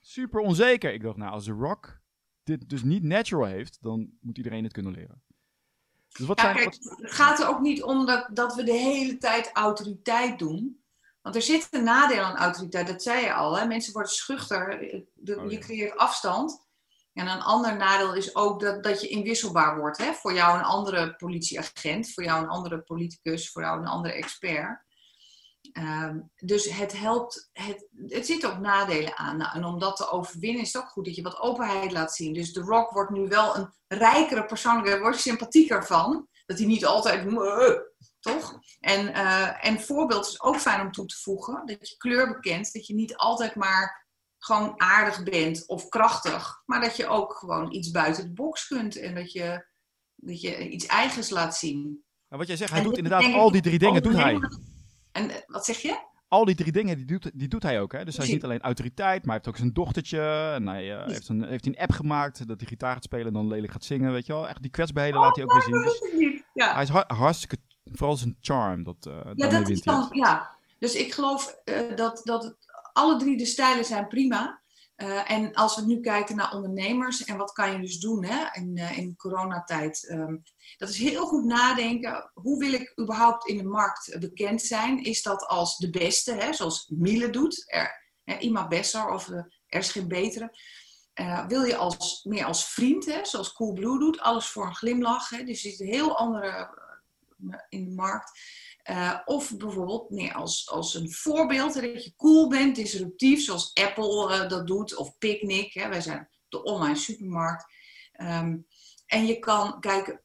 Super 0.00 0.40
onzeker. 0.40 0.92
Ik 0.92 1.02
dacht, 1.02 1.16
nou, 1.16 1.32
als 1.32 1.44
The 1.44 1.52
Rock 1.52 2.00
dit 2.42 2.68
dus 2.68 2.82
niet 2.82 3.02
natural 3.02 3.46
heeft, 3.46 3.78
dan 3.80 4.10
moet 4.20 4.36
iedereen 4.36 4.64
het 4.64 4.72
kunnen 4.72 4.92
leren. 4.92 5.22
Dus 6.08 6.26
wat 6.26 6.40
ja, 6.40 6.44
zijn, 6.44 6.56
kijk, 6.56 6.84
wat... 6.84 6.96
Het 7.00 7.12
gaat 7.12 7.40
er 7.40 7.48
ook 7.48 7.60
niet 7.60 7.82
om 7.82 8.06
dat, 8.06 8.28
dat 8.32 8.54
we 8.54 8.62
de 8.62 8.72
hele 8.72 9.18
tijd 9.18 9.50
autoriteit 9.52 10.38
doen. 10.38 10.79
Want 11.22 11.36
er 11.36 11.42
zit 11.42 11.68
een 11.70 11.84
nadeel 11.84 12.22
aan 12.22 12.36
autoriteit, 12.36 12.86
dat 12.86 13.02
zei 13.02 13.24
je 13.24 13.32
al. 13.32 13.58
Hè? 13.58 13.66
Mensen 13.66 13.92
worden 13.92 14.12
schuchter, 14.12 14.72
oh, 15.24 15.50
je 15.50 15.58
creëert 15.58 15.96
afstand. 15.96 16.68
En 17.12 17.26
een 17.26 17.42
ander 17.42 17.76
nadeel 17.76 18.14
is 18.14 18.34
ook 18.34 18.60
dat, 18.60 18.82
dat 18.82 19.00
je 19.00 19.08
inwisselbaar 19.08 19.78
wordt. 19.78 19.98
Hè? 19.98 20.12
Voor 20.12 20.32
jou 20.32 20.58
een 20.58 20.64
andere 20.64 21.14
politieagent, 21.14 22.12
voor 22.12 22.24
jou 22.24 22.42
een 22.42 22.48
andere 22.48 22.80
politicus, 22.80 23.50
voor 23.50 23.62
jou 23.62 23.80
een 23.80 23.86
andere 23.86 24.14
expert. 24.14 24.88
Um, 25.72 26.30
dus 26.36 26.70
het 26.70 26.98
helpt, 26.98 27.50
het, 27.52 27.88
het 28.06 28.26
zit 28.26 28.46
ook 28.46 28.58
nadelen 28.58 29.16
aan. 29.16 29.36
Nou, 29.36 29.56
en 29.56 29.64
om 29.64 29.78
dat 29.78 29.96
te 29.96 30.10
overwinnen 30.10 30.62
is 30.62 30.72
het 30.72 30.82
ook 30.82 30.88
goed 30.88 31.04
dat 31.04 31.16
je 31.16 31.22
wat 31.22 31.40
openheid 31.40 31.92
laat 31.92 32.14
zien. 32.14 32.34
Dus 32.34 32.52
The 32.52 32.60
Rock 32.60 32.90
wordt 32.90 33.10
nu 33.10 33.28
wel 33.28 33.56
een 33.56 33.72
rijkere 33.86 34.44
persoonlijkheid, 34.44 34.96
daar 34.96 35.04
word 35.10 35.22
je 35.22 35.30
sympathieker 35.30 35.86
van. 35.86 36.28
Dat 36.46 36.58
hij 36.58 36.66
niet 36.66 36.86
altijd 36.86 37.24
toch? 38.20 38.58
En, 38.80 39.08
uh, 39.08 39.66
en 39.66 39.80
voorbeeld 39.80 40.26
is 40.26 40.42
ook 40.42 40.56
fijn 40.56 40.80
om 40.80 40.92
toe 40.92 41.06
te 41.06 41.16
voegen. 41.16 41.66
Dat 41.66 41.88
je 41.88 41.96
kleur 41.96 42.28
bekent. 42.28 42.72
Dat 42.72 42.86
je 42.86 42.94
niet 42.94 43.16
altijd 43.16 43.54
maar 43.54 44.08
gewoon 44.38 44.80
aardig 44.80 45.22
bent 45.22 45.68
of 45.68 45.88
krachtig. 45.88 46.62
Maar 46.66 46.80
dat 46.80 46.96
je 46.96 47.06
ook 47.06 47.34
gewoon 47.34 47.72
iets 47.72 47.90
buiten 47.90 48.24
de 48.24 48.32
box 48.32 48.66
kunt. 48.66 48.96
En 48.96 49.14
dat 49.14 49.32
je, 49.32 49.66
dat 50.14 50.40
je 50.40 50.68
iets 50.68 50.86
eigens 50.86 51.30
laat 51.30 51.56
zien. 51.56 52.04
Nou, 52.28 52.42
wat 52.42 52.46
jij 52.46 52.56
zegt, 52.56 52.72
hij 52.72 52.82
doet 52.82 52.96
inderdaad 52.96 53.32
al 53.34 53.50
die 53.50 53.62
drie 53.62 53.78
dingen, 53.78 54.02
doet 54.02 54.16
hij. 54.16 54.38
En 55.12 55.30
eh, 55.30 55.36
wat 55.46 55.64
zeg 55.64 55.78
je? 55.78 56.08
Al 56.28 56.44
die 56.44 56.54
drie 56.54 56.72
dingen, 56.72 56.96
die 56.96 57.06
doet, 57.06 57.30
die 57.34 57.48
doet 57.48 57.62
hij 57.62 57.80
ook. 57.80 57.92
Hè? 57.92 58.04
Dus 58.04 58.16
hij 58.16 58.26
is 58.26 58.32
niet 58.32 58.44
alleen 58.44 58.60
autoriteit, 58.60 59.24
maar 59.24 59.34
hij 59.34 59.34
heeft 59.34 59.48
ook 59.48 59.56
zijn 59.56 59.72
dochtertje. 59.72 60.52
En 60.54 60.66
hij 60.66 61.00
uh, 61.00 61.06
heeft, 61.06 61.28
een, 61.28 61.44
heeft 61.44 61.66
een 61.66 61.78
app 61.78 61.92
gemaakt 61.92 62.48
dat 62.48 62.60
hij 62.60 62.68
gitaar 62.68 62.94
gaat 62.94 63.04
spelen 63.04 63.26
en 63.26 63.32
dan 63.32 63.48
lelijk 63.48 63.72
gaat 63.72 63.84
zingen, 63.84 64.12
weet 64.12 64.26
je 64.26 64.32
wel. 64.32 64.48
Echt 64.48 64.62
die 64.62 64.70
kwetsbaarheden 64.70 65.20
laat 65.20 65.36
hij 65.36 65.44
ook 65.44 65.52
weer 65.52 65.62
zien. 65.62 65.82
Dus 65.82 66.42
ja. 66.54 66.74
Hij 66.74 66.82
is 66.82 66.88
hartstikke 67.06 67.58
Vooral 67.92 68.16
zijn 68.16 68.36
charm. 68.40 68.84
Dat, 68.84 69.06
uh, 69.08 69.20
ja, 69.34 69.48
dat 69.48 69.68
is 69.68 69.82
dan, 69.82 70.08
ja, 70.12 70.50
dus 70.78 70.94
ik 70.94 71.14
geloof 71.14 71.56
uh, 71.64 71.96
dat, 71.96 72.20
dat 72.24 72.56
alle 72.92 73.16
drie 73.16 73.36
de 73.36 73.46
stijlen 73.46 73.84
zijn 73.84 74.08
prima. 74.08 74.60
Uh, 74.96 75.30
en 75.30 75.54
als 75.54 75.76
we 75.76 75.86
nu 75.86 76.00
kijken 76.00 76.36
naar 76.36 76.54
ondernemers 76.54 77.24
en 77.24 77.36
wat 77.36 77.52
kan 77.52 77.72
je 77.72 77.80
dus 77.80 77.98
doen 77.98 78.24
hè, 78.24 78.60
in, 78.60 78.76
in 78.76 79.16
coronatijd. 79.16 80.08
Um, 80.10 80.42
dat 80.76 80.88
is 80.88 80.98
heel 80.98 81.26
goed 81.26 81.44
nadenken. 81.44 82.30
Hoe 82.34 82.58
wil 82.58 82.72
ik 82.72 82.92
überhaupt 83.00 83.46
in 83.46 83.56
de 83.56 83.64
markt 83.64 84.16
bekend 84.20 84.62
zijn? 84.62 85.04
Is 85.04 85.22
dat 85.22 85.46
als 85.46 85.76
de 85.76 85.90
beste, 85.90 86.32
hè, 86.32 86.52
zoals 86.52 86.86
Miele 86.88 87.30
doet? 87.30 87.64
Er, 87.66 88.12
hè, 88.24 88.38
Ima 88.38 88.68
Besser 88.68 89.08
of 89.08 89.28
er 89.28 89.54
is 89.68 89.92
geen 89.92 90.08
betere. 90.08 90.58
Uh, 91.14 91.46
wil 91.46 91.62
je 91.62 91.76
als, 91.76 92.24
meer 92.24 92.44
als 92.44 92.68
vriend, 92.68 93.06
hè, 93.06 93.24
zoals 93.24 93.52
Coolblue 93.52 93.98
doet, 93.98 94.20
alles 94.20 94.46
voor 94.46 94.66
een 94.66 94.74
glimlach. 94.74 95.28
Hè, 95.28 95.44
dus 95.44 95.62
je 95.62 95.68
ziet 95.68 95.80
een 95.80 95.86
heel 95.86 96.16
andere 96.16 96.78
in 97.68 97.84
de 97.84 97.90
markt. 97.90 98.38
Uh, 98.90 99.18
of 99.24 99.56
bijvoorbeeld 99.56 100.10
meer 100.10 100.34
als, 100.34 100.70
als 100.70 100.94
een 100.94 101.12
voorbeeld, 101.12 101.74
dat 101.74 102.04
je 102.04 102.14
cool 102.16 102.48
bent, 102.48 102.76
disruptief, 102.76 103.44
zoals 103.44 103.74
Apple 103.74 104.34
uh, 104.34 104.48
dat 104.48 104.66
doet, 104.66 104.96
of 104.96 105.18
Picnic. 105.18 105.72
Hè. 105.72 105.88
Wij 105.88 106.00
zijn 106.00 106.28
de 106.48 106.62
online 106.62 106.96
supermarkt. 106.96 107.64
Um, 108.20 108.66
en 109.06 109.26
je 109.26 109.38
kan 109.38 109.80
kijken, 109.80 110.22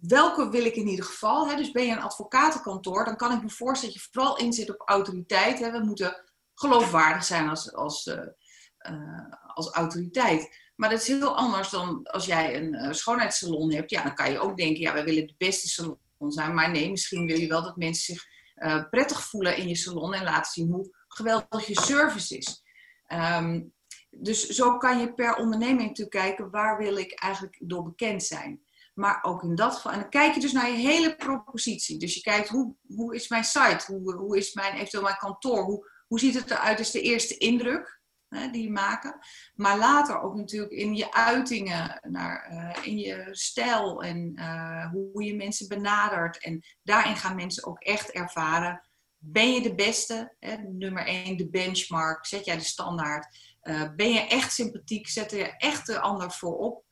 welke 0.00 0.48
wil 0.48 0.64
ik 0.64 0.74
in 0.74 0.88
ieder 0.88 1.04
geval? 1.04 1.48
Hè? 1.48 1.56
Dus 1.56 1.70
ben 1.70 1.86
je 1.86 1.92
een 1.92 2.02
advocatenkantoor, 2.02 3.04
dan 3.04 3.16
kan 3.16 3.32
ik 3.32 3.42
me 3.42 3.50
voorstellen 3.50 3.94
dat 3.94 4.04
je 4.04 4.10
vooral 4.12 4.36
inzet 4.36 4.70
op 4.70 4.82
autoriteit. 4.88 5.58
Hè? 5.58 5.70
We 5.70 5.84
moeten 5.84 6.24
geloofwaardig 6.54 7.24
zijn 7.24 7.48
als, 7.48 7.74
als, 7.74 8.06
uh, 8.06 9.34
als 9.54 9.70
autoriteit. 9.70 10.60
Maar 10.76 10.90
dat 10.90 11.00
is 11.00 11.06
heel 11.06 11.36
anders 11.36 11.70
dan 11.70 12.02
als 12.02 12.26
jij 12.26 12.56
een 12.56 12.94
schoonheidssalon 12.94 13.72
hebt. 13.72 13.90
Ja, 13.90 14.02
dan 14.02 14.14
kan 14.14 14.30
je 14.30 14.38
ook 14.40 14.56
denken, 14.56 14.80
ja, 14.80 14.92
wij 14.92 15.04
willen 15.04 15.26
de 15.26 15.34
beste 15.38 15.68
salon 15.68 15.98
zijn. 16.30 16.54
Maar 16.54 16.70
nee, 16.70 16.90
misschien 16.90 17.26
wil 17.26 17.38
je 17.38 17.48
wel 17.48 17.62
dat 17.62 17.76
mensen 17.76 18.14
zich 18.14 18.24
uh, 18.56 18.88
prettig 18.90 19.22
voelen 19.22 19.56
in 19.56 19.68
je 19.68 19.76
salon 19.76 20.14
en 20.14 20.24
laten 20.24 20.52
zien 20.52 20.70
hoe 20.70 20.96
geweldig 21.08 21.66
je 21.66 21.80
service 21.80 22.36
is. 22.36 22.62
Um, 23.08 23.72
dus 24.10 24.48
zo 24.48 24.78
kan 24.78 24.98
je 24.98 25.14
per 25.14 25.36
onderneming 25.36 25.88
natuurlijk 25.88 26.10
kijken 26.10 26.50
waar 26.50 26.78
wil 26.78 26.96
ik 26.96 27.12
eigenlijk 27.12 27.56
door 27.58 27.82
bekend 27.82 28.22
zijn. 28.22 28.62
Maar 28.94 29.18
ook 29.22 29.42
in 29.42 29.54
dat 29.54 29.74
geval. 29.74 29.92
En 29.92 30.00
dan 30.00 30.10
kijk 30.10 30.34
je 30.34 30.40
dus 30.40 30.52
naar 30.52 30.70
je 30.70 30.76
hele 30.76 31.16
propositie. 31.16 31.98
Dus 31.98 32.14
je 32.14 32.20
kijkt 32.20 32.48
hoe, 32.48 32.76
hoe 32.86 33.14
is 33.14 33.28
mijn 33.28 33.44
site, 33.44 33.84
hoe, 33.86 34.14
hoe 34.14 34.36
is 34.36 34.54
mijn, 34.54 34.74
eventueel 34.74 35.02
mijn 35.02 35.16
kantoor, 35.16 35.62
hoe, 35.64 35.90
hoe 36.06 36.18
ziet 36.18 36.34
het 36.34 36.50
eruit 36.50 36.78
als 36.78 36.90
de 36.90 37.00
eerste 37.00 37.36
indruk 37.36 38.01
hè, 38.34 38.50
die 38.50 38.62
je 38.62 38.70
maken. 38.70 39.18
Maar 39.54 39.78
later 39.78 40.20
ook 40.20 40.34
natuurlijk 40.34 40.72
in 40.72 40.94
je 40.94 41.12
uitingen, 41.12 42.00
naar, 42.02 42.50
uh, 42.52 42.86
in 42.86 42.98
je 42.98 43.28
stijl 43.30 44.02
en 44.02 44.32
uh, 44.34 44.90
hoe 44.90 45.24
je 45.24 45.36
mensen 45.36 45.68
benadert. 45.68 46.38
En 46.38 46.62
daarin 46.82 47.16
gaan 47.16 47.34
mensen 47.34 47.66
ook 47.66 47.78
echt 47.78 48.10
ervaren, 48.10 48.88
ben 49.18 49.52
je 49.52 49.62
de 49.62 49.74
beste? 49.74 50.34
Hè, 50.38 50.56
nummer 50.56 51.06
één, 51.06 51.36
de 51.36 51.48
benchmark, 51.48 52.26
zet 52.26 52.44
jij 52.44 52.56
de 52.56 52.64
standaard? 52.64 53.36
Uh, 53.62 53.94
ben 53.96 54.12
je 54.12 54.20
echt 54.20 54.52
sympathiek, 54.52 55.08
zet 55.08 55.30
je 55.30 55.56
echt 55.56 55.86
de 55.86 56.00
ander 56.00 56.30
voorop? 56.30 56.84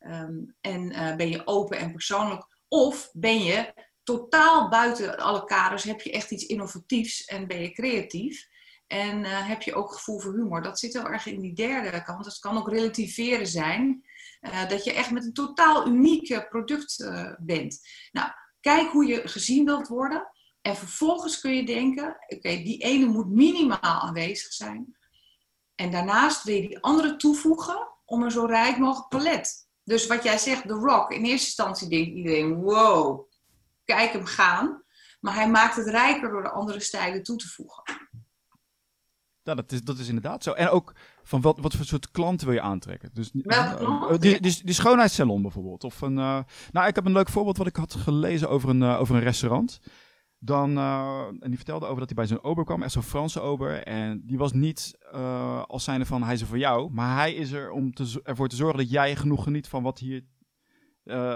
Um, 0.00 0.56
en 0.60 0.88
ben 1.16 1.28
je 1.28 1.46
open 1.46 1.78
en 1.78 1.92
persoonlijk? 1.92 2.46
Of 2.68 3.10
ben 3.12 3.42
je 3.44 3.74
totaal 4.02 4.68
buiten 4.68 5.18
alle 5.18 5.44
kaders, 5.44 5.84
heb 5.84 6.00
je 6.00 6.12
echt 6.12 6.30
iets 6.30 6.46
innovatiefs 6.46 7.24
en 7.24 7.46
ben 7.46 7.60
je 7.60 7.72
creatief? 7.72 8.48
En 8.86 9.18
uh, 9.18 9.48
heb 9.48 9.62
je 9.62 9.74
ook 9.74 9.92
gevoel 9.92 10.20
voor 10.20 10.34
humor. 10.34 10.62
Dat 10.62 10.78
zit 10.78 10.92
heel 10.92 11.08
erg 11.08 11.26
in 11.26 11.40
die 11.40 11.54
derde 11.54 12.02
kant. 12.02 12.24
Dat 12.24 12.38
kan 12.38 12.58
ook 12.58 12.68
relativeren 12.68 13.46
zijn. 13.46 14.04
Uh, 14.40 14.68
dat 14.68 14.84
je 14.84 14.92
echt 14.92 15.10
met 15.10 15.24
een 15.24 15.32
totaal 15.32 15.86
uniek 15.86 16.48
product 16.48 17.00
uh, 17.00 17.32
bent. 17.38 17.80
Nou, 18.12 18.30
kijk 18.60 18.90
hoe 18.90 19.06
je 19.06 19.28
gezien 19.28 19.64
wilt 19.64 19.88
worden. 19.88 20.30
En 20.62 20.76
vervolgens 20.76 21.40
kun 21.40 21.54
je 21.54 21.66
denken, 21.66 22.16
oké, 22.26 22.48
die 22.48 22.78
ene 22.78 23.06
moet 23.06 23.30
minimaal 23.30 23.78
aanwezig 23.80 24.52
zijn. 24.52 24.96
En 25.74 25.90
daarnaast 25.90 26.42
wil 26.42 26.54
je 26.54 26.68
die 26.68 26.80
andere 26.80 27.16
toevoegen 27.16 27.88
om 28.04 28.22
een 28.22 28.30
zo 28.30 28.44
rijk 28.44 28.78
mogelijk 28.78 29.08
palet. 29.08 29.68
Dus 29.84 30.06
wat 30.06 30.22
jij 30.22 30.38
zegt, 30.38 30.68
The 30.68 30.74
Rock. 30.74 31.10
In 31.10 31.24
eerste 31.24 31.46
instantie 31.46 31.88
denkt 31.88 32.16
iedereen, 32.16 32.54
wow, 32.54 33.30
kijk 33.84 34.12
hem 34.12 34.24
gaan. 34.24 34.84
Maar 35.20 35.34
hij 35.34 35.50
maakt 35.50 35.76
het 35.76 35.86
rijker 35.86 36.30
door 36.30 36.42
de 36.42 36.50
andere 36.50 36.80
stijlen 36.80 37.22
toe 37.22 37.36
te 37.36 37.48
voegen. 37.48 37.82
Ja, 39.46 39.54
dat 39.54 39.72
is, 39.72 39.82
dat 39.82 39.98
is 39.98 40.08
inderdaad 40.08 40.42
zo. 40.42 40.52
En 40.52 40.68
ook 40.68 40.94
van 41.22 41.40
wat, 41.40 41.58
wat 41.58 41.74
voor 41.74 41.84
soort 41.84 42.10
klanten 42.10 42.46
wil 42.46 42.56
je 42.56 42.62
aantrekken? 42.62 43.10
Dus, 43.12 43.30
uh, 43.32 44.08
die, 44.18 44.40
die, 44.40 44.60
die, 44.64 44.74
schoonheidssalon 44.74 45.42
bijvoorbeeld. 45.42 45.84
Of 45.84 46.00
een, 46.00 46.18
uh, 46.18 46.38
nou, 46.72 46.88
ik 46.88 46.94
heb 46.94 47.04
een 47.04 47.12
leuk 47.12 47.28
voorbeeld 47.28 47.56
wat 47.56 47.66
ik 47.66 47.76
had 47.76 47.94
gelezen 47.94 48.48
over 48.48 48.68
een, 48.68 48.82
uh, 48.82 49.00
over 49.00 49.14
een 49.14 49.22
restaurant. 49.22 49.80
Dan, 50.38 50.78
en 50.78 51.48
die 51.48 51.56
vertelde 51.56 51.86
over 51.86 51.98
dat 51.98 52.06
hij 52.06 52.16
bij 52.16 52.26
zo'n 52.26 52.44
ober 52.44 52.64
kwam, 52.64 52.82
echt 52.82 52.92
zo'n 52.92 53.02
Franse 53.02 53.40
ober. 53.40 53.82
En 53.82 54.22
die 54.24 54.38
was 54.38 54.52
niet 54.52 54.98
als 55.66 55.84
zijnde 55.84 56.06
van 56.06 56.22
hij 56.22 56.34
is 56.34 56.40
er 56.40 56.46
voor 56.46 56.58
jou, 56.58 56.92
maar 56.92 57.16
hij 57.16 57.34
is 57.34 57.52
er 57.52 57.70
om 57.70 57.94
te, 57.94 58.20
ervoor 58.22 58.48
te 58.48 58.56
zorgen 58.56 58.78
dat 58.78 58.90
jij 58.90 59.16
genoeg 59.16 59.42
geniet 59.42 59.68
van 59.68 59.82
wat 59.82 59.98
hier, 59.98 60.24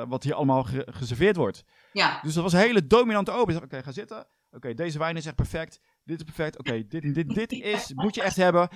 wat 0.09 0.23
hier 0.23 0.35
allemaal 0.35 0.67
geserveerd 0.87 1.37
wordt. 1.37 1.65
Ja. 1.93 2.21
Dus 2.23 2.35
dat 2.35 2.43
was 2.43 2.53
een 2.53 2.59
hele 2.59 2.87
dominante 2.87 3.31
ober. 3.31 3.55
Oké, 3.55 3.65
okay, 3.65 3.83
ga 3.83 3.93
zitten. 3.93 4.27
Oké, 4.51 4.75
deze 4.75 4.99
wijn 4.99 5.17
is 5.17 5.27
echt 5.27 5.37
perfect 5.37 5.81
dit 6.11 6.29
is 6.29 6.35
perfect, 6.35 6.59
oké, 6.59 6.87
dit, 6.87 7.15
dit, 7.15 7.29
dit 7.29 7.53
is, 7.53 7.93
moet 7.95 8.15
je 8.15 8.23
echt 8.23 8.37
hebben. 8.37 8.69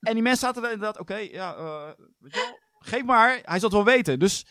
En 0.00 0.14
die 0.14 0.22
mensen 0.22 0.46
zaten 0.46 0.64
er 0.64 0.72
inderdaad, 0.72 0.98
oké, 0.98 1.16
ja, 1.16 1.56
uh, 1.56 1.86
weet 2.18 2.34
je 2.34 2.40
wel, 2.40 2.58
geef 2.78 3.04
maar, 3.04 3.28
hij 3.28 3.58
zal 3.58 3.68
het 3.68 3.84
wel 3.84 3.94
weten. 3.94 4.18
Dus 4.18 4.46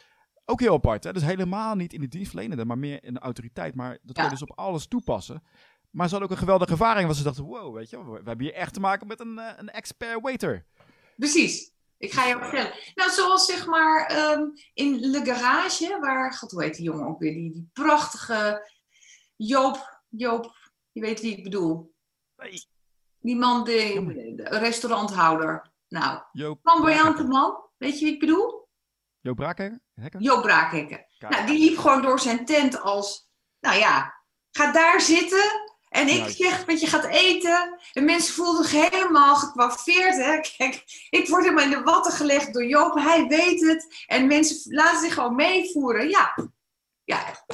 ook 0.46 0.60
heel 0.60 0.74
apart, 0.74 1.04
hè? 1.04 1.14
dus 1.14 1.24
helemaal 1.24 1.76
niet 1.76 1.94
in 1.94 2.02
de 2.02 2.08
dienstverlenende, 2.08 2.66
maar 2.66 2.78
meer 2.78 3.04
in 3.04 3.14
de 3.14 3.20
autoriteit. 3.20 3.76
Maar 3.76 3.98
dat 4.02 4.16
kun 4.16 4.24
je 4.24 4.30
dus 4.30 4.42
op 4.42 4.58
alles 4.58 4.88
toepassen. 4.88 5.44
Maar 5.90 6.06
ze 6.06 6.12
hadden 6.12 6.30
ook 6.30 6.36
een 6.36 6.44
geweldige 6.44 6.72
ervaring. 6.72 7.06
Want 7.06 7.18
ze 7.18 7.24
dachten, 7.24 7.44
wow, 7.44 7.76
weet 7.76 7.90
je, 7.90 8.06
we, 8.06 8.22
hebben 8.24 8.46
hier 8.46 8.54
echt 8.54 8.74
te 8.74 8.80
maken 8.80 9.08
met 9.08 9.20
een, 9.20 9.40
eh, 9.40 9.54
een 9.58 9.70
expert 9.70 10.22
waiter. 10.22 10.66
Precies. 11.16 11.72
Ik 11.98 12.14
ga 12.14 12.26
je 12.26 12.38
vertellen. 12.38 12.74
Nou, 12.96 13.12
zoals 13.12 13.46
zeg 13.46 13.66
maar 13.66 14.06
ehm, 14.06 14.42
in 14.74 15.00
Le 15.00 15.26
Garage, 15.26 15.98
waar, 16.00 16.34
god, 16.34 16.52
hoe 16.52 16.64
heet 16.64 16.76
die 16.76 16.86
jongen 16.86 17.08
ook 17.08 17.20
weer? 17.20 17.34
Die, 17.34 17.52
die 17.54 17.70
prachtige 17.74 18.70
Joop, 19.36 20.02
Joop, 20.10 20.56
je 20.92 21.02
weet 21.02 21.22
wie 21.22 21.38
ik 21.38 21.44
bedoel. 21.44 21.96
Nee. 22.38 22.66
Die 23.20 23.36
man, 23.36 23.64
de, 23.64 24.34
de 24.36 24.44
restauranthouder. 24.44 25.72
Nou, 25.88 26.22
flamboyante 26.62 27.24
man. 27.24 27.66
Weet 27.78 28.00
je 28.00 28.06
wie 28.06 28.14
ik 28.14 28.20
bedoel? 28.20 28.68
Joop 29.20 29.36
Braakhekker? 29.36 29.80
Hekker? 29.94 30.22
Joop 30.22 30.42
Braakhekken. 30.42 31.06
Nou, 31.20 31.46
die 31.46 31.60
liep 31.60 31.78
gewoon 31.78 32.02
door 32.02 32.20
zijn 32.20 32.46
tent 32.46 32.82
als, 32.82 33.30
nou 33.60 33.78
ja, 33.78 34.24
ga 34.52 34.72
daar 34.72 35.02
zitten. 35.02 35.66
En 35.90 36.08
ik 36.08 36.30
zeg 36.30 36.66
dat 36.66 36.82
je 36.82 36.88
gaat 36.88 37.06
eten. 37.06 37.80
En 37.94 38.06
mensen 38.06 38.34
voelden 38.34 38.66
zich 38.66 38.90
helemaal 38.90 39.36
gekwaffeerd. 39.36 40.16
Hè? 40.16 40.40
Kijk, 40.58 40.84
ik 41.10 41.28
word 41.28 41.44
helemaal 41.44 41.64
in 41.64 41.70
de 41.70 41.82
watten 41.82 42.12
gelegd 42.12 42.54
door 42.54 42.66
Joop. 42.66 42.94
Hij 42.94 43.28
weet 43.28 43.62
het. 43.62 44.04
En 44.06 44.28
mensen 44.28 44.74
laten 44.74 45.00
zich 45.00 45.14
gewoon 45.14 45.36
meevoeren. 45.36 46.10
Ja, 46.10 46.36
ja. 47.04 47.46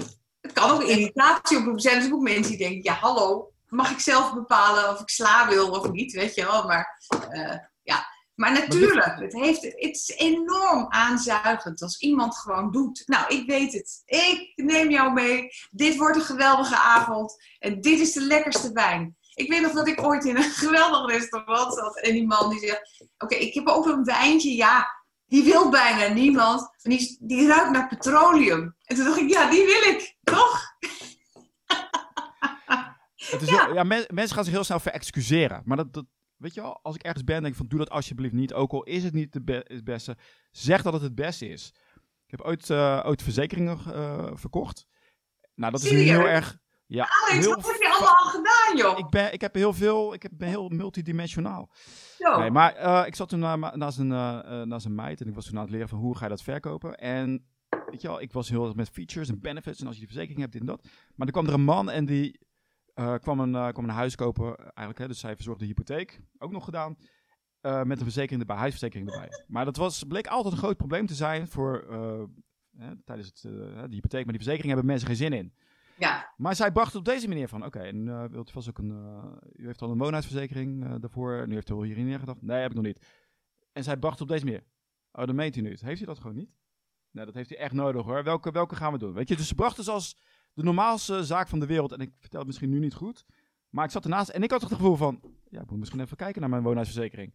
het 0.42 0.52
kan 0.54 0.72
ook 0.72 0.84
irritatie 0.84 1.58
oproepen. 1.58 1.84
Er 1.84 1.90
zijn 1.90 2.02
dus 2.02 2.12
ook 2.12 2.22
mensen 2.22 2.58
die 2.58 2.68
denken, 2.68 2.84
ja 2.84 2.94
hallo, 2.94 3.53
mag 3.74 3.92
ik 3.92 4.00
zelf 4.00 4.34
bepalen 4.34 4.90
of 4.90 5.00
ik 5.00 5.10
sla 5.10 5.48
wil 5.48 5.70
of 5.70 5.92
niet, 5.92 6.12
weet 6.14 6.36
je 6.36 6.46
wel. 6.46 6.68
Maar 6.68 7.00
eh, 7.30 7.58
ja, 7.82 8.06
maar 8.36 8.52
natuurlijk, 8.52 9.16
het, 9.20 9.34
heeft, 9.34 9.62
het 9.62 9.76
is 9.78 10.14
enorm 10.18 10.86
aanzuigend 10.90 11.82
als 11.82 12.00
iemand 12.00 12.38
gewoon 12.38 12.72
doet. 12.72 13.04
Nou, 13.06 13.36
ik 13.36 13.48
weet 13.48 13.74
het. 13.74 14.02
Ik 14.06 14.52
neem 14.56 14.90
jou 14.90 15.14
mee. 15.14 15.50
Dit 15.72 15.98
wordt 15.98 16.16
een 16.16 16.24
geweldige 16.24 16.78
avond. 16.78 17.36
En 17.60 17.82
dit 17.82 18.00
is 18.00 18.14
de 18.14 18.22
lekkerste 18.22 18.72
wijn. 18.72 19.18
Ik 19.34 19.50
weet 19.50 19.62
nog 19.62 19.72
dat 19.72 19.88
ik 19.88 20.04
ooit 20.04 20.26
in 20.26 20.36
een 20.36 20.52
geweldig 20.66 21.12
restaurant 21.12 21.74
zat. 21.74 22.00
En 22.00 22.14
die 22.14 22.28
man 22.28 22.50
die 22.50 22.60
zegt, 22.60 23.06
oké, 23.18 23.36
ik 23.36 23.54
heb 23.54 23.68
ook 23.68 23.86
een 23.86 24.04
wijntje. 24.04 24.56
Ja, 24.56 24.88
die 25.26 25.44
wil 25.44 25.70
bijna 25.70 26.14
niemand. 26.14 26.70
En 26.82 26.90
die, 26.90 27.18
die 27.20 27.48
ruikt 27.48 27.72
naar 27.72 27.88
petroleum. 27.88 28.76
En 28.84 28.96
toen 28.96 29.06
dacht 29.06 29.20
ik, 29.20 29.30
ja, 29.30 29.50
die 29.50 29.66
wil 29.66 29.82
ik. 29.82 30.18
Toch? 30.24 30.73
Het 33.32 33.42
is 33.42 33.50
heel- 33.50 33.74
ja, 33.74 33.84
men- 33.84 34.06
mensen 34.14 34.36
gaan 34.36 34.44
zich 34.44 34.54
heel 34.54 34.64
snel 34.64 34.80
verexcuseren. 34.80 35.62
Maar 35.66 35.78
dat, 35.78 35.94
dat, 35.94 36.06
weet 36.38 36.54
je 36.54 36.62
wel, 36.62 36.80
als 36.82 36.96
ik 36.96 37.04
ergens 37.04 37.24
ben, 37.24 37.40
denk 37.42 37.52
ik 37.52 37.58
van 37.60 37.68
doe 37.68 37.80
dat 37.80 37.90
alsjeblieft 37.90 38.34
niet. 38.34 38.54
Ook 38.54 38.72
al 38.72 38.84
is 38.84 39.04
het 39.04 39.14
niet 39.14 39.34
de 39.34 39.42
be- 39.42 39.66
het 39.68 39.84
beste, 39.84 40.18
zeg 40.52 40.82
dat 40.82 40.94
het 40.94 41.02
het 41.02 41.16
beste 41.16 41.48
is. 41.48 41.74
Ik 42.26 42.32
heb 42.40 42.42
ooit, 42.42 42.70
eh, 42.70 43.04
ooit 43.06 43.22
verzekeringen 43.24 43.80
eh, 43.94 44.30
verkocht. 44.34 44.86
Nou, 45.56 45.72
dat 45.72 45.84
is 45.84 45.92
nu 45.92 45.98
heel 45.98 46.28
erg... 46.28 46.62
Ja, 46.86 47.08
Alex, 47.30 47.46
heel 47.46 47.56
wat 47.56 47.66
heb 47.72 47.82
je 47.82 47.90
allemaal 47.92 48.16
al 48.16 48.30
gedaan, 48.30 48.78
joh? 48.78 48.98
ik 49.00 49.10
ben, 49.10 49.34
ik 49.34 49.42
heb 49.42 49.56
heel 49.56 49.74
veel, 49.74 50.14
ik 50.14 50.22
heb- 50.24 50.32
ben 50.36 50.48
heel 50.48 50.70
multidimensionaal. 50.70 51.70
Nee, 52.38 52.52
maar 52.52 52.74
eh, 52.76 53.04
ik 53.08 53.16
zat 53.16 53.30
toen 53.30 53.40
na- 53.40 53.76
naast 53.76 53.98
een, 53.98 54.08
naast 54.68 54.86
een 54.86 54.96
meid 54.96 55.22
en 55.22 55.28
ik 55.28 55.36
was 55.36 55.46
toen 55.46 55.56
aan 55.56 55.62
het 55.62 55.72
leren 55.72 55.90
van 55.90 56.00
hoe 56.00 56.18
ga 56.18 56.24
je 56.24 56.30
dat 56.30 56.44
verkopen. 56.44 56.96
En 56.98 57.46
weet 57.90 58.02
je 58.02 58.08
wel, 58.08 58.22
ik 58.22 58.32
was 58.34 58.50
heel 58.50 58.66
erg 58.66 58.76
met 58.76 58.90
features 58.90 59.30
en 59.30 59.40
benefits 59.42 59.80
en 59.80 59.86
als 59.86 59.96
je 59.96 60.02
die 60.02 60.10
verzekering 60.10 60.40
hebt, 60.42 60.52
dit 60.52 60.62
en 60.62 60.68
dat. 60.68 60.88
Maar 61.16 61.28
er 61.28 61.34
kwam 61.34 61.48
er 61.48 61.54
een 61.54 61.64
man 61.64 61.90
en 61.90 62.06
die 62.06 62.40
eh, 62.94 63.16
kwam, 63.16 63.40
een, 63.40 63.56
eh, 63.56 63.68
kwam 63.68 63.84
een 63.84 63.90
huis 63.90 64.16
kopen 64.16 64.58
eigenlijk. 64.58 64.98
Hè, 64.98 65.08
dus 65.08 65.22
hij 65.22 65.36
verzorgde 65.36 65.62
de 65.64 65.70
hypotheek, 65.70 66.22
ook 66.38 66.52
nog 66.52 66.66
gedaan. 66.66 66.98
eh, 67.62 67.84
met 67.84 67.98
een 67.98 68.04
verzekering 68.04 68.42
erbij, 68.42 68.56
huisverzekering 68.56 69.12
erbij. 69.12 69.30
Maar 69.48 69.66
dat 69.66 69.76
was, 69.76 70.04
bleek 70.04 70.28
altijd 70.28 70.54
een 70.54 70.60
groot 70.60 70.78
probleem 70.78 71.06
te 71.06 71.16
zijn 71.16 71.48
voor 71.48 71.86
hè, 72.78 73.04
tijdens 73.04 73.28
het, 73.28 73.42
de 73.42 73.88
hypotheek. 73.90 74.24
Maar 74.24 74.34
die 74.34 74.44
verzekering 74.44 74.68
hebben 74.68 74.86
mensen 74.86 75.08
geen 75.08 75.16
zin 75.16 75.34
in. 75.34 75.54
Ja, 75.98 76.34
Maar 76.38 76.56
zij 76.56 76.72
bracht 76.72 76.88
het 76.88 76.96
op 76.96 77.06
deze 77.06 77.28
manier 77.28 77.48
van, 77.48 77.66
oké, 77.66 77.80
en 77.80 78.08
eh, 78.08 78.26
wilt 78.30 78.50
u 78.50 78.52
vast 78.52 78.70
ook 78.70 78.78
een, 78.78 78.92
u 79.54 79.66
heeft 79.66 79.82
al 79.82 79.92
een 79.92 79.98
woonhuisverzekering 79.98 81.00
daarvoor, 81.00 81.48
nu 81.48 81.54
heeft 81.54 81.70
u 81.70 81.74
al 81.74 81.84
hierin 81.84 82.06
neergedacht. 82.06 82.42
Nee, 82.42 82.62
heb 82.62 82.70
ik 82.70 82.76
nog 82.76 82.86
niet. 82.86 83.06
En 83.72 83.84
zij 83.84 83.98
bracht 83.98 84.14
het 84.20 84.22
op 84.22 84.34
deze 84.34 84.46
manier. 84.46 84.64
Oh, 85.12 85.26
dan 85.26 85.36
meent 85.36 85.56
u 85.56 85.62
nu. 85.62 85.78
Heeft 85.80 86.02
u 86.02 86.06
dat 86.06 86.20
gewoon 86.20 86.36
niet? 86.36 86.50
Nee, 87.12 87.26
dat 87.26 87.34
heeft 87.34 87.52
u 87.52 87.56
echt 87.56 87.74
nodig 87.74 88.06
hoor. 88.06 88.24
Welke, 88.24 88.52
welke 88.52 88.76
gaan 88.76 88.92
we 88.92 88.98
doen? 88.98 89.14
Weet 89.14 89.28
je, 89.28 89.36
dus 89.36 89.48
ze 89.48 89.56
bracht 89.56 89.78
het 89.78 89.88
als 89.88 90.18
de 90.54 90.64
normaalste 90.64 91.24
zaak 91.24 91.48
van 91.48 91.60
de 91.60 91.66
wereld. 91.66 91.92
En 91.92 92.00
ik 92.00 92.12
vertel 92.20 92.40
het 92.40 92.48
misschien 92.48 92.70
nu 92.70 92.80
niet 92.80 92.94
goed, 92.94 93.26
maar 93.70 93.86
ik 93.86 93.92
zat 93.92 94.04
ernaast 94.04 94.30
en 94.30 94.44
ik 94.44 94.52
had 94.52 94.60
toch 94.60 94.70
het 94.70 94.78
gevoel 94.78 94.96
van, 94.96 95.22
ja, 95.50 95.62
ik 95.62 95.70
moet 95.70 95.80
misschien 95.80 96.00
even 96.00 96.18
kijken 96.18 96.42
naar 96.42 96.50
mijn 96.50 96.64
woonhuisverzekering. 96.64 97.34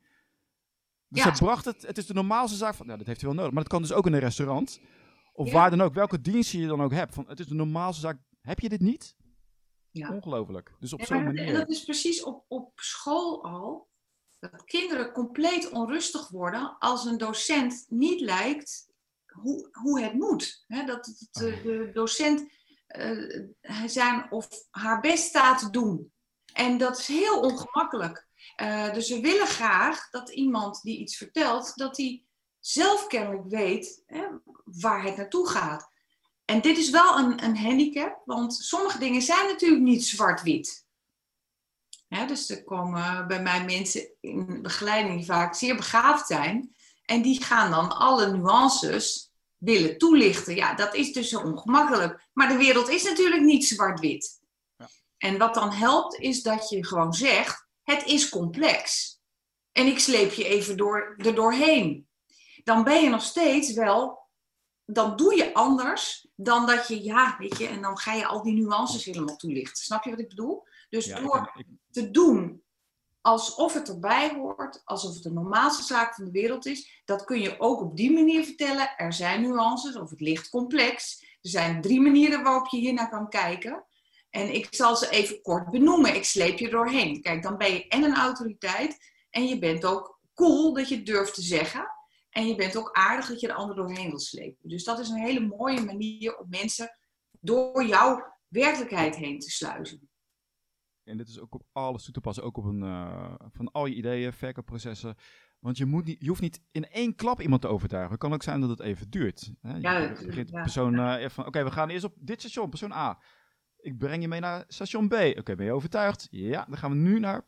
Dus 1.09 1.23
Ja. 1.25 1.31
bracht 1.31 1.65
het, 1.65 1.83
het 1.87 1.99
is 1.99 2.07
de 2.07 2.15
normaalste 2.15 2.57
zaak 2.57 2.75
van, 2.75 2.87
ja, 2.87 2.97
dat 2.97 3.07
heeft 3.07 3.23
u 3.23 3.27
wel 3.27 3.35
nodig. 3.37 3.53
Maar 3.53 3.63
dat 3.63 3.73
kan 3.73 3.83
dus 3.83 3.93
ook 3.93 4.07
in 4.07 4.13
een 4.13 4.19
restaurant. 4.21 4.81
Of 5.33 5.47
Ja. 5.47 5.53
waar 5.53 5.71
dan 5.71 5.81
ook, 5.81 5.95
welke 5.95 6.21
dienst 6.21 6.53
je 6.53 6.67
dan 6.67 6.83
ook 6.83 6.93
hebt. 6.93 7.15
Van, 7.15 7.25
het 7.29 7.41
is 7.41 7.47
de 7.47 7.55
normaalste 7.55 8.01
zaak. 8.01 8.19
Heb 8.41 8.61
je 8.61 8.69
dit 8.69 8.81
niet? 8.81 9.17
Ja. 9.91 10.13
Ongelooflijk. 10.15 10.75
Dus 10.81 10.93
op 10.93 10.99
Ja, 11.01 11.07
zo'n 11.07 11.17
dat, 11.25 11.27
en 11.29 11.35
manier. 11.35 11.53
dat 11.55 11.69
is 11.71 11.85
precies 11.85 12.23
op, 12.23 12.45
op 12.49 12.73
school 12.81 13.45
al. 13.45 13.89
Dat 14.39 14.65
kinderen 14.65 15.13
compleet 15.13 15.71
onrustig 15.71 16.29
worden 16.29 16.79
als 16.79 17.05
een 17.05 17.19
docent 17.19 17.87
niet 17.89 18.21
lijkt 18.21 18.93
hoe, 19.27 19.69
hoe 19.73 20.01
het 20.01 20.13
moet. 20.15 20.65
Dat 20.87 21.05
de, 21.31 21.61
de 21.63 21.91
docent 21.93 22.51
zijn 23.87 24.27
of 24.31 24.49
haar 24.71 25.01
best 25.01 25.25
staat 25.25 25.59
te 25.59 25.71
doen. 25.71 26.13
En 26.53 26.79
dat 26.79 26.99
is 26.99 27.07
heel 27.07 27.41
ongemakkelijk. 27.41 28.27
Eh, 28.57 28.93
dus 28.93 29.09
we 29.09 29.21
willen 29.21 29.47
graag 29.47 30.11
dat 30.11 30.31
iemand 30.31 30.83
die 30.83 30.99
iets 30.99 31.17
vertelt, 31.17 31.73
dat 31.77 31.97
hij 31.97 32.25
zelf 32.61 33.07
kennelijk 33.07 33.49
weet 33.49 34.03
hè, 34.07 34.27
waar 34.65 35.03
het 35.03 35.17
naartoe 35.17 35.49
gaat. 35.49 35.91
En 36.45 36.61
dit 36.61 36.79
is 36.79 36.91
wel 36.91 37.19
een, 37.19 37.45
een 37.45 37.57
handicap, 37.57 38.23
want 38.25 38.55
sommige 38.55 38.99
dingen 38.99 39.23
zijn 39.23 39.47
natuurlijk 39.47 39.83
niet 39.83 40.05
zwart-wit. 40.05 40.87
Dus 42.09 42.51
er 42.51 42.65
komen 42.65 43.27
bij 43.27 43.43
mij 43.43 43.65
mensen 43.65 44.11
in 44.21 44.63
begeleiding 44.63 45.17
die 45.17 45.27
vaak 45.27 45.55
zeer 45.55 45.77
begaafd 45.77 46.27
zijn. 46.27 46.75
En 47.05 47.23
die 47.23 47.43
gaan 47.43 47.71
dan 47.71 47.97
alle 47.97 48.31
nuances 48.31 49.28
willen 49.59 49.99
toelichten. 49.99 50.55
Ja, 50.55 50.75
dat 50.75 50.95
is 50.95 51.13
dus 51.13 51.29
zo 51.29 51.39
ongemakkelijk. 51.41 52.29
Maar 52.33 52.49
de 52.49 52.57
wereld 52.57 52.89
is 52.89 53.03
natuurlijk 53.03 53.43
niet 53.43 53.65
zwart-wit. 53.65 54.41
Ja. 54.77 54.89
En 55.19 55.39
wat 55.39 55.55
dan 55.55 55.71
helpt, 55.73 56.15
is 56.21 56.43
dat 56.43 56.69
je 56.69 56.87
gewoon 56.87 57.13
zegt: 57.13 57.67
het 57.83 58.05
is 58.07 58.29
complex. 58.29 59.17
En 59.73 59.87
ik 59.87 59.99
sleep 59.99 60.33
je 60.33 60.45
even 60.45 60.77
door, 60.77 61.15
er 61.17 61.35
doorheen. 61.35 62.09
Dan 62.65 62.85
ben 62.85 63.03
je 63.03 63.09
nog 63.09 63.23
steeds 63.23 63.73
wel, 63.73 64.19
dan 64.85 65.17
doe 65.17 65.37
je 65.37 65.55
anders 65.55 66.29
dan 66.35 66.67
dat 66.67 66.89
je, 66.89 67.03
ja, 67.03 67.37
weet 67.39 67.59
je, 67.59 67.67
en 67.67 67.83
dan 67.83 67.99
ga 67.99 68.13
je 68.15 68.27
al 68.27 68.43
die 68.43 68.55
nuances 68.55 69.05
helemaal 69.05 69.37
toelichten. 69.37 69.85
Snap 69.85 70.05
je 70.05 70.11
wat 70.11 70.19
ik 70.19 70.29
bedoel? 70.29 70.67
Dus 70.89 71.05
Ja, 71.05 71.21
door 71.21 71.53
ik- 71.55 71.67
te 71.91 72.11
doen 72.11 72.63
alsof 73.21 73.75
het 73.75 73.89
erbij 73.89 74.35
hoort, 74.35 74.83
alsof 74.85 75.15
het 75.15 75.23
de 75.23 75.33
normaalste 75.33 75.83
zaak 75.83 76.15
van 76.15 76.25
de 76.25 76.31
wereld 76.31 76.67
is, 76.67 77.03
dat 77.05 77.25
kun 77.25 77.41
je 77.41 77.61
ook 77.61 77.81
op 77.81 77.97
die 77.97 78.13
manier 78.13 78.45
vertellen. 78.45 78.97
Er 78.97 79.13
zijn 79.13 79.43
nuances 79.43 79.97
of 79.97 80.11
het 80.11 80.21
ligt 80.21 80.49
complex. 80.49 81.21
Er 81.21 81.51
zijn 81.51 81.81
drie 81.81 82.01
manieren 82.01 82.43
waarop 82.43 82.67
je 82.67 82.79
hier 82.79 82.93
naar 82.93 83.11
kan 83.11 83.29
kijken. 83.29 83.85
En 84.31 84.55
ik 84.55 84.67
zal 84.71 84.97
ze 84.97 85.11
even 85.11 85.43
kort 85.43 85.71
benoemen. 85.71 86.15
Ik 86.15 86.25
sleep 86.25 86.59
je 86.59 86.69
doorheen. 86.69 87.23
Kijk, 87.23 87.43
dan 87.43 87.57
ben 87.57 87.73
je 87.73 87.89
en 87.89 88.03
een 88.03 88.17
autoriteit 88.17 88.97
en 89.31 89.47
je 89.47 89.59
bent 89.59 89.85
ook 89.85 90.21
cool 90.35 90.73
dat 90.73 90.89
je 90.89 90.97
het 90.97 91.07
durft 91.07 91.35
te 91.35 91.43
zeggen. 91.43 91.89
En 92.31 92.47
je 92.47 92.55
bent 92.55 92.77
ook 92.77 92.93
aardig 92.93 93.29
dat 93.29 93.41
je 93.41 93.47
de 93.47 93.53
ander 93.53 93.77
doorheen 93.77 94.09
wil 94.09 94.19
slepen. 94.19 94.69
Dus 94.69 94.85
dat 94.85 94.99
is 94.99 95.09
een 95.09 95.25
hele 95.25 95.41
mooie 95.41 95.81
manier 95.81 96.39
om 96.39 96.47
mensen 96.51 96.99
door 97.41 97.85
jouw 97.85 98.37
werkelijkheid 98.49 99.17
heen 99.17 99.39
te 99.39 99.51
sluizen. 99.51 100.11
En 101.09 101.17
dit 101.17 101.29
is 101.29 101.41
ook 101.41 101.55
op 101.55 101.63
alles 101.73 102.05
toe 102.05 102.13
te 102.15 102.21
passen, 102.21 102.45
ook 102.45 102.57
op 102.57 102.65
een, 102.65 102.83
eh, 102.83 103.35
van 103.53 103.73
al 103.73 103.87
je 103.87 103.95
ideeën, 103.95 104.33
verkoopprocessen. 104.33 105.15
Want 105.59 105.77
je, 105.77 105.85
moet 105.87 106.05
niet, 106.05 106.17
je 106.21 106.29
hoeft 106.29 106.41
niet 106.41 106.63
in 106.71 106.89
één 106.91 107.15
klap 107.15 107.41
iemand 107.41 107.61
te 107.61 107.69
overtuigen. 107.69 108.11
Het 108.11 108.21
kan 108.21 108.33
ook 108.33 108.43
zijn 108.43 108.61
dat 108.61 108.69
het 108.71 108.81
even 108.81 109.11
duurt. 109.11 109.53
Hè? 109.61 109.75
Je 109.75 109.81
Ja, 109.81 110.13
begint- 110.27 110.51
ja. 110.51 110.63
persoon 110.63 110.99
eh, 110.99 111.29
van, 111.29 111.47
oké, 111.47 111.65
we 111.65 111.71
gaan 111.71 111.89
eerst 111.89 112.05
op 112.05 112.15
dit 112.17 112.41
station, 112.41 112.69
persoon 112.69 112.93
A. 112.93 113.19
Ik 113.79 113.99
breng 113.99 114.23
je 114.23 114.29
mee 114.29 114.41
naar 114.41 114.65
station 114.69 115.09
B. 115.09 115.13
Oké, 115.13 115.55
ben 115.57 115.65
je 115.67 115.73
overtuigd? 115.73 116.29
Ja, 116.31 116.65
dan 116.69 116.77
gaan 116.79 116.91
we 116.91 116.97
nu 116.97 117.19
naar 117.21 117.47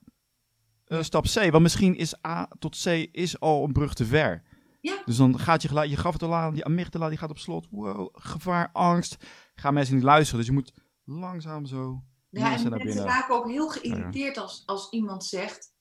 eh, 0.85 1.03
stap 1.03 1.25
C. 1.25 1.35
Want 1.51 1.63
misschien 1.63 1.97
is 1.97 2.25
A 2.27 2.49
tot 2.59 2.83
C 2.83 2.87
is 3.13 3.41
al 3.41 3.65
een 3.65 3.73
brug 3.73 3.95
te 3.95 4.05
ver. 4.05 4.43
Ja. 4.81 5.03
Dus 5.05 5.17
dan 5.17 5.39
gaat 5.39 5.63
je 5.63 5.69
geluid, 5.69 5.91
je 5.91 5.97
gaf 5.97 6.13
het 6.13 6.23
al 6.23 6.35
aan, 6.35 6.55
die 6.55 6.65
amygdala 6.65 7.09
die 7.09 7.19
gaat 7.19 7.31
op 7.31 7.39
slot. 7.39 7.67
Wow, 7.71 8.09
gevaar, 8.13 8.71
angst. 8.73 9.27
Gaan 9.55 9.75
mensen 9.75 9.95
niet 9.95 10.05
luisteren. 10.05 10.39
Dus 10.39 10.49
je 10.49 10.53
moet 10.55 10.73
langzaam 11.05 11.67
zo 11.67 12.03
Ja, 12.31 12.49
mensen 12.49 12.65
en 12.65 12.71
naar 12.71 12.79
mensen 12.85 13.03
binnen. 13.03 13.05
raken 13.21 13.35
ook 13.35 13.49
heel 13.49 13.69
geïrriteerd 13.69 14.39
als, 14.39 14.63
als 14.67 14.91
iemand 14.91 15.25
zegt, 15.25 15.75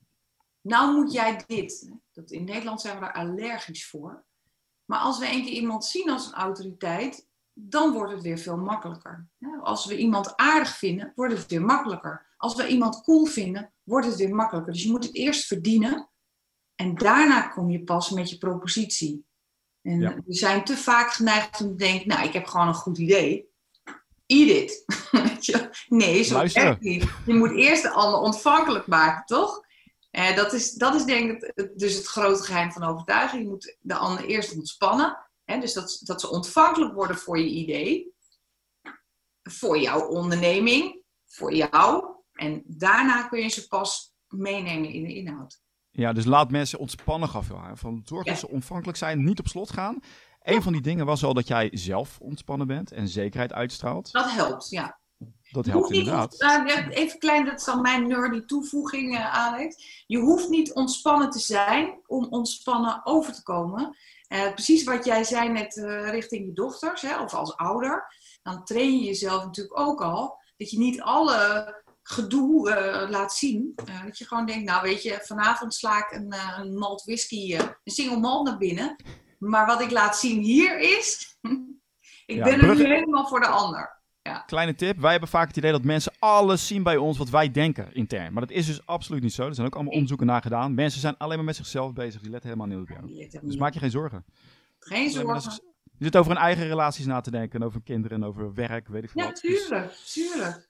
nou 0.61 0.93
moet 0.95 1.11
jij 1.11 1.43
dit. 1.47 1.91
Dat 2.11 2.31
in 2.31 2.43
Nederland 2.43 2.81
zijn 2.81 2.95
we 2.95 3.01
daar 3.01 3.13
allergisch 3.13 3.89
voor. 3.89 4.25
Maar 4.85 4.99
als 4.99 5.19
we 5.19 5.25
een 5.31 5.43
keer 5.43 5.51
iemand 5.53 5.85
zien 5.85 6.09
als 6.09 6.25
een 6.27 6.33
autoriteit, 6.33 7.27
dan 7.53 7.91
wordt 7.93 8.11
het 8.11 8.21
weer 8.21 8.37
veel 8.37 8.57
makkelijker. 8.57 9.27
Als 9.61 9.85
we 9.85 9.97
iemand 9.97 10.35
aardig 10.35 10.77
vinden, 10.77 11.11
wordt 11.15 11.37
het 11.37 11.45
weer 11.47 11.61
makkelijker. 11.61 12.33
Als 12.37 12.55
we 12.55 12.67
iemand 12.67 13.01
cool 13.03 13.25
vinden, 13.25 13.73
wordt 13.83 14.07
het 14.07 14.15
weer 14.15 14.35
makkelijker. 14.35 14.73
Dus 14.73 14.83
je 14.83 14.89
moet 14.91 15.03
het 15.03 15.15
eerst 15.15 15.45
verdienen 15.47 16.09
en 16.75 16.95
daarna 16.95 17.41
kom 17.41 17.69
je 17.69 17.83
pas 17.83 18.09
met 18.09 18.29
je 18.29 18.37
propositie. 18.37 19.25
En 19.81 19.99
Ja. 19.99 20.15
we 20.15 20.33
zijn 20.33 20.63
te 20.63 20.77
vaak 20.77 21.11
geneigd 21.11 21.61
om 21.61 21.67
te 21.67 21.75
denken, 21.75 22.07
nou 22.07 22.27
ik 22.27 22.33
heb 22.33 22.45
gewoon 22.45 22.67
een 22.67 22.73
goed 22.73 22.97
idee. 22.97 23.48
Eat 24.29 24.49
it. 24.61 24.85
nee, 25.87 26.23
zo 26.23 26.45
werkt 26.53 26.81
niet. 26.81 27.09
Je 27.25 27.33
moet 27.33 27.51
eerst 27.51 27.83
de 27.83 27.89
ander 27.89 28.19
ontvankelijk 28.19 28.87
maken, 28.87 29.25
toch? 29.25 29.67
Uh, 30.11 30.35
dat, 30.35 30.53
is, 30.53 30.73
dat 30.73 30.95
is 30.95 31.03
denk 31.05 31.31
ik 31.31 31.71
dus 31.75 31.95
het 31.95 32.05
grote 32.05 32.43
geheim 32.43 32.71
van 32.71 32.83
overtuiging. 32.83 33.41
Je 33.43 33.49
moet 33.49 33.77
de 33.79 33.95
ander 33.95 34.25
eerst 34.25 34.55
ontspannen. 34.55 35.17
Hè? 35.43 35.59
Dus 35.59 35.73
dat, 35.73 36.01
dat 36.03 36.21
ze 36.21 36.29
ontvankelijk 36.29 36.93
worden 36.93 37.17
voor 37.17 37.39
je 37.39 37.49
idee. 37.49 38.13
Voor 39.43 39.79
jouw 39.79 40.07
onderneming. 40.07 41.01
Voor 41.25 41.53
jou. 41.53 42.05
En 42.33 42.63
daarna 42.65 43.27
kun 43.27 43.39
je 43.39 43.47
ze 43.47 43.67
pas 43.67 44.13
meenemen 44.27 44.89
in 44.89 45.03
de 45.03 45.15
inhoud. 45.15 45.61
Ja, 45.91 46.13
dus 46.13 46.25
laat 46.25 46.51
mensen 46.51 46.79
ontspannen 46.79 47.29
gaf 47.29 47.47
je 47.47 47.71
Van 47.73 48.01
zorg 48.05 48.25
dat 48.25 48.39
ze 48.39 48.49
ontvankelijk 48.49 48.97
zijn, 48.97 49.23
niet 49.23 49.39
op 49.39 49.47
slot 49.47 49.71
gaan. 49.71 49.99
Een 50.41 50.61
van 50.61 50.73
die 50.73 50.81
dingen 50.81 51.05
was 51.05 51.23
al 51.23 51.33
dat 51.33 51.47
jij 51.47 51.69
zelf 51.73 52.19
ontspannen 52.19 52.67
bent 52.67 52.91
en 52.91 53.07
zekerheid 53.07 53.53
uitstraalt. 53.53 54.11
Dat 54.11 54.31
helpt, 54.31 54.69
ja. 54.69 54.99
Dat 55.51 55.65
helpt 55.65 55.91
inderdaad. 55.91 56.41
Uh, 56.41 56.87
even 56.89 57.19
klein, 57.19 57.45
dat 57.45 57.59
is 57.59 57.65
dan 57.65 57.81
mijn 57.81 58.07
nerdy 58.07 58.45
toevoeging, 58.45 59.13
uh, 59.13 59.35
Alex. 59.35 60.03
Je 60.07 60.17
hoeft 60.17 60.49
niet 60.49 60.73
ontspannen 60.73 61.29
te 61.29 61.39
zijn 61.39 61.99
om 62.05 62.27
ontspannen 62.29 63.05
over 63.05 63.33
te 63.33 63.43
komen. 63.43 63.97
Uh, 64.29 64.53
precies 64.53 64.83
wat 64.83 65.05
jij 65.05 65.23
zei 65.23 65.49
net 65.49 65.75
richting 66.11 66.45
je 66.45 66.53
dochters, 66.53 67.01
hè, 67.01 67.21
of 67.21 67.33
als 67.33 67.55
ouder. 67.55 68.13
Dan 68.43 68.63
train 68.63 68.97
je 68.99 69.05
jezelf 69.05 69.45
natuurlijk 69.45 69.79
ook 69.79 70.01
al. 70.01 70.37
Dat 70.57 70.71
je 70.71 70.77
niet 70.77 71.01
alle 71.01 71.73
gedoe 72.03 73.07
laat 73.09 73.33
zien. 73.33 73.73
dat 74.05 74.17
je 74.17 74.25
gewoon 74.25 74.45
denkt, 74.45 74.65
nou 74.65 74.81
weet 74.81 75.03
je, 75.03 75.19
vanavond 75.21 75.73
sla 75.73 75.97
ik 75.97 76.11
een, 76.11 76.33
een 76.57 76.77
malt 76.77 77.03
whisky, 77.03 77.55
een 77.55 77.75
single 77.83 78.19
malt 78.19 78.47
naar 78.47 78.57
binnen. 78.57 78.95
Maar 79.39 79.65
wat 79.65 79.81
ik 79.81 79.91
laat 79.91 80.17
zien 80.17 80.41
hier 80.41 80.79
is, 80.79 81.37
ik 82.25 82.43
ben 82.43 82.59
er 82.59 82.75
nu 82.75 82.85
helemaal 82.85 83.27
voor 83.27 83.39
de 83.39 83.47
ander. 83.47 83.97
Ja. 84.21 84.39
Kleine 84.39 84.75
tip, 84.75 84.99
wij 84.99 85.11
hebben 85.11 85.29
vaak 85.29 85.47
het 85.47 85.57
idee 85.57 85.71
dat 85.71 85.83
mensen 85.83 86.13
alles 86.19 86.67
zien 86.67 86.83
bij 86.83 86.97
ons 86.97 87.17
wat 87.17 87.29
wij 87.29 87.51
denken 87.51 87.93
intern. 87.93 88.33
Maar 88.33 88.47
dat 88.47 88.55
is 88.55 88.65
dus 88.65 88.85
absoluut 88.85 89.21
niet 89.21 89.33
zo. 89.33 89.47
Er 89.47 89.55
zijn 89.55 89.67
ook 89.67 89.75
allemaal 89.75 89.93
onderzoeken 89.93 90.27
naar 90.27 90.41
gedaan. 90.41 90.73
Mensen 90.73 91.01
zijn 91.01 91.17
alleen 91.17 91.35
maar 91.35 91.45
met 91.45 91.55
zichzelf 91.55 91.93
bezig. 91.93 92.21
Die 92.21 92.31
letten 92.31 92.49
helemaal 92.49 92.77
niet 92.77 92.89
op 92.89 92.95
jou. 92.97 93.29
Dus 93.41 93.55
maak 93.55 93.73
je 93.73 93.79
geen 93.79 93.91
zorgen. 93.91 94.25
Geen 94.79 95.09
zorgen. 95.09 95.51
Je 95.97 96.05
zit 96.05 96.15
over 96.15 96.31
hun 96.31 96.41
eigen 96.41 96.67
relaties 96.67 97.05
na 97.05 97.21
te 97.21 97.31
denken. 97.31 97.63
Over 97.63 97.81
kinderen 97.81 98.17
en 98.21 98.27
over 98.27 98.53
werk, 98.53 98.87
weet 98.87 99.03
ik 99.03 99.09
veel 99.09 99.21
ja, 99.21 99.27
wat. 99.27 99.41
Ja, 99.41 99.49
tuurlijk. 99.49 99.91
tuurlijk. 99.91 100.69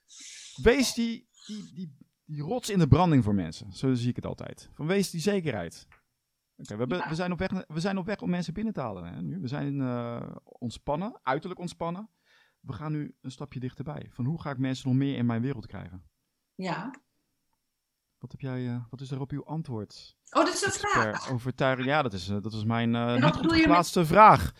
Wees 0.62 0.94
die, 0.94 1.28
die, 1.46 1.70
die, 1.74 1.96
die 2.24 2.42
rots 2.42 2.70
in 2.70 2.78
de 2.78 2.88
branding 2.88 3.24
voor 3.24 3.34
mensen. 3.34 3.72
Zo 3.72 3.94
zie 3.94 4.08
ik 4.08 4.16
het 4.16 4.26
altijd. 4.26 4.70
Van 4.74 4.86
wees 4.86 5.10
die 5.10 5.20
zekerheid. 5.20 5.86
We, 6.62 7.04
we, 7.08 7.14
zijn 7.14 7.32
op 7.32 7.38
weg, 7.38 7.50
we 7.66 7.80
zijn 7.80 7.98
op 7.98 8.06
weg 8.06 8.22
om 8.22 8.30
mensen 8.30 8.54
binnen 8.54 8.72
te 8.72 8.80
halen 8.80 9.04
hè, 9.04 9.22
nu. 9.22 9.40
We 9.40 9.48
zijn 9.48 9.74
uh, 9.74 10.36
ontspannen, 10.42 11.20
uiterlijk 11.22 11.60
ontspannen. 11.60 12.10
We 12.60 12.72
gaan 12.72 12.92
nu 12.92 13.16
een 13.20 13.30
stapje 13.30 13.60
dichterbij. 13.60 14.06
Van 14.10 14.24
hoe 14.24 14.40
ga 14.40 14.50
ik 14.50 14.58
mensen 14.58 14.88
nog 14.88 14.96
meer 14.96 15.16
in 15.16 15.26
mijn 15.26 15.42
wereld 15.42 15.66
krijgen? 15.66 16.04
Ja. 16.54 16.94
Wat, 18.18 18.30
heb 18.30 18.40
jij, 18.40 18.60
uh, 18.60 18.84
wat 18.90 19.00
is 19.00 19.08
daarop 19.08 19.30
uw 19.30 19.44
antwoord? 19.44 20.16
Oh, 20.30 20.44
dat 20.44 20.54
is 20.54 20.64
een 20.64 20.72
vraag. 20.72 21.30
Overtuiging, 21.30 21.88
ja, 21.88 22.02
dat, 22.02 22.12
is, 22.12 22.28
uh, 22.28 22.42
dat 22.42 22.52
was 22.52 22.64
mijn 22.64 22.90
niet 23.20 23.36
goed 23.36 23.52
geplaatste 23.52 24.06
vraag. 24.06 24.52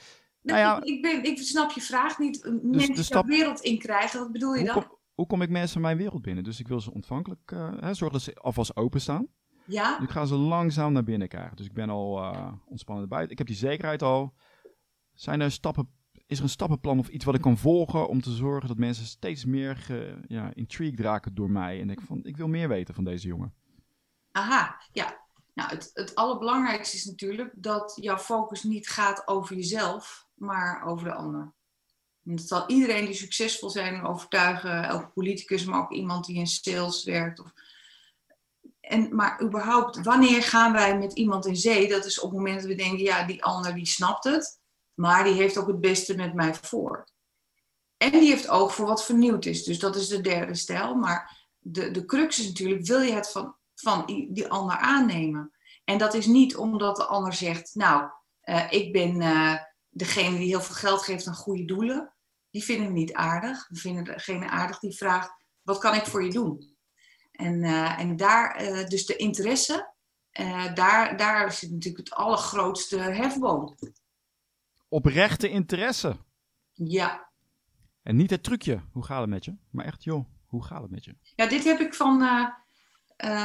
Nou, 0.42 0.58
ja, 0.58 0.76
ik, 0.76 0.84
ik, 0.84 1.02
ben, 1.02 1.24
ik 1.24 1.38
snap 1.38 1.70
je 1.70 1.80
vraag 1.80 2.18
niet. 2.18 2.42
Dus 2.42 2.60
mensen 2.60 2.94
de 2.94 3.02
stap... 3.02 3.26
wereld 3.26 3.60
in 3.60 3.78
krijgen, 3.78 4.20
wat 4.20 4.32
bedoel 4.32 4.54
je 4.54 4.64
dan? 4.64 4.74
Kom, 4.74 4.98
hoe 5.14 5.26
kom 5.26 5.42
ik 5.42 5.50
mensen 5.50 5.76
in 5.76 5.82
mijn 5.82 5.96
wereld 5.96 6.22
binnen? 6.22 6.44
Dus 6.44 6.60
ik 6.60 6.68
wil 6.68 6.80
ze 6.80 6.92
ontvankelijk, 6.92 7.50
hè, 7.80 7.94
zorgen 7.94 8.12
dat 8.12 8.22
ze 8.22 8.34
alvast 8.34 8.76
openstaan. 8.76 9.28
Ja. 9.70 9.94
Dus 9.98 10.06
ik 10.06 10.12
ga 10.12 10.24
ze 10.24 10.34
langzaam 10.34 10.92
naar 10.92 11.04
binnen 11.04 11.28
krijgen. 11.28 11.56
Dus 11.56 11.66
ik 11.66 11.72
ben 11.72 11.90
al 11.90 12.18
uh, 12.22 12.52
ontspannen 12.64 13.08
buiten. 13.08 13.32
Ik 13.32 13.38
heb 13.38 13.46
die 13.46 13.56
zekerheid 13.56 14.02
al. 14.02 14.34
Zijn 15.14 15.40
er 15.40 15.50
stappen, 15.50 15.88
is 16.26 16.38
er 16.38 16.44
een 16.44 16.50
stappenplan 16.50 16.98
of 16.98 17.08
iets 17.08 17.24
wat 17.24 17.34
ik 17.34 17.40
kan 17.40 17.58
volgen 17.58 18.08
om 18.08 18.20
te 18.20 18.32
zorgen 18.32 18.68
dat 18.68 18.78
mensen 18.78 19.06
steeds 19.06 19.44
meer 19.44 19.76
ge, 19.76 20.20
ja, 20.26 20.50
intrigued 20.54 21.00
raken 21.00 21.34
door 21.34 21.50
mij? 21.50 21.80
En 21.80 21.90
ik, 21.90 22.00
van, 22.00 22.20
ik 22.22 22.36
wil 22.36 22.48
meer 22.48 22.68
weten 22.68 22.94
van 22.94 23.04
deze 23.04 23.26
jongen. 23.26 23.54
Aha, 24.32 24.80
ja. 24.92 25.18
Nou, 25.54 25.70
het, 25.70 25.90
het 25.94 26.14
allerbelangrijkste 26.14 26.96
is 26.96 27.04
natuurlijk 27.04 27.52
dat 27.56 27.98
jouw 28.00 28.18
focus 28.18 28.62
niet 28.62 28.88
gaat 28.88 29.28
over 29.28 29.56
jezelf, 29.56 30.26
maar 30.34 30.84
over 30.84 31.04
de 31.04 31.14
ander. 31.14 31.52
En 32.24 32.36
dat 32.36 32.46
zal 32.46 32.64
iedereen 32.66 33.04
die 33.04 33.14
succesvol 33.14 33.70
zijn 33.70 34.04
overtuigen, 34.04 34.84
elke 34.84 35.08
politicus, 35.08 35.64
maar 35.64 35.80
ook 35.80 35.92
iemand 35.92 36.24
die 36.24 36.36
in 36.36 36.46
sales 36.46 37.04
werkt 37.04 37.40
of 37.40 37.52
en, 38.90 39.14
maar 39.14 39.42
überhaupt, 39.42 40.02
wanneer 40.02 40.42
gaan 40.42 40.72
wij 40.72 40.98
met 40.98 41.12
iemand 41.12 41.46
in 41.46 41.56
zee? 41.56 41.88
Dat 41.88 42.04
is 42.04 42.20
op 42.20 42.30
het 42.30 42.38
moment 42.38 42.60
dat 42.60 42.68
we 42.68 42.74
denken, 42.74 42.98
ja, 42.98 43.26
die 43.26 43.44
ander 43.44 43.74
die 43.74 43.86
snapt 43.86 44.24
het, 44.24 44.60
maar 44.94 45.24
die 45.24 45.32
heeft 45.32 45.58
ook 45.58 45.66
het 45.66 45.80
beste 45.80 46.16
met 46.16 46.34
mij 46.34 46.54
voor. 46.54 47.08
En 47.96 48.10
die 48.10 48.28
heeft 48.28 48.48
oog 48.48 48.74
voor 48.74 48.86
wat 48.86 49.04
vernieuwd 49.04 49.44
is. 49.44 49.64
Dus 49.64 49.78
dat 49.78 49.96
is 49.96 50.08
de 50.08 50.20
derde 50.20 50.54
stijl. 50.54 50.94
Maar 50.94 51.46
de, 51.58 51.90
de 51.90 52.04
crux 52.04 52.38
is 52.38 52.46
natuurlijk, 52.46 52.86
wil 52.86 53.00
je 53.00 53.12
het 53.12 53.30
van, 53.30 53.54
van 53.74 54.06
die 54.30 54.48
ander 54.48 54.76
aannemen? 54.76 55.52
En 55.84 55.98
dat 55.98 56.14
is 56.14 56.26
niet 56.26 56.56
omdat 56.56 56.96
de 56.96 57.04
ander 57.04 57.32
zegt, 57.32 57.74
nou, 57.74 58.10
uh, 58.44 58.72
ik 58.72 58.92
ben 58.92 59.20
uh, 59.20 59.56
degene 59.88 60.36
die 60.38 60.48
heel 60.48 60.60
veel 60.60 60.74
geld 60.74 61.02
geeft 61.02 61.26
aan 61.26 61.34
goede 61.34 61.64
doelen. 61.64 62.14
Die 62.50 62.64
vinden 62.64 62.86
we 62.86 62.92
niet 62.92 63.12
aardig. 63.12 63.68
We 63.68 63.76
vinden 63.76 64.04
degene 64.04 64.48
aardig 64.48 64.78
die 64.78 64.96
vraagt, 64.96 65.32
wat 65.62 65.78
kan 65.78 65.94
ik 65.94 66.06
voor 66.06 66.24
je 66.24 66.30
doen? 66.30 66.69
En, 67.40 67.62
uh, 67.62 67.98
en 67.98 68.16
daar, 68.16 68.62
uh, 68.62 68.86
dus 68.86 69.06
de 69.06 69.16
interesse, 69.16 69.92
uh, 70.40 70.74
daar, 70.74 71.16
daar 71.16 71.52
zit 71.52 71.70
natuurlijk 71.70 72.08
het 72.08 72.18
allergrootste 72.18 72.98
hefboom. 72.98 73.76
Oprechte 74.88 75.48
interesse. 75.48 76.16
Ja. 76.72 77.28
En 78.02 78.16
niet 78.16 78.30
het 78.30 78.42
trucje, 78.42 78.82
hoe 78.92 79.04
gaat 79.04 79.20
het 79.20 79.30
met 79.30 79.44
je? 79.44 79.56
Maar 79.70 79.84
echt, 79.84 80.04
joh, 80.04 80.24
hoe 80.46 80.64
gaat 80.64 80.82
het 80.82 80.90
met 80.90 81.04
je? 81.04 81.16
Ja, 81.36 81.46
dit 81.46 81.64
heb 81.64 81.80
ik 81.80 81.94
van 81.94 82.18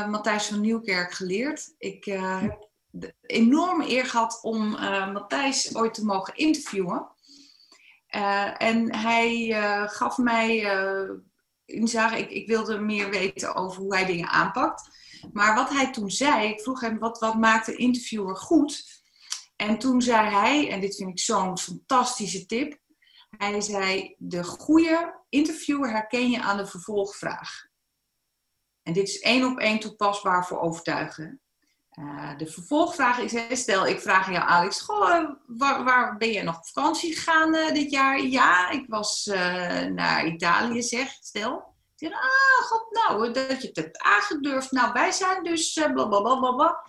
Matthijs 0.09 0.47
van 0.47 0.61
Nieuwkerk 0.61 1.11
geleerd. 1.11 1.73
Ik 1.77 2.05
heb 2.05 2.69
de 2.89 3.15
enorme 3.21 3.89
eer 3.89 4.05
gehad 4.05 4.39
om 4.41 4.69
Matthijs 5.13 5.75
ooit 5.75 5.93
te 5.93 6.05
mogen 6.05 6.35
interviewen. 6.35 7.07
en 8.57 8.95
hij 8.95 9.47
gaf 9.87 10.17
mij 10.17 10.63
ik, 11.65 12.29
ik 12.29 12.47
wilde 12.47 12.79
meer 12.79 13.09
weten 13.09 13.55
over 13.55 13.81
hoe 13.81 13.95
hij 13.95 14.05
dingen 14.05 14.27
aanpakt. 14.27 14.89
Maar 15.31 15.55
wat 15.55 15.69
hij 15.69 15.91
toen 15.91 16.11
zei, 16.11 16.47
ik 16.47 16.61
vroeg 16.61 16.81
hem 16.81 16.99
wat, 16.99 17.19
wat 17.19 17.35
maakt 17.35 17.67
een 17.67 17.77
interviewer 17.77 18.35
goed? 18.35 19.03
En 19.55 19.79
toen 19.79 20.01
zei 20.01 20.29
hij, 20.29 20.69
en 20.69 20.79
dit 20.81 20.95
vind 20.95 21.09
ik 21.09 21.19
zo'n 21.19 21.57
fantastische 21.57 22.45
tip. 22.45 22.79
Hij 23.37 23.61
zei, 23.61 24.15
de 24.17 24.43
goede 24.43 25.23
interviewer 25.29 25.91
herken 25.91 26.29
je 26.29 26.41
aan 26.41 26.57
de 26.57 26.67
vervolgvraag. 26.67 27.67
En 28.83 28.93
dit 28.93 29.07
is 29.07 29.19
één 29.19 29.45
op 29.45 29.57
één 29.59 29.79
toepasbaar 29.79 30.45
voor 30.47 30.59
overtuigen. 30.59 31.41
Uh, 31.99 32.37
de 32.37 32.47
vervolgvraag 32.47 33.19
is, 33.19 33.59
stel 33.59 33.87
ik 33.87 33.99
vraag 33.99 34.27
aan 34.27 34.33
jou 34.33 34.49
Alex, 34.49 34.81
goh, 34.81 35.29
waar, 35.47 35.83
waar, 35.83 36.17
ben 36.17 36.31
je 36.31 36.43
nog 36.43 36.57
op 36.57 36.67
vakantie 36.67 37.15
gegaan 37.15 37.55
uh, 37.55 37.73
dit 37.73 37.91
jaar? 37.91 38.21
Ja, 38.21 38.69
ik 38.69 38.85
was 38.87 39.25
naar 39.93 40.25
Italië, 40.25 40.81
zeg, 40.81 41.11
stel. 41.21 41.73
Ah, 41.99 42.65
god, 42.67 42.87
nou, 42.91 43.31
dat 43.31 43.61
je 43.61 43.67
het 43.67 43.75
hebt 43.75 44.01
aangedurfd. 44.01 44.71
Nou, 44.71 44.93
wij 44.93 45.11
zijn 45.11 45.43
dus 45.43 45.73
blablabla. 45.93 46.85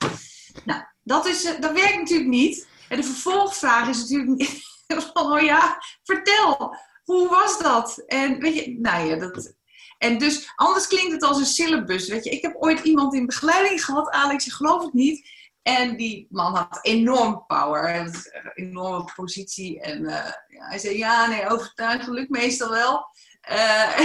Nou, 0.64 0.82
dat, 1.02 1.26
is, 1.26 1.42
dat 1.42 1.72
werkt 1.72 1.96
natuurlijk 1.96 2.28
niet. 2.28 2.68
En 2.88 2.96
de 2.96 3.02
vervolgvraag 3.02 3.88
is 3.88 4.00
natuurlijk 4.00 4.64
oh 5.12 5.40
ja, 5.40 5.82
vertel, 6.02 6.76
hoe 7.04 7.28
was 7.28 7.58
dat? 7.58 7.98
En 7.98 8.38
weet 8.38 8.54
je, 8.54 8.78
nou 8.78 9.06
ja, 9.06 9.16
dat, 9.16 9.54
en 9.98 10.18
dus 10.18 10.52
anders 10.54 10.86
klinkt 10.86 11.12
het 11.12 11.22
als 11.22 11.38
een 11.38 11.46
syllabus. 11.46 12.08
Weet 12.08 12.24
je, 12.24 12.30
ik 12.30 12.42
heb 12.42 12.56
ooit 12.58 12.80
iemand 12.80 13.14
in 13.14 13.26
begeleiding 13.26 13.84
gehad, 13.84 14.10
Alex, 14.10 14.44
je 14.44 14.50
gelooft 14.50 14.84
het 14.84 14.92
niet. 14.92 15.34
En 15.62 15.96
die 15.96 16.26
man 16.30 16.54
had 16.54 16.78
enorm 16.82 17.44
power, 17.46 17.94
een 17.94 18.14
enorme 18.54 19.10
positie. 19.14 19.80
En 19.80 20.02
ja, 20.48 20.68
hij 20.68 20.78
zei: 20.78 20.98
Ja, 20.98 21.26
nee, 21.26 21.48
overtuigen 21.48 22.12
lukt 22.12 22.30
meestal 22.30 22.70
wel. 22.70 23.06
Uh, 23.50 23.98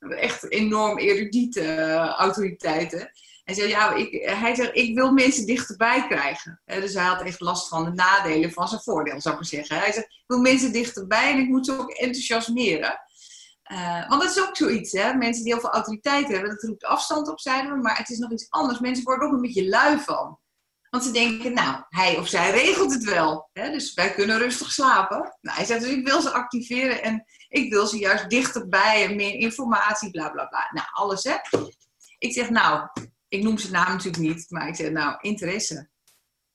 echt 0.28 0.50
enorm 0.50 0.98
erudite 0.98 1.60
uh, 1.60 2.08
autoriteiten. 2.08 3.10
Hij 3.44 3.54
zei, 3.54 3.68
ja, 3.68 3.94
ik, 3.94 4.22
hij 4.24 4.54
zegt, 4.54 4.76
ik 4.76 4.94
wil 4.94 5.12
mensen 5.12 5.46
dichterbij 5.46 6.06
krijgen. 6.06 6.60
dus 6.64 6.94
hij 6.94 7.04
had 7.04 7.22
echt 7.22 7.40
last 7.40 7.68
van 7.68 7.84
de 7.84 7.90
nadelen 7.90 8.52
van 8.52 8.68
zijn 8.68 8.80
voordeel, 8.80 9.20
zou 9.20 9.34
ik 9.34 9.40
maar 9.40 9.50
zeggen. 9.50 9.78
Hij 9.78 9.92
zegt, 9.92 10.06
ik 10.06 10.24
wil 10.26 10.40
mensen 10.40 10.72
dichterbij 10.72 11.32
en 11.32 11.38
ik 11.38 11.48
moet 11.48 11.66
ze 11.66 11.78
ook 11.78 11.90
enthousiasmeren. 11.90 13.00
Uh, 13.72 14.08
want 14.08 14.22
dat 14.22 14.30
is 14.36 14.42
ook 14.42 14.56
zoiets, 14.56 14.92
hè? 14.92 15.14
Mensen 15.14 15.44
die 15.44 15.52
heel 15.52 15.60
veel 15.60 15.70
autoriteit 15.70 16.28
hebben, 16.28 16.50
dat 16.50 16.62
roept 16.62 16.84
afstand 16.84 17.28
op, 17.28 17.40
zeiden 17.40 17.80
maar 17.80 17.96
het 17.96 18.10
is 18.10 18.18
nog 18.18 18.32
iets 18.32 18.50
anders. 18.50 18.78
Mensen 18.78 19.04
worden 19.04 19.26
ook 19.26 19.34
een 19.34 19.40
beetje 19.40 19.68
lui 19.68 19.98
van. 19.98 20.38
Want 20.90 21.06
ze 21.06 21.12
denken, 21.12 21.52
nou, 21.52 21.82
hij 21.88 22.18
of 22.18 22.28
zij 22.28 22.50
regelt 22.50 22.92
het 22.92 23.04
wel. 23.04 23.48
Hè? 23.52 23.70
Dus 23.70 23.94
wij 23.94 24.14
kunnen 24.14 24.38
rustig 24.38 24.72
slapen. 24.72 25.36
Nou, 25.40 25.56
hij 25.56 25.64
zegt, 25.64 25.80
dus 25.80 25.90
ik 25.90 26.06
wil 26.06 26.20
ze 26.20 26.30
activeren 26.30 27.02
en 27.02 27.24
ik 27.48 27.72
wil 27.72 27.86
ze 27.86 27.98
juist 27.98 28.30
dichterbij 28.30 29.04
en 29.04 29.16
meer 29.16 29.34
informatie, 29.34 30.10
bla 30.10 30.30
bla 30.30 30.46
bla. 30.46 30.70
Nou, 30.72 30.86
alles 30.92 31.24
hè. 31.24 31.36
Ik 32.18 32.32
zeg, 32.32 32.50
nou, 32.50 32.88
ik 33.28 33.42
noem 33.42 33.58
zijn 33.58 33.72
naam 33.72 33.88
natuurlijk 33.88 34.22
niet, 34.22 34.50
maar 34.50 34.68
ik 34.68 34.76
zeg, 34.76 34.90
nou, 34.90 35.16
interesse. 35.20 35.88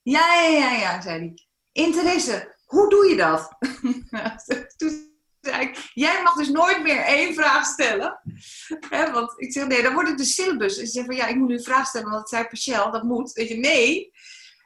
Ja, 0.02 0.34
ja, 0.34 0.50
ja, 0.50 0.72
ja, 0.72 1.02
zei 1.02 1.20
hij. 1.20 1.48
Interesse, 1.72 2.56
hoe 2.66 2.90
doe 2.90 3.06
je 3.06 3.16
dat? 3.16 3.58
zei 5.42 5.62
ik, 5.62 5.92
jij 5.94 6.22
mag 6.24 6.36
dus 6.36 6.50
nooit 6.50 6.84
meer 6.84 7.02
één 7.02 7.34
vraag 7.34 7.66
stellen. 7.66 8.22
Hè, 8.90 9.12
want 9.12 9.34
ik 9.42 9.52
zeg, 9.52 9.68
nee, 9.68 9.82
dan 9.82 9.94
wordt 9.94 10.10
het 10.10 10.18
de 10.18 10.24
syllabus. 10.24 10.78
En 10.78 10.86
ze 10.86 10.92
zeggen 10.92 11.14
van, 11.14 11.24
ja, 11.24 11.28
ik 11.28 11.36
moet 11.36 11.48
nu 11.48 11.54
een 11.54 11.64
vraag 11.64 11.88
stellen, 11.88 12.10
want 12.10 12.20
het 12.20 12.30
zei 12.30 12.48
Pachel, 12.48 12.92
dat 12.92 13.04
moet. 13.04 13.32
Weet 13.32 13.48
je, 13.48 13.58
nee, 13.58 14.12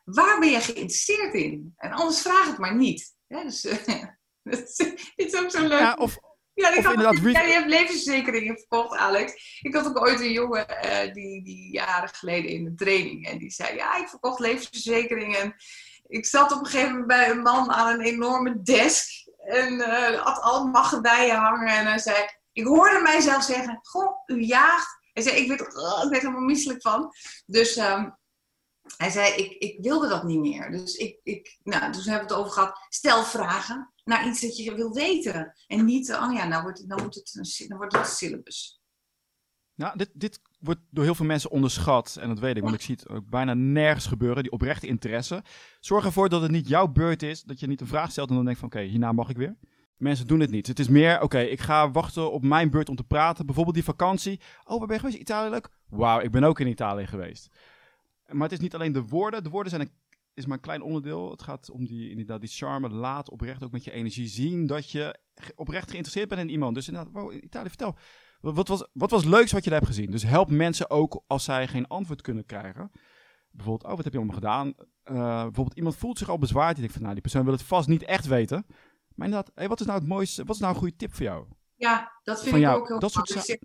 waar 0.03 0.39
ben 0.39 0.49
je 0.49 0.61
geïnteresseerd 0.61 1.33
in? 1.33 1.73
En 1.77 1.91
anders 1.91 2.21
vraag 2.21 2.47
het 2.47 2.57
maar 2.57 2.75
niet. 2.75 3.15
Hè, 3.27 3.43
dus, 3.43 3.61
dit 5.15 5.15
is 5.15 5.35
ook 5.35 5.51
zo 5.51 5.67
leuk. 5.67 5.79
Ja, 5.79 5.95
of, 5.99 6.17
Ja, 6.53 6.69
ik 6.73 6.83
had, 6.83 6.93
inderdaad, 6.93 7.31
jij 7.31 7.51
hebt 7.51 7.69
levensverzekeringen 7.69 8.57
verkocht, 8.57 8.97
Alex. 8.97 9.59
Ik 9.61 9.73
had 9.75 9.87
ook 9.87 9.99
ooit 9.99 10.19
een 10.19 10.31
jongen 10.31 10.67
eh, 10.67 11.13
die, 11.13 11.43
die 11.43 11.71
jaren 11.71 12.09
geleden 12.09 12.51
in 12.51 12.63
de 12.63 12.75
training. 12.75 13.27
En 13.27 13.37
die 13.37 13.51
zei, 13.51 13.75
ja, 13.75 13.97
ik 13.97 14.07
verkocht 14.07 14.39
levensverzekeringen. 14.39 15.39
En 15.41 15.55
ik 16.07 16.25
zat 16.25 16.51
op 16.51 16.59
een 16.59 16.65
gegeven 16.65 16.89
moment 16.89 17.07
bij 17.07 17.29
een 17.29 17.41
man 17.41 17.71
aan 17.71 17.99
een 17.99 18.05
enorme 18.05 18.61
desk. 18.61 19.22
En 19.43 19.81
eh 19.81 20.21
had 20.21 20.41
al 20.41 20.67
maggedijen 20.67 21.35
hangen. 21.35 21.67
En 21.67 21.85
hij 21.85 21.99
zei, 21.99 22.27
ik 22.51 22.65
hoorde 22.65 22.99
mijzelf 23.01 23.43
zeggen, 23.43 23.79
goh, 23.81 24.17
u 24.25 24.41
jaagt. 24.41 25.01
Hij 25.13 25.23
zei, 25.23 25.35
ik 25.35 25.47
werd, 25.47 25.61
er 25.61 26.03
ik 26.03 26.09
werd 26.09 26.21
helemaal 26.21 26.41
misselijk 26.41 26.81
van. 26.81 27.13
Dus 27.45 27.75
ehm, 27.75 28.09
hij 28.97 29.09
zei, 29.09 29.33
ik, 29.33 29.51
ik 29.51 29.83
wilde 29.83 30.07
dat 30.07 30.23
niet 30.23 30.39
meer. 30.39 30.71
Dus 30.71 30.95
ik, 30.95 31.19
ik, 31.23 31.57
nou, 31.63 31.91
toen 31.91 32.01
hebben 32.01 32.27
we 32.27 32.33
het 32.33 32.43
over 32.43 32.51
gehad. 32.51 32.85
Stel 32.89 33.23
vragen 33.23 33.93
naar 34.03 34.27
iets 34.27 34.41
dat 34.41 34.57
je 34.57 34.75
wil 34.75 34.93
weten. 34.93 35.53
En 35.67 35.85
niet, 35.85 36.13
oh 36.13 36.33
ja, 36.33 36.47
nou 36.47 36.61
wordt 36.61 36.77
het, 36.77 36.87
nou 36.87 37.01
wordt 37.01 37.15
het, 37.15 37.57
een, 37.59 37.77
wordt 37.77 37.97
het 37.97 38.07
syllabus. 38.07 38.81
Nou, 39.75 39.97
dit, 39.97 40.09
dit 40.13 40.39
wordt 40.63 40.79
door 40.89 41.03
heel 41.03 41.15
veel 41.15 41.25
mensen 41.25 41.51
onderschat. 41.51 42.17
En 42.21 42.27
dat 42.27 42.39
weet 42.39 42.55
ik, 42.55 42.63
want 42.63 42.75
ik 42.75 42.81
zie 42.81 42.95
het 42.95 43.09
ook 43.09 43.29
bijna 43.29 43.53
nergens 43.53 44.05
gebeuren. 44.05 44.43
Die 44.43 44.51
oprechte 44.51 44.87
interesse. 44.87 45.43
Zorg 45.79 46.05
ervoor 46.05 46.29
dat 46.29 46.41
het 46.41 46.51
niet 46.51 46.67
jouw 46.67 46.87
beurt 46.87 47.23
is. 47.23 47.43
Dat 47.43 47.59
je 47.59 47.67
niet 47.67 47.81
een 47.81 47.87
vraag 47.87 48.11
stelt 48.11 48.29
en 48.29 48.35
dan 48.35 48.45
denkt 48.45 48.59
van 48.59 48.67
oké, 48.67 48.81
hierna 48.81 49.11
mag 49.11 49.29
ik 49.29 49.37
weer. 49.37 49.55
Mensen 49.97 50.27
doen 50.27 50.39
het 50.39 50.51
niet. 50.51 50.67
Het 50.67 50.79
is 50.79 50.87
meer, 50.87 51.21
oké, 51.21 51.39
ik 51.39 51.59
ga 51.59 51.91
wachten 51.91 52.31
op 52.31 52.43
mijn 52.43 52.69
beurt 52.69 52.89
om 52.89 52.95
te 52.95 53.03
praten. 53.03 53.45
Bijvoorbeeld 53.45 53.75
die 53.75 53.83
vakantie. 53.83 54.39
Oh, 54.63 54.77
waar 54.77 54.87
ben 54.87 54.95
je 54.95 55.01
geweest? 55.01 55.19
Italië 55.19 55.49
leuk? 55.49 55.69
Wauw, 55.89 56.19
ik 56.19 56.31
ben 56.31 56.43
ook 56.43 56.59
in 56.59 56.67
Italië 56.67 57.07
geweest. 57.07 57.55
Maar 58.27 58.43
het 58.43 58.51
is 58.51 58.59
niet 58.59 58.73
alleen 58.75 58.91
de 58.91 59.03
woorden. 59.03 59.43
De 59.43 59.49
woorden 59.49 59.71
zijn 59.71 59.81
een, 59.81 59.91
is 60.33 60.45
maar 60.45 60.55
een 60.55 60.63
klein 60.63 60.81
onderdeel. 60.81 61.31
Het 61.31 61.41
gaat 61.41 61.69
om 61.69 61.85
die, 61.85 62.09
inderdaad, 62.09 62.41
die 62.41 62.49
charme. 62.49 62.89
Laat 62.89 63.29
oprecht 63.29 63.63
ook 63.63 63.71
met 63.71 63.83
je 63.83 63.91
energie 63.91 64.27
zien 64.27 64.67
dat 64.67 64.89
je 64.89 65.19
oprecht 65.55 65.89
geïnteresseerd 65.89 66.29
bent 66.29 66.41
in 66.41 66.49
iemand. 66.49 66.75
Dus 66.75 66.87
inderdaad, 66.87 67.13
wow, 67.13 67.33
Italië, 67.33 67.67
vertel. 67.67 67.97
Wat 68.51 68.67
was, 68.67 68.87
wat 68.93 69.11
was 69.11 69.23
leuks 69.23 69.51
wat 69.51 69.63
je 69.63 69.69
daar 69.69 69.79
hebt 69.79 69.91
gezien? 69.91 70.11
Dus 70.11 70.23
help 70.23 70.49
mensen 70.49 70.89
ook 70.89 71.23
als 71.27 71.43
zij 71.43 71.67
geen 71.67 71.87
antwoord 71.87 72.21
kunnen 72.21 72.45
krijgen. 72.45 72.91
Bijvoorbeeld, 73.51 73.89
oh, 73.89 73.95
wat 73.95 74.03
heb 74.03 74.13
je 74.13 74.19
allemaal 74.19 74.35
gedaan? 74.35 74.73
Eh, 75.03 75.41
bijvoorbeeld, 75.41 75.77
iemand 75.77 75.95
voelt 75.95 76.17
zich 76.17 76.29
al 76.29 76.37
bezwaard. 76.37 76.71
Die 76.71 76.79
denkt 76.79 76.93
van, 76.93 77.01
nou, 77.01 77.13
die 77.13 77.21
persoon 77.21 77.43
wil 77.43 77.53
het 77.53 77.63
vast 77.63 77.87
niet 77.87 78.03
echt 78.03 78.25
weten. 78.25 78.65
Maar 79.15 79.27
inderdaad, 79.27 79.51
hey, 79.55 79.67
wat 79.67 79.79
is 79.79 79.85
nou 79.85 79.99
het 79.99 80.07
mooiste? 80.07 80.43
Wat 80.45 80.55
is 80.55 80.61
nou 80.61 80.73
een 80.73 80.79
goede 80.79 80.95
tip 80.95 81.13
voor 81.13 81.25
jou? 81.25 81.45
Ja, 81.75 82.19
dat 82.23 82.37
vind 82.37 82.49
Van 82.49 82.59
ik 82.59 82.65
jou, 82.65 82.79
ook 82.79 82.87
heel 82.87 82.99
dat 82.99 83.11
soort 83.11 83.27
belangrijk. 83.27 83.63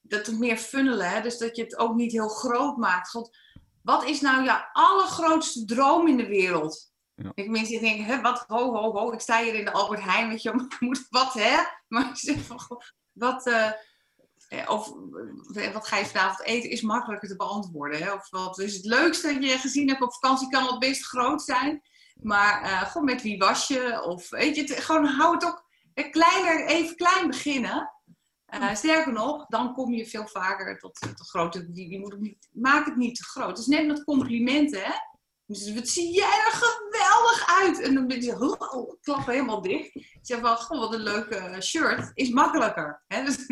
Dat 0.00 0.26
het 0.26 0.38
meer 0.38 0.56
funnelen, 0.56 1.10
hè? 1.10 1.20
dus 1.20 1.38
dat 1.38 1.56
je 1.56 1.62
het 1.62 1.78
ook 1.78 1.94
niet 1.94 2.12
heel 2.12 2.28
groot 2.28 2.76
maakt. 2.76 3.10
God, 3.10 3.36
wat 3.82 4.04
is 4.04 4.20
nou 4.20 4.44
jouw 4.44 4.64
allergrootste 4.72 5.64
droom 5.64 6.08
in 6.08 6.16
de 6.16 6.26
wereld? 6.26 6.92
Ja. 7.14 7.32
Ik 7.34 7.48
mensen 7.48 7.80
denken, 7.80 8.04
hè, 8.04 8.20
wat, 8.20 8.44
ho, 8.46 8.72
ho, 8.72 8.92
ho, 8.92 9.12
ik 9.12 9.20
sta 9.20 9.42
hier 9.42 9.54
in 9.54 9.64
de 9.64 9.72
Albert 9.72 10.02
Heijn, 10.02 10.28
weet 10.28 10.42
je, 10.42 10.68
moet, 10.80 11.06
wat, 11.10 11.32
hè? 11.32 11.56
Maar 11.88 12.08
ik 12.08 12.16
zeg 12.16 12.36
van, 12.40 12.60
wat, 13.12 13.46
eh, 13.46 13.70
of 14.66 14.92
eh, 15.54 15.72
wat 15.72 15.86
ga 15.86 15.96
je 15.96 16.06
vanavond 16.06 16.48
eten, 16.48 16.70
is 16.70 16.82
makkelijker 16.82 17.28
te 17.28 17.36
beantwoorden. 17.36 18.02
Hè? 18.02 18.12
Of 18.12 18.30
wat 18.30 18.58
is 18.58 18.74
het 18.74 18.84
leukste 18.84 19.32
dat 19.34 19.44
je 19.44 19.58
gezien 19.58 19.88
hebt 19.88 20.02
op 20.02 20.12
vakantie, 20.12 20.48
kan 20.48 20.66
het 20.66 20.78
best 20.78 21.04
groot 21.04 21.42
zijn. 21.42 21.82
Maar 22.22 22.62
eh, 22.62 22.82
gewoon 22.82 23.04
met 23.04 23.22
wie 23.22 23.38
was 23.38 23.68
je? 23.68 24.02
Of 24.02 24.30
weet 24.30 24.56
je, 24.56 24.62
het, 24.62 24.72
gewoon 24.72 25.06
hou 25.06 25.34
het 25.34 25.44
ook 25.44 25.64
eh, 25.94 26.10
kleiner, 26.10 26.66
even 26.66 26.96
klein 26.96 27.26
beginnen. 27.26 27.92
Eh, 28.44 28.74
sterker 28.74 29.12
nog, 29.12 29.46
dan 29.46 29.74
kom 29.74 29.92
je 29.92 30.06
veel 30.06 30.26
vaker 30.26 30.78
tot, 30.78 31.00
tot 31.00 31.28
grote. 31.28 31.70
Die 31.70 31.98
moet 31.98 32.20
niet, 32.20 32.48
maak 32.52 32.84
het 32.84 32.96
niet 32.96 33.16
te 33.16 33.24
groot. 33.24 33.48
Het 33.48 33.58
is 33.58 33.66
net 33.66 33.86
met 33.86 34.04
complimenten, 34.04 34.82
hè? 34.82 34.92
Dus 35.46 35.74
wat 35.74 35.88
zie 35.88 36.14
jij 36.14 36.42
er 36.46 36.52
geweldig 36.52 37.46
uit? 37.62 37.80
En 37.80 37.94
dan 37.94 38.06
ben 38.06 38.22
je 38.22 38.58
oh, 38.58 38.92
klappen 39.00 39.32
helemaal 39.32 39.62
dicht. 39.62 39.92
Je 39.92 40.18
zegt 40.22 40.40
van, 40.40 40.56
goh, 40.56 40.78
wat 40.78 40.94
een 40.94 41.00
leuke 41.00 41.56
shirt. 41.60 42.10
Is 42.14 42.30
makkelijker. 42.30 43.02
Hè? 43.06 43.24
Dus, 43.24 43.46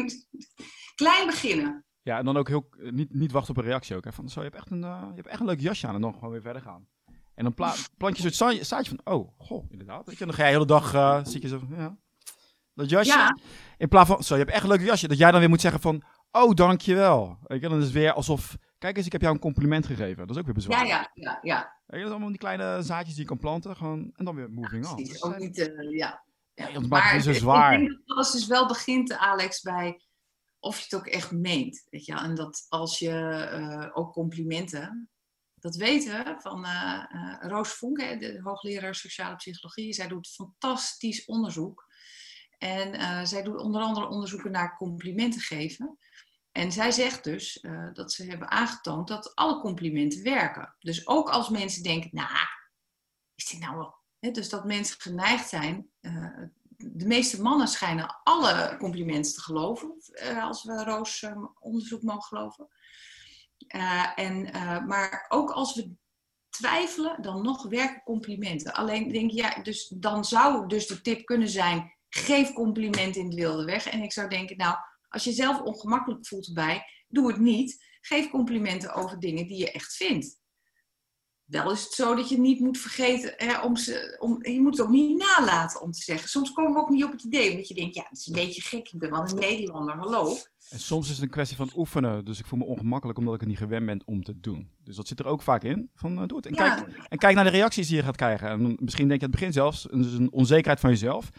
klein 1.03 1.27
beginnen. 1.27 1.85
Ja, 2.03 2.19
en 2.19 2.25
dan 2.25 2.37
ook 2.37 2.49
heel, 2.49 2.69
eh, 2.83 2.91
niet, 2.93 3.15
niet 3.15 3.33
wachten 3.33 3.51
op 3.57 3.63
een 3.63 3.69
reactie 3.69 3.97
ook. 3.97 4.05
Hè? 4.05 4.13
Van, 4.13 4.29
zo, 4.29 4.41
je 4.41 4.47
hebt, 4.47 4.59
echt 4.61 4.71
een, 4.71 4.85
eh, 4.85 5.03
je 5.09 5.15
hebt 5.17 5.27
echt 5.29 5.41
een 5.41 5.47
leuk 5.47 5.61
jasje 5.61 5.87
aan 5.87 5.95
en 5.95 6.01
dan 6.01 6.15
gewoon 6.15 6.31
weer 6.31 6.43
verder 6.43 6.63
gaan. 6.63 6.87
En 7.35 7.45
dan 7.45 7.55
pla 7.55 7.75
plant 7.97 8.17
je 8.19 8.31
zo'n 8.31 8.53
za- 8.53 8.65
zaadje 8.65 8.97
van, 8.97 9.15
oh, 9.15 9.29
goh, 9.39 9.65
inderdaad. 9.71 10.07
Weet 10.07 10.15
je, 10.15 10.21
en 10.21 10.27
dan 10.27 10.37
ga 10.37 10.43
je 10.43 10.49
de 10.49 10.55
hele 10.55 10.67
dag, 10.67 10.95
eh 10.95 11.21
zit 11.23 11.43
je 11.43 11.49
zo 11.49 11.59
van, 11.59 11.69
ja, 11.79 11.97
dat 12.75 12.89
jasje. 12.91 13.13
Ja. 13.19 13.39
In 13.77 13.89
plaats 13.89 14.09
van, 14.09 14.23
zo, 14.23 14.35
je 14.35 14.41
hebt 14.41 14.53
echt 14.55 14.63
een 14.63 14.69
leuk 14.69 14.81
jasje. 14.81 15.09
Dat 15.09 15.19
jij 15.19 15.31
dan 15.31 15.41
weer 15.41 15.49
moet 15.49 15.61
zeggen 15.61 15.81
van, 15.81 16.03
oh, 16.31 16.55
dankjewel. 16.55 17.39
Weet 17.43 17.61
je, 17.61 17.69
dan 17.69 17.79
is 17.79 17.85
het 17.85 17.93
weer 17.93 18.13
alsof, 18.13 18.57
kijk 18.79 18.97
eens, 18.97 19.07
ik 19.07 19.13
heb 19.13 19.21
jou 19.21 19.35
een 19.35 19.41
compliment 19.41 19.87
gegeven. 19.87 20.17
Dat 20.27 20.31
is 20.31 20.37
ook 20.39 20.45
weer 20.45 20.55
bezwaar. 20.55 20.87
Ja, 20.87 20.87
ja, 20.87 21.11
ja, 21.15 21.39
ja. 21.43 21.57
Weet 21.59 21.71
je, 21.87 21.87
dat 21.87 21.99
zijn 21.99 22.09
allemaal 22.11 22.29
die 22.29 22.39
kleine 22.39 22.83
zaadjes 22.83 23.13
die 23.15 23.23
je 23.23 23.29
kan 23.29 23.39
planten. 23.39 23.77
Gewoon, 23.77 24.11
en 24.15 24.25
dan 24.25 24.35
weer 24.35 24.51
moving 24.51 24.87
on. 24.87 24.95
Precies, 24.95 25.23
ook 25.23 25.39
niet, 25.39 25.57
ja. 25.91 26.23
Het 26.55 27.13
niet 27.15 27.23
zo 27.23 27.31
ik- 27.31 27.37
zwaar. 27.37 27.73
Ik 27.73 27.79
denk 27.79 27.91
dat 27.91 28.17
alles 28.17 28.31
dus 28.31 28.47
wel 28.47 28.67
begint, 28.67 29.13
Alex, 29.13 29.61
bij 29.61 30.01
of 30.63 30.79
je 30.79 30.83
het 30.83 30.95
ook 30.95 31.07
echt 31.07 31.31
meent. 31.31 31.87
Weet 31.91 32.05
je? 32.05 32.15
En 32.15 32.35
dat 32.35 32.67
als 32.69 32.99
je 32.99 33.11
eh, 33.11 33.91
ook 33.93 34.13
complimenten, 34.13 35.11
dat 35.55 35.77
weten 35.77 36.41
van 36.41 36.65
eh, 36.65 37.05
eh, 37.11 37.49
Roos 37.51 37.73
Vonk, 37.73 38.01
hè, 38.01 38.17
de 38.17 38.41
hoogleraar 38.43 38.95
sociale 38.95 39.37
psychologie. 39.37 39.93
Zij 39.93 40.09
doet 40.09 40.29
fantastisch 40.29 41.25
onderzoek. 41.25 41.91
En 42.59 43.27
zij 43.27 43.43
doet 43.43 43.61
onder 43.61 43.81
andere 43.81 44.09
onderzoeken 44.09 44.51
naar 44.51 44.77
complimenten 44.77 45.41
geven. 45.41 45.99
En 46.53 46.73
zij 46.73 46.91
zegt 46.91 47.25
dus 47.25 47.65
dat 47.93 48.13
ze 48.13 48.25
hebben 48.25 48.51
aangetoond 48.51 49.09
dat 49.09 49.35
alle 49.35 49.61
complimenten 49.61 50.23
werken. 50.23 50.77
Dus 50.79 51.07
ook 51.07 51.31
als 51.31 51.49
mensen 51.49 51.83
denken, 51.83 52.11
nou, 52.13 52.31
is 53.35 53.45
dit 53.45 53.61
nou 53.61 53.77
wel 53.77 53.95
dus 54.33 54.49
dat 54.49 54.65
mensen 54.65 55.01
geneigd 55.01 55.49
zijn. 55.49 55.91
De 56.93 57.07
meeste 57.07 57.43
mannen 57.43 57.68
schijnen 57.68 58.20
alle 58.22 58.76
complimenten 58.78 59.33
te 59.33 59.41
geloven, 59.41 59.95
eh, 60.12 60.45
als 60.45 60.64
we 60.64 60.85
Roos 60.85 61.22
eh, 61.22 61.45
onderzoek 61.61 62.03
mogen 62.03 62.22
geloven. 62.22 62.68
Eh, 63.66 64.09
en, 64.14 64.53
eh, 64.53 64.85
maar 64.85 65.26
ook 65.28 65.51
als 65.51 65.74
we 65.74 65.95
twijfelen, 66.49 67.22
dan 67.22 67.43
nog 67.43 67.62
werken 67.62 68.03
complimenten. 68.03 68.74
Alleen 68.74 69.12
denk 69.12 69.30
je, 69.30 69.37
ja, 69.37 69.62
dus 69.62 69.89
dan 69.89 70.24
zou 70.24 70.68
dus 70.68 70.87
de 70.87 71.01
tip 71.01 71.24
kunnen 71.24 71.49
zijn: 71.49 71.97
geef 72.09 72.53
complimenten 72.53 73.20
in 73.20 73.30
de 73.30 73.37
wilde 73.37 73.64
weg. 73.64 73.87
En 73.87 74.03
ik 74.03 74.12
zou 74.12 74.28
denken, 74.28 74.57
nou, 74.57 74.76
als 75.09 75.24
je 75.24 75.33
zelf 75.33 75.61
ongemakkelijk 75.61 76.26
voelt 76.26 76.47
erbij, 76.47 76.85
doe 77.09 77.28
het 77.28 77.41
niet. 77.41 77.91
Geef 78.01 78.30
complimenten 78.30 78.95
over 78.95 79.20
dingen 79.20 79.47
die 79.47 79.59
je 79.59 79.72
echt 79.72 79.95
vindt. 79.95 80.41
Wel 81.53 81.73
is 81.73 81.83
het 81.83 81.93
zo 81.93 82.15
dat 82.15 82.29
je 82.29 82.41
niet 82.41 82.61
moet 82.61 82.79
vergeten, 82.79 83.35
hè, 83.37 83.61
om 83.61 83.77
ze, 83.77 84.17
om, 84.19 84.39
je 84.41 84.61
moet 84.61 84.77
het 84.77 84.87
ook 84.87 84.93
niet 84.93 85.19
nalaten 85.19 85.81
om 85.81 85.93
te 85.93 86.03
zeggen. 86.03 86.29
Soms 86.29 86.53
komen 86.53 86.73
we 86.73 86.81
ook 86.81 86.89
niet 86.89 87.05
op 87.05 87.13
het 87.13 87.23
idee, 87.23 87.51
omdat 87.51 87.69
je 87.69 87.75
denkt, 87.75 87.95
ja, 87.95 88.03
het 88.09 88.19
is 88.19 88.27
een 88.27 88.33
beetje 88.33 88.63
gek, 88.63 88.89
ik 88.93 88.99
ben 88.99 89.11
wel 89.11 89.29
een 89.29 89.39
Nederlander, 89.39 89.95
hallo. 89.95 90.37
En 90.71 90.81
soms 90.81 91.09
is 91.09 91.15
het 91.15 91.23
een 91.23 91.31
kwestie 91.31 91.57
van 91.57 91.71
oefenen. 91.77 92.25
Dus 92.25 92.39
ik 92.39 92.47
voel 92.47 92.59
me 92.59 92.65
ongemakkelijk 92.65 93.19
omdat 93.19 93.35
ik 93.35 93.41
het 93.41 93.49
niet 93.49 93.59
gewend 93.59 93.87
ben 93.87 94.03
om 94.05 94.23
te 94.23 94.41
doen. 94.41 94.71
Dus 94.85 94.97
dat 94.97 95.09
zit 95.09 95.19
er 95.19 95.27
ook 95.27 95.43
vaak 95.43 95.63
in. 95.63 95.91
Van 95.95 96.21
eh, 96.21 96.27
doe 96.27 96.37
het. 96.37 96.47
En, 96.47 96.55
Ja. 96.55 96.75
kijk, 96.75 96.97
en 97.09 97.19
kijk 97.19 97.35
naar 97.35 97.45
de 97.45 97.51
reacties 97.51 97.87
die 97.87 97.97
je 97.97 98.03
gaat 98.03 98.17
krijgen. 98.17 98.49
En 98.49 98.77
misschien 98.81 99.09
denk 99.09 99.21
je 99.21 99.27
aan 99.27 99.33
het 99.33 99.41
begin 99.41 99.53
zelfs, 99.53 99.83
dus 99.91 100.13
een 100.13 100.33
onzekerheid 100.33 100.81
van 100.81 100.91
jezelf. 100.91 101.31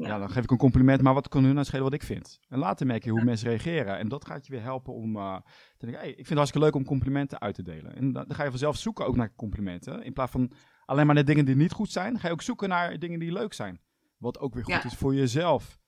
Ja. 0.00 0.08
Ja. 0.08 0.18
dan 0.18 0.30
geef 0.30 0.42
ik 0.42 0.50
een 0.50 0.56
compliment, 0.56 1.02
maar 1.02 1.14
wat 1.14 1.28
kan 1.28 1.44
hun 1.44 1.54
nou 1.54 1.66
schelen 1.66 1.84
wat 1.84 1.92
ik 1.92 2.02
vind? 2.02 2.40
En 2.48 2.58
later 2.58 2.86
merk 2.86 3.04
je 3.04 3.10
hoe 3.10 3.24
mensen 3.24 3.48
reageren. 3.48 3.98
En 3.98 4.08
dat 4.08 4.26
gaat 4.26 4.46
je 4.46 4.52
weer 4.52 4.62
helpen 4.62 4.92
om 4.94 5.16
eh, 5.16 5.36
te 5.76 5.86
denken, 5.86 6.00
hey, 6.00 6.08
ik 6.10 6.14
vind 6.16 6.28
het 6.28 6.36
hartstikke 6.38 6.66
leuk 6.66 6.74
om 6.76 6.84
complimenten 6.84 7.40
uit 7.40 7.54
te 7.54 7.62
delen. 7.62 7.96
En 7.96 8.12
dan, 8.12 8.24
dan 8.26 8.36
ga 8.36 8.42
je 8.44 8.50
vanzelf 8.50 8.76
zoeken 8.76 9.06
ook 9.06 9.16
naar 9.16 9.34
complimenten. 9.36 10.02
In 10.02 10.12
plaats 10.12 10.32
van 10.32 10.52
alleen 10.84 11.06
maar 11.06 11.14
naar 11.14 11.24
dingen 11.24 11.44
die 11.44 11.56
niet 11.56 11.72
goed 11.72 11.90
zijn, 11.90 12.18
ga 12.18 12.26
je 12.26 12.32
ook 12.32 12.42
zoeken 12.42 12.68
naar 12.68 12.98
dingen 12.98 13.18
die 13.18 13.32
leuk 13.32 13.52
zijn. 13.52 13.80
Wat 14.18 14.38
ook 14.38 14.54
weer 14.54 14.64
goed 14.64 14.72
Ja. 14.72 14.84
is 14.84 14.94
voor 14.94 15.14
jezelf. 15.14 15.78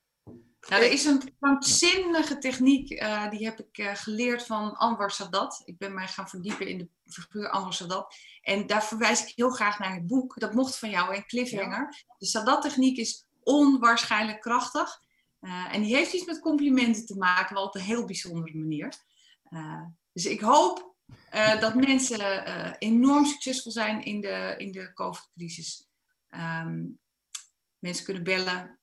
Nou, 0.69 0.83
er 0.83 0.93
is 0.93 1.05
een 1.05 1.35
krankzinnige 1.41 2.39
techniek, 2.39 2.91
eh, 2.91 3.31
die 3.31 3.45
heb 3.45 3.59
ik 3.61 3.79
eh, 3.79 3.95
geleerd 3.95 4.47
van 4.47 4.77
Anwar 4.77 5.11
Sadat. 5.11 5.63
Ik 5.65 5.79
ben 5.79 5.95
mij 5.95 6.07
gaan 6.07 6.29
verdiepen 6.29 6.69
in 6.69 6.79
de 6.79 6.89
figuur 7.13 7.51
Anwar 7.51 7.73
Sadat. 7.73 8.15
En 8.43 8.67
daar 8.67 8.85
verwijs 8.85 9.23
ik 9.23 9.33
heel 9.37 9.51
graag 9.51 9.79
naar 9.79 9.95
het 9.95 10.07
boek. 10.07 10.41
Dat 10.41 10.55
mocht 10.55 10.79
van 10.79 10.91
jou, 10.91 11.17
een 11.17 11.27
cliffhanger. 11.27 12.05
De 12.19 12.27
Sadat-techniek 12.27 12.97
is 12.97 13.27
onwaarschijnlijk 13.45 14.41
krachtig. 14.41 15.01
Eh, 15.43 15.75
en 15.75 15.83
die 15.83 15.95
heeft 15.95 16.13
iets 16.13 16.25
met 16.25 16.41
complimenten 16.41 17.07
te 17.07 17.17
maken, 17.17 17.55
wel 17.55 17.65
op 17.65 17.75
een 17.75 17.81
heel 17.81 18.05
bijzondere 18.05 18.59
manier. 18.59 18.95
Eh, 19.43 19.83
dus 20.13 20.27
ik 20.27 20.41
hoop 20.41 20.95
eh, 21.31 21.61
dat 21.61 21.75
mensen 21.75 22.79
enorm 22.79 23.25
succesvol 23.25 23.73
zijn 23.73 24.05
in 24.05 24.21
de, 24.21 24.55
in 24.57 24.73
de 24.73 24.93
COVID-crisis. 24.93 25.89
Ehm, 26.29 26.85
mensen 27.79 28.05
kunnen 28.05 28.23
bellen 28.23 28.79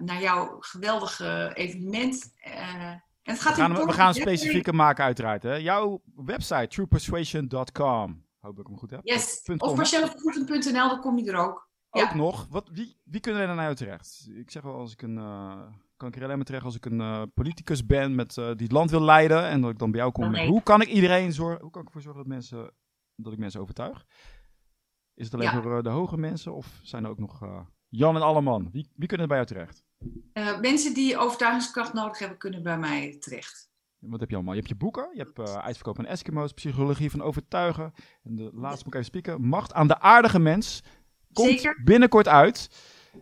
naar 0.00 0.20
jouw 0.20 0.56
geweldige 0.60 1.50
evenement. 1.54 2.32
En 2.40 3.02
het 3.22 3.40
gaat 3.40 3.56
We 3.56 3.62
gaan, 3.62 3.86
we 3.86 3.92
gaan 3.92 4.14
specifieker 4.14 4.74
maken 4.74 5.04
uiteraard. 5.04 5.42
Hè. 5.42 5.54
Jouw 5.54 6.02
website, 6.14 6.66
truepersuasion.com. 6.66 8.26
Hoop 8.38 8.58
ik 8.58 8.66
hem 8.66 8.78
goed 8.78 8.90
heb. 8.90 9.00
Yes. 9.02 9.42
Of 9.56 9.76
marcellevoeten.nl, 9.76 10.88
dan 10.88 11.00
kom 11.00 11.18
je 11.18 11.30
er 11.30 11.36
ook. 11.36 11.68
Ook 12.02 12.14
nog, 12.14 12.46
wat, 12.50 12.68
wie, 12.72 12.96
wie 13.04 13.20
kunnen 13.20 13.42
er 13.42 13.54
naar 13.54 13.64
jou 13.64 13.74
terecht? 13.74 14.28
Ik 14.34 14.50
zeg 14.50 14.62
wel, 14.62 14.74
als 14.74 14.92
ik 14.92 15.02
een, 15.02 15.16
uh, 15.16 15.66
kan 15.96 16.08
ik 16.08 16.16
er 16.16 16.24
alleen 16.24 16.36
maar 16.36 16.44
terecht 16.44 16.64
als 16.64 16.76
ik 16.76 16.84
een 16.84 17.00
uh, 17.00 17.22
politicus 17.34 17.86
ben 17.86 18.14
met, 18.14 18.36
uh, 18.36 18.46
die 18.46 18.62
het 18.62 18.72
land 18.72 18.90
wil 18.90 19.02
leiden 19.02 19.44
en 19.44 19.60
dat 19.60 19.70
ik 19.70 19.78
dan 19.78 19.90
bij 19.90 20.00
jou 20.00 20.12
kom. 20.12 20.30
Met, 20.30 20.46
hoe 20.46 20.62
kan 20.62 20.80
ik 20.80 20.88
iedereen 20.88 21.32
zorgen, 21.32 21.60
hoe 21.60 21.70
kan 21.70 21.80
ik 21.80 21.86
ervoor 21.86 22.02
zorgen 22.02 22.22
dat, 22.22 22.30
mensen, 22.32 22.72
dat 23.16 23.32
ik 23.32 23.38
mensen 23.38 23.60
overtuig? 23.60 24.06
Is 25.14 25.24
het 25.24 25.34
alleen 25.34 25.52
ja. 25.52 25.62
voor 25.62 25.82
de 25.82 25.88
hoge 25.88 26.16
mensen 26.16 26.54
of 26.54 26.80
zijn 26.82 27.04
er 27.04 27.10
ook 27.10 27.18
nog 27.18 27.66
Jan 27.88 28.16
en 28.16 28.22
Alleman? 28.22 28.70
Wie, 28.72 28.90
wie 28.94 29.08
kunnen 29.08 29.28
er 29.28 29.36
bij 29.36 29.44
jou 29.44 29.48
terecht? 29.48 29.84
mensen 30.60 30.94
die 30.94 31.18
overtuigingskracht 31.18 31.92
nodig 31.92 32.18
hebben, 32.18 32.38
kunnen 32.38 32.62
bij 32.62 32.78
mij 32.78 33.16
terecht. 33.18 33.72
Wat 33.98 34.20
heb 34.20 34.28
je 34.28 34.34
allemaal? 34.34 34.54
Je 34.54 34.60
hebt 34.60 34.72
je 34.72 34.78
boeken, 34.78 35.10
je 35.12 35.22
hebt 35.22 35.38
uh, 35.38 35.56
Uitverkoop 35.56 35.96
van 35.96 36.06
Eskimo's, 36.06 36.52
Psychologie 36.52 37.10
van 37.10 37.22
Overtuigen. 37.22 37.92
En 38.22 38.34
de 38.34 38.50
laatste 38.52 38.84
moet 38.84 38.94
ik 38.94 39.00
even 39.00 39.04
spieken. 39.04 39.40
Macht 39.46 39.72
aan 39.72 39.88
de 39.88 40.00
aardige 40.00 40.38
mens. 40.38 40.82
Komt 41.34 41.48
Zeker. 41.48 41.80
binnenkort 41.84 42.28
uit. 42.28 42.68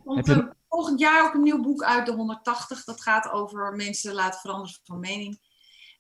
Komt 0.05 0.27
je... 0.27 0.55
volgend 0.69 1.01
jaar 1.01 1.25
ook 1.25 1.35
een 1.35 1.43
nieuw 1.43 1.63
boek 1.63 1.83
uit, 1.83 2.07
de 2.07 2.13
180. 2.13 2.85
Dat 2.85 3.03
gaat 3.03 3.31
over 3.31 3.73
mensen 3.73 4.15
laten 4.15 4.41
veranderen 4.41 4.81
van 4.85 5.01
mening. 5.01 5.41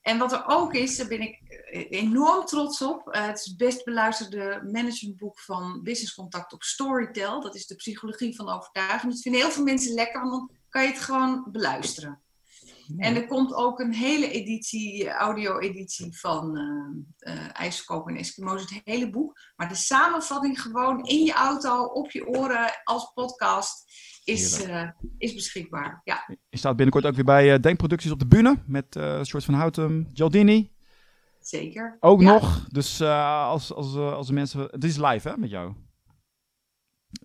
En 0.03 0.19
wat 0.19 0.33
er 0.33 0.45
ook 0.47 0.75
is, 0.75 0.97
daar 0.97 1.09
ben 1.09 1.21
ik 1.21 1.41
eh, 1.71 2.01
enorm 2.01 2.45
trots 2.45 2.83
op. 2.83 3.09
Uh, 3.09 3.27
het 3.27 3.39
is 3.39 3.45
het 3.45 3.57
best 3.57 3.85
beluisterde 3.85 4.69
managementboek 4.73 5.41
van 5.41 5.83
Business 5.83 6.15
Contact 6.15 6.53
op 6.53 6.63
Storytel. 6.63 7.41
Dat 7.41 7.55
is 7.55 7.67
de 7.67 7.75
psychologie 7.75 8.37
van 8.37 8.49
overtuiging. 8.49 9.13
Dat 9.13 9.23
vinden 9.23 9.41
heel 9.41 9.51
veel 9.51 9.65
mensen 9.65 9.95
lekker, 9.95 10.21
want 10.21 10.33
dan 10.33 10.51
kan 10.69 10.83
je 10.83 10.89
het 10.89 11.01
gewoon 11.01 11.49
beluisteren. 11.53 12.21
En 12.97 13.17
er 13.17 13.27
komt 13.27 13.55
ook 13.55 13.79
een 13.79 13.95
hele 13.95 14.31
editie, 14.31 15.09
audio-editie 15.09 16.19
van 16.19 16.59
uh, 16.59 17.35
uh, 17.35 18.07
en 18.07 18.17
Eskimo's, 18.17 18.61
het 18.61 18.81
hele 18.85 19.11
boek. 19.11 19.39
Maar 19.57 19.69
de 19.69 19.75
samenvatting 19.75 20.61
gewoon 20.61 21.05
in 21.05 21.25
je 21.25 21.33
auto, 21.33 21.85
op 21.85 22.11
je 22.11 22.27
oren, 22.27 22.81
als 22.85 23.13
podcast, 23.15 23.91
is, 24.25 24.67
uh, 24.67 24.91
is 25.19 25.35
beschikbaar. 25.35 26.01
Ja. 26.05 26.37
Je 26.49 26.59
staat 26.59 26.77
binnenkort 26.77 27.07
ook 27.07 27.15
weer 27.15 27.25
bij 27.25 27.61
Denkproducties 27.61 28.11
op 28.11 28.19
de 28.19 28.27
bühne 28.27 28.63
met 28.67 28.97
uh, 28.97 29.23
Short 29.23 29.45
van 29.45 29.55
Houten, 29.55 30.11
Gialdini. 30.13 30.73
Zeker. 31.41 31.97
Ook 32.01 32.21
nog. 32.21 32.69
Dus 32.69 33.01
als, 33.01 33.73
als, 33.73 33.97
als 33.97 34.27
de 34.27 34.33
mensen... 34.33 34.61
Het 34.61 34.85
is 34.85 34.97
live 34.97 35.29
hè, 35.29 35.37
met 35.37 35.51
jou? 35.51 35.75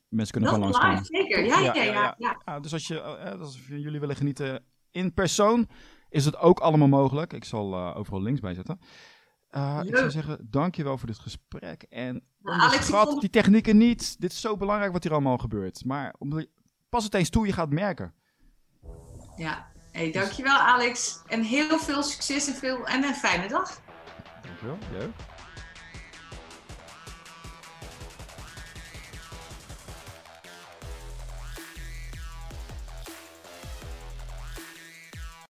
Mensen 0.09 0.33
kunnen 0.33 0.51
dat 0.51 0.59
gewoon 0.59 0.81
langskomen. 0.81 1.05
Zeker, 1.05 1.45
ja, 1.45 1.59
ja, 1.59 1.73
ja. 1.73 1.83
ja, 1.83 2.15
ja. 2.17 2.41
ja 2.45 2.59
dus 2.59 2.73
als, 2.73 2.87
je, 2.87 3.01
als 3.01 3.67
jullie 3.67 3.99
willen 3.99 4.15
genieten 4.15 4.65
in 4.97 5.13
persoon 5.13 5.67
is 6.09 6.25
het 6.25 6.37
ook 6.37 6.59
allemaal 6.59 6.87
mogelijk. 6.87 7.33
Ik 7.33 7.43
zal 7.43 7.73
uh, 7.73 7.97
overal 7.97 8.21
links 8.21 8.39
bij 8.39 8.53
zetten. 8.53 8.79
Uh, 9.51 9.79
ik 9.83 9.95
zou 9.95 10.11
zeggen, 10.11 10.47
dankjewel 10.49 10.97
voor 10.97 11.07
dit 11.07 11.19
gesprek. 11.19 11.83
En 11.89 12.23
onderschat 12.41 13.21
die 13.21 13.29
technieken 13.29 13.77
niet. 13.77 14.21
Dit 14.21 14.31
is 14.31 14.41
zo 14.41 14.57
belangrijk 14.57 14.91
wat 14.91 15.03
hier 15.03 15.11
allemaal 15.11 15.37
gebeurt. 15.37 15.85
Maar 15.85 16.15
pas 16.89 17.03
het 17.03 17.13
eens 17.13 17.29
toe, 17.29 17.45
je 17.45 17.53
gaat 17.53 17.69
merken. 17.69 18.13
Ja, 19.35 19.71
hey, 19.91 20.11
dankjewel 20.11 20.57
Alex. 20.57 21.21
En 21.27 21.41
heel 21.41 21.79
veel 21.79 22.03
succes 22.03 22.47
en, 22.47 22.53
veel, 22.53 22.87
en 22.87 23.03
een 23.03 23.15
fijne 23.15 23.47
dag. 23.47 23.81
Dankjewel, 24.41 24.77
jij 24.91 25.09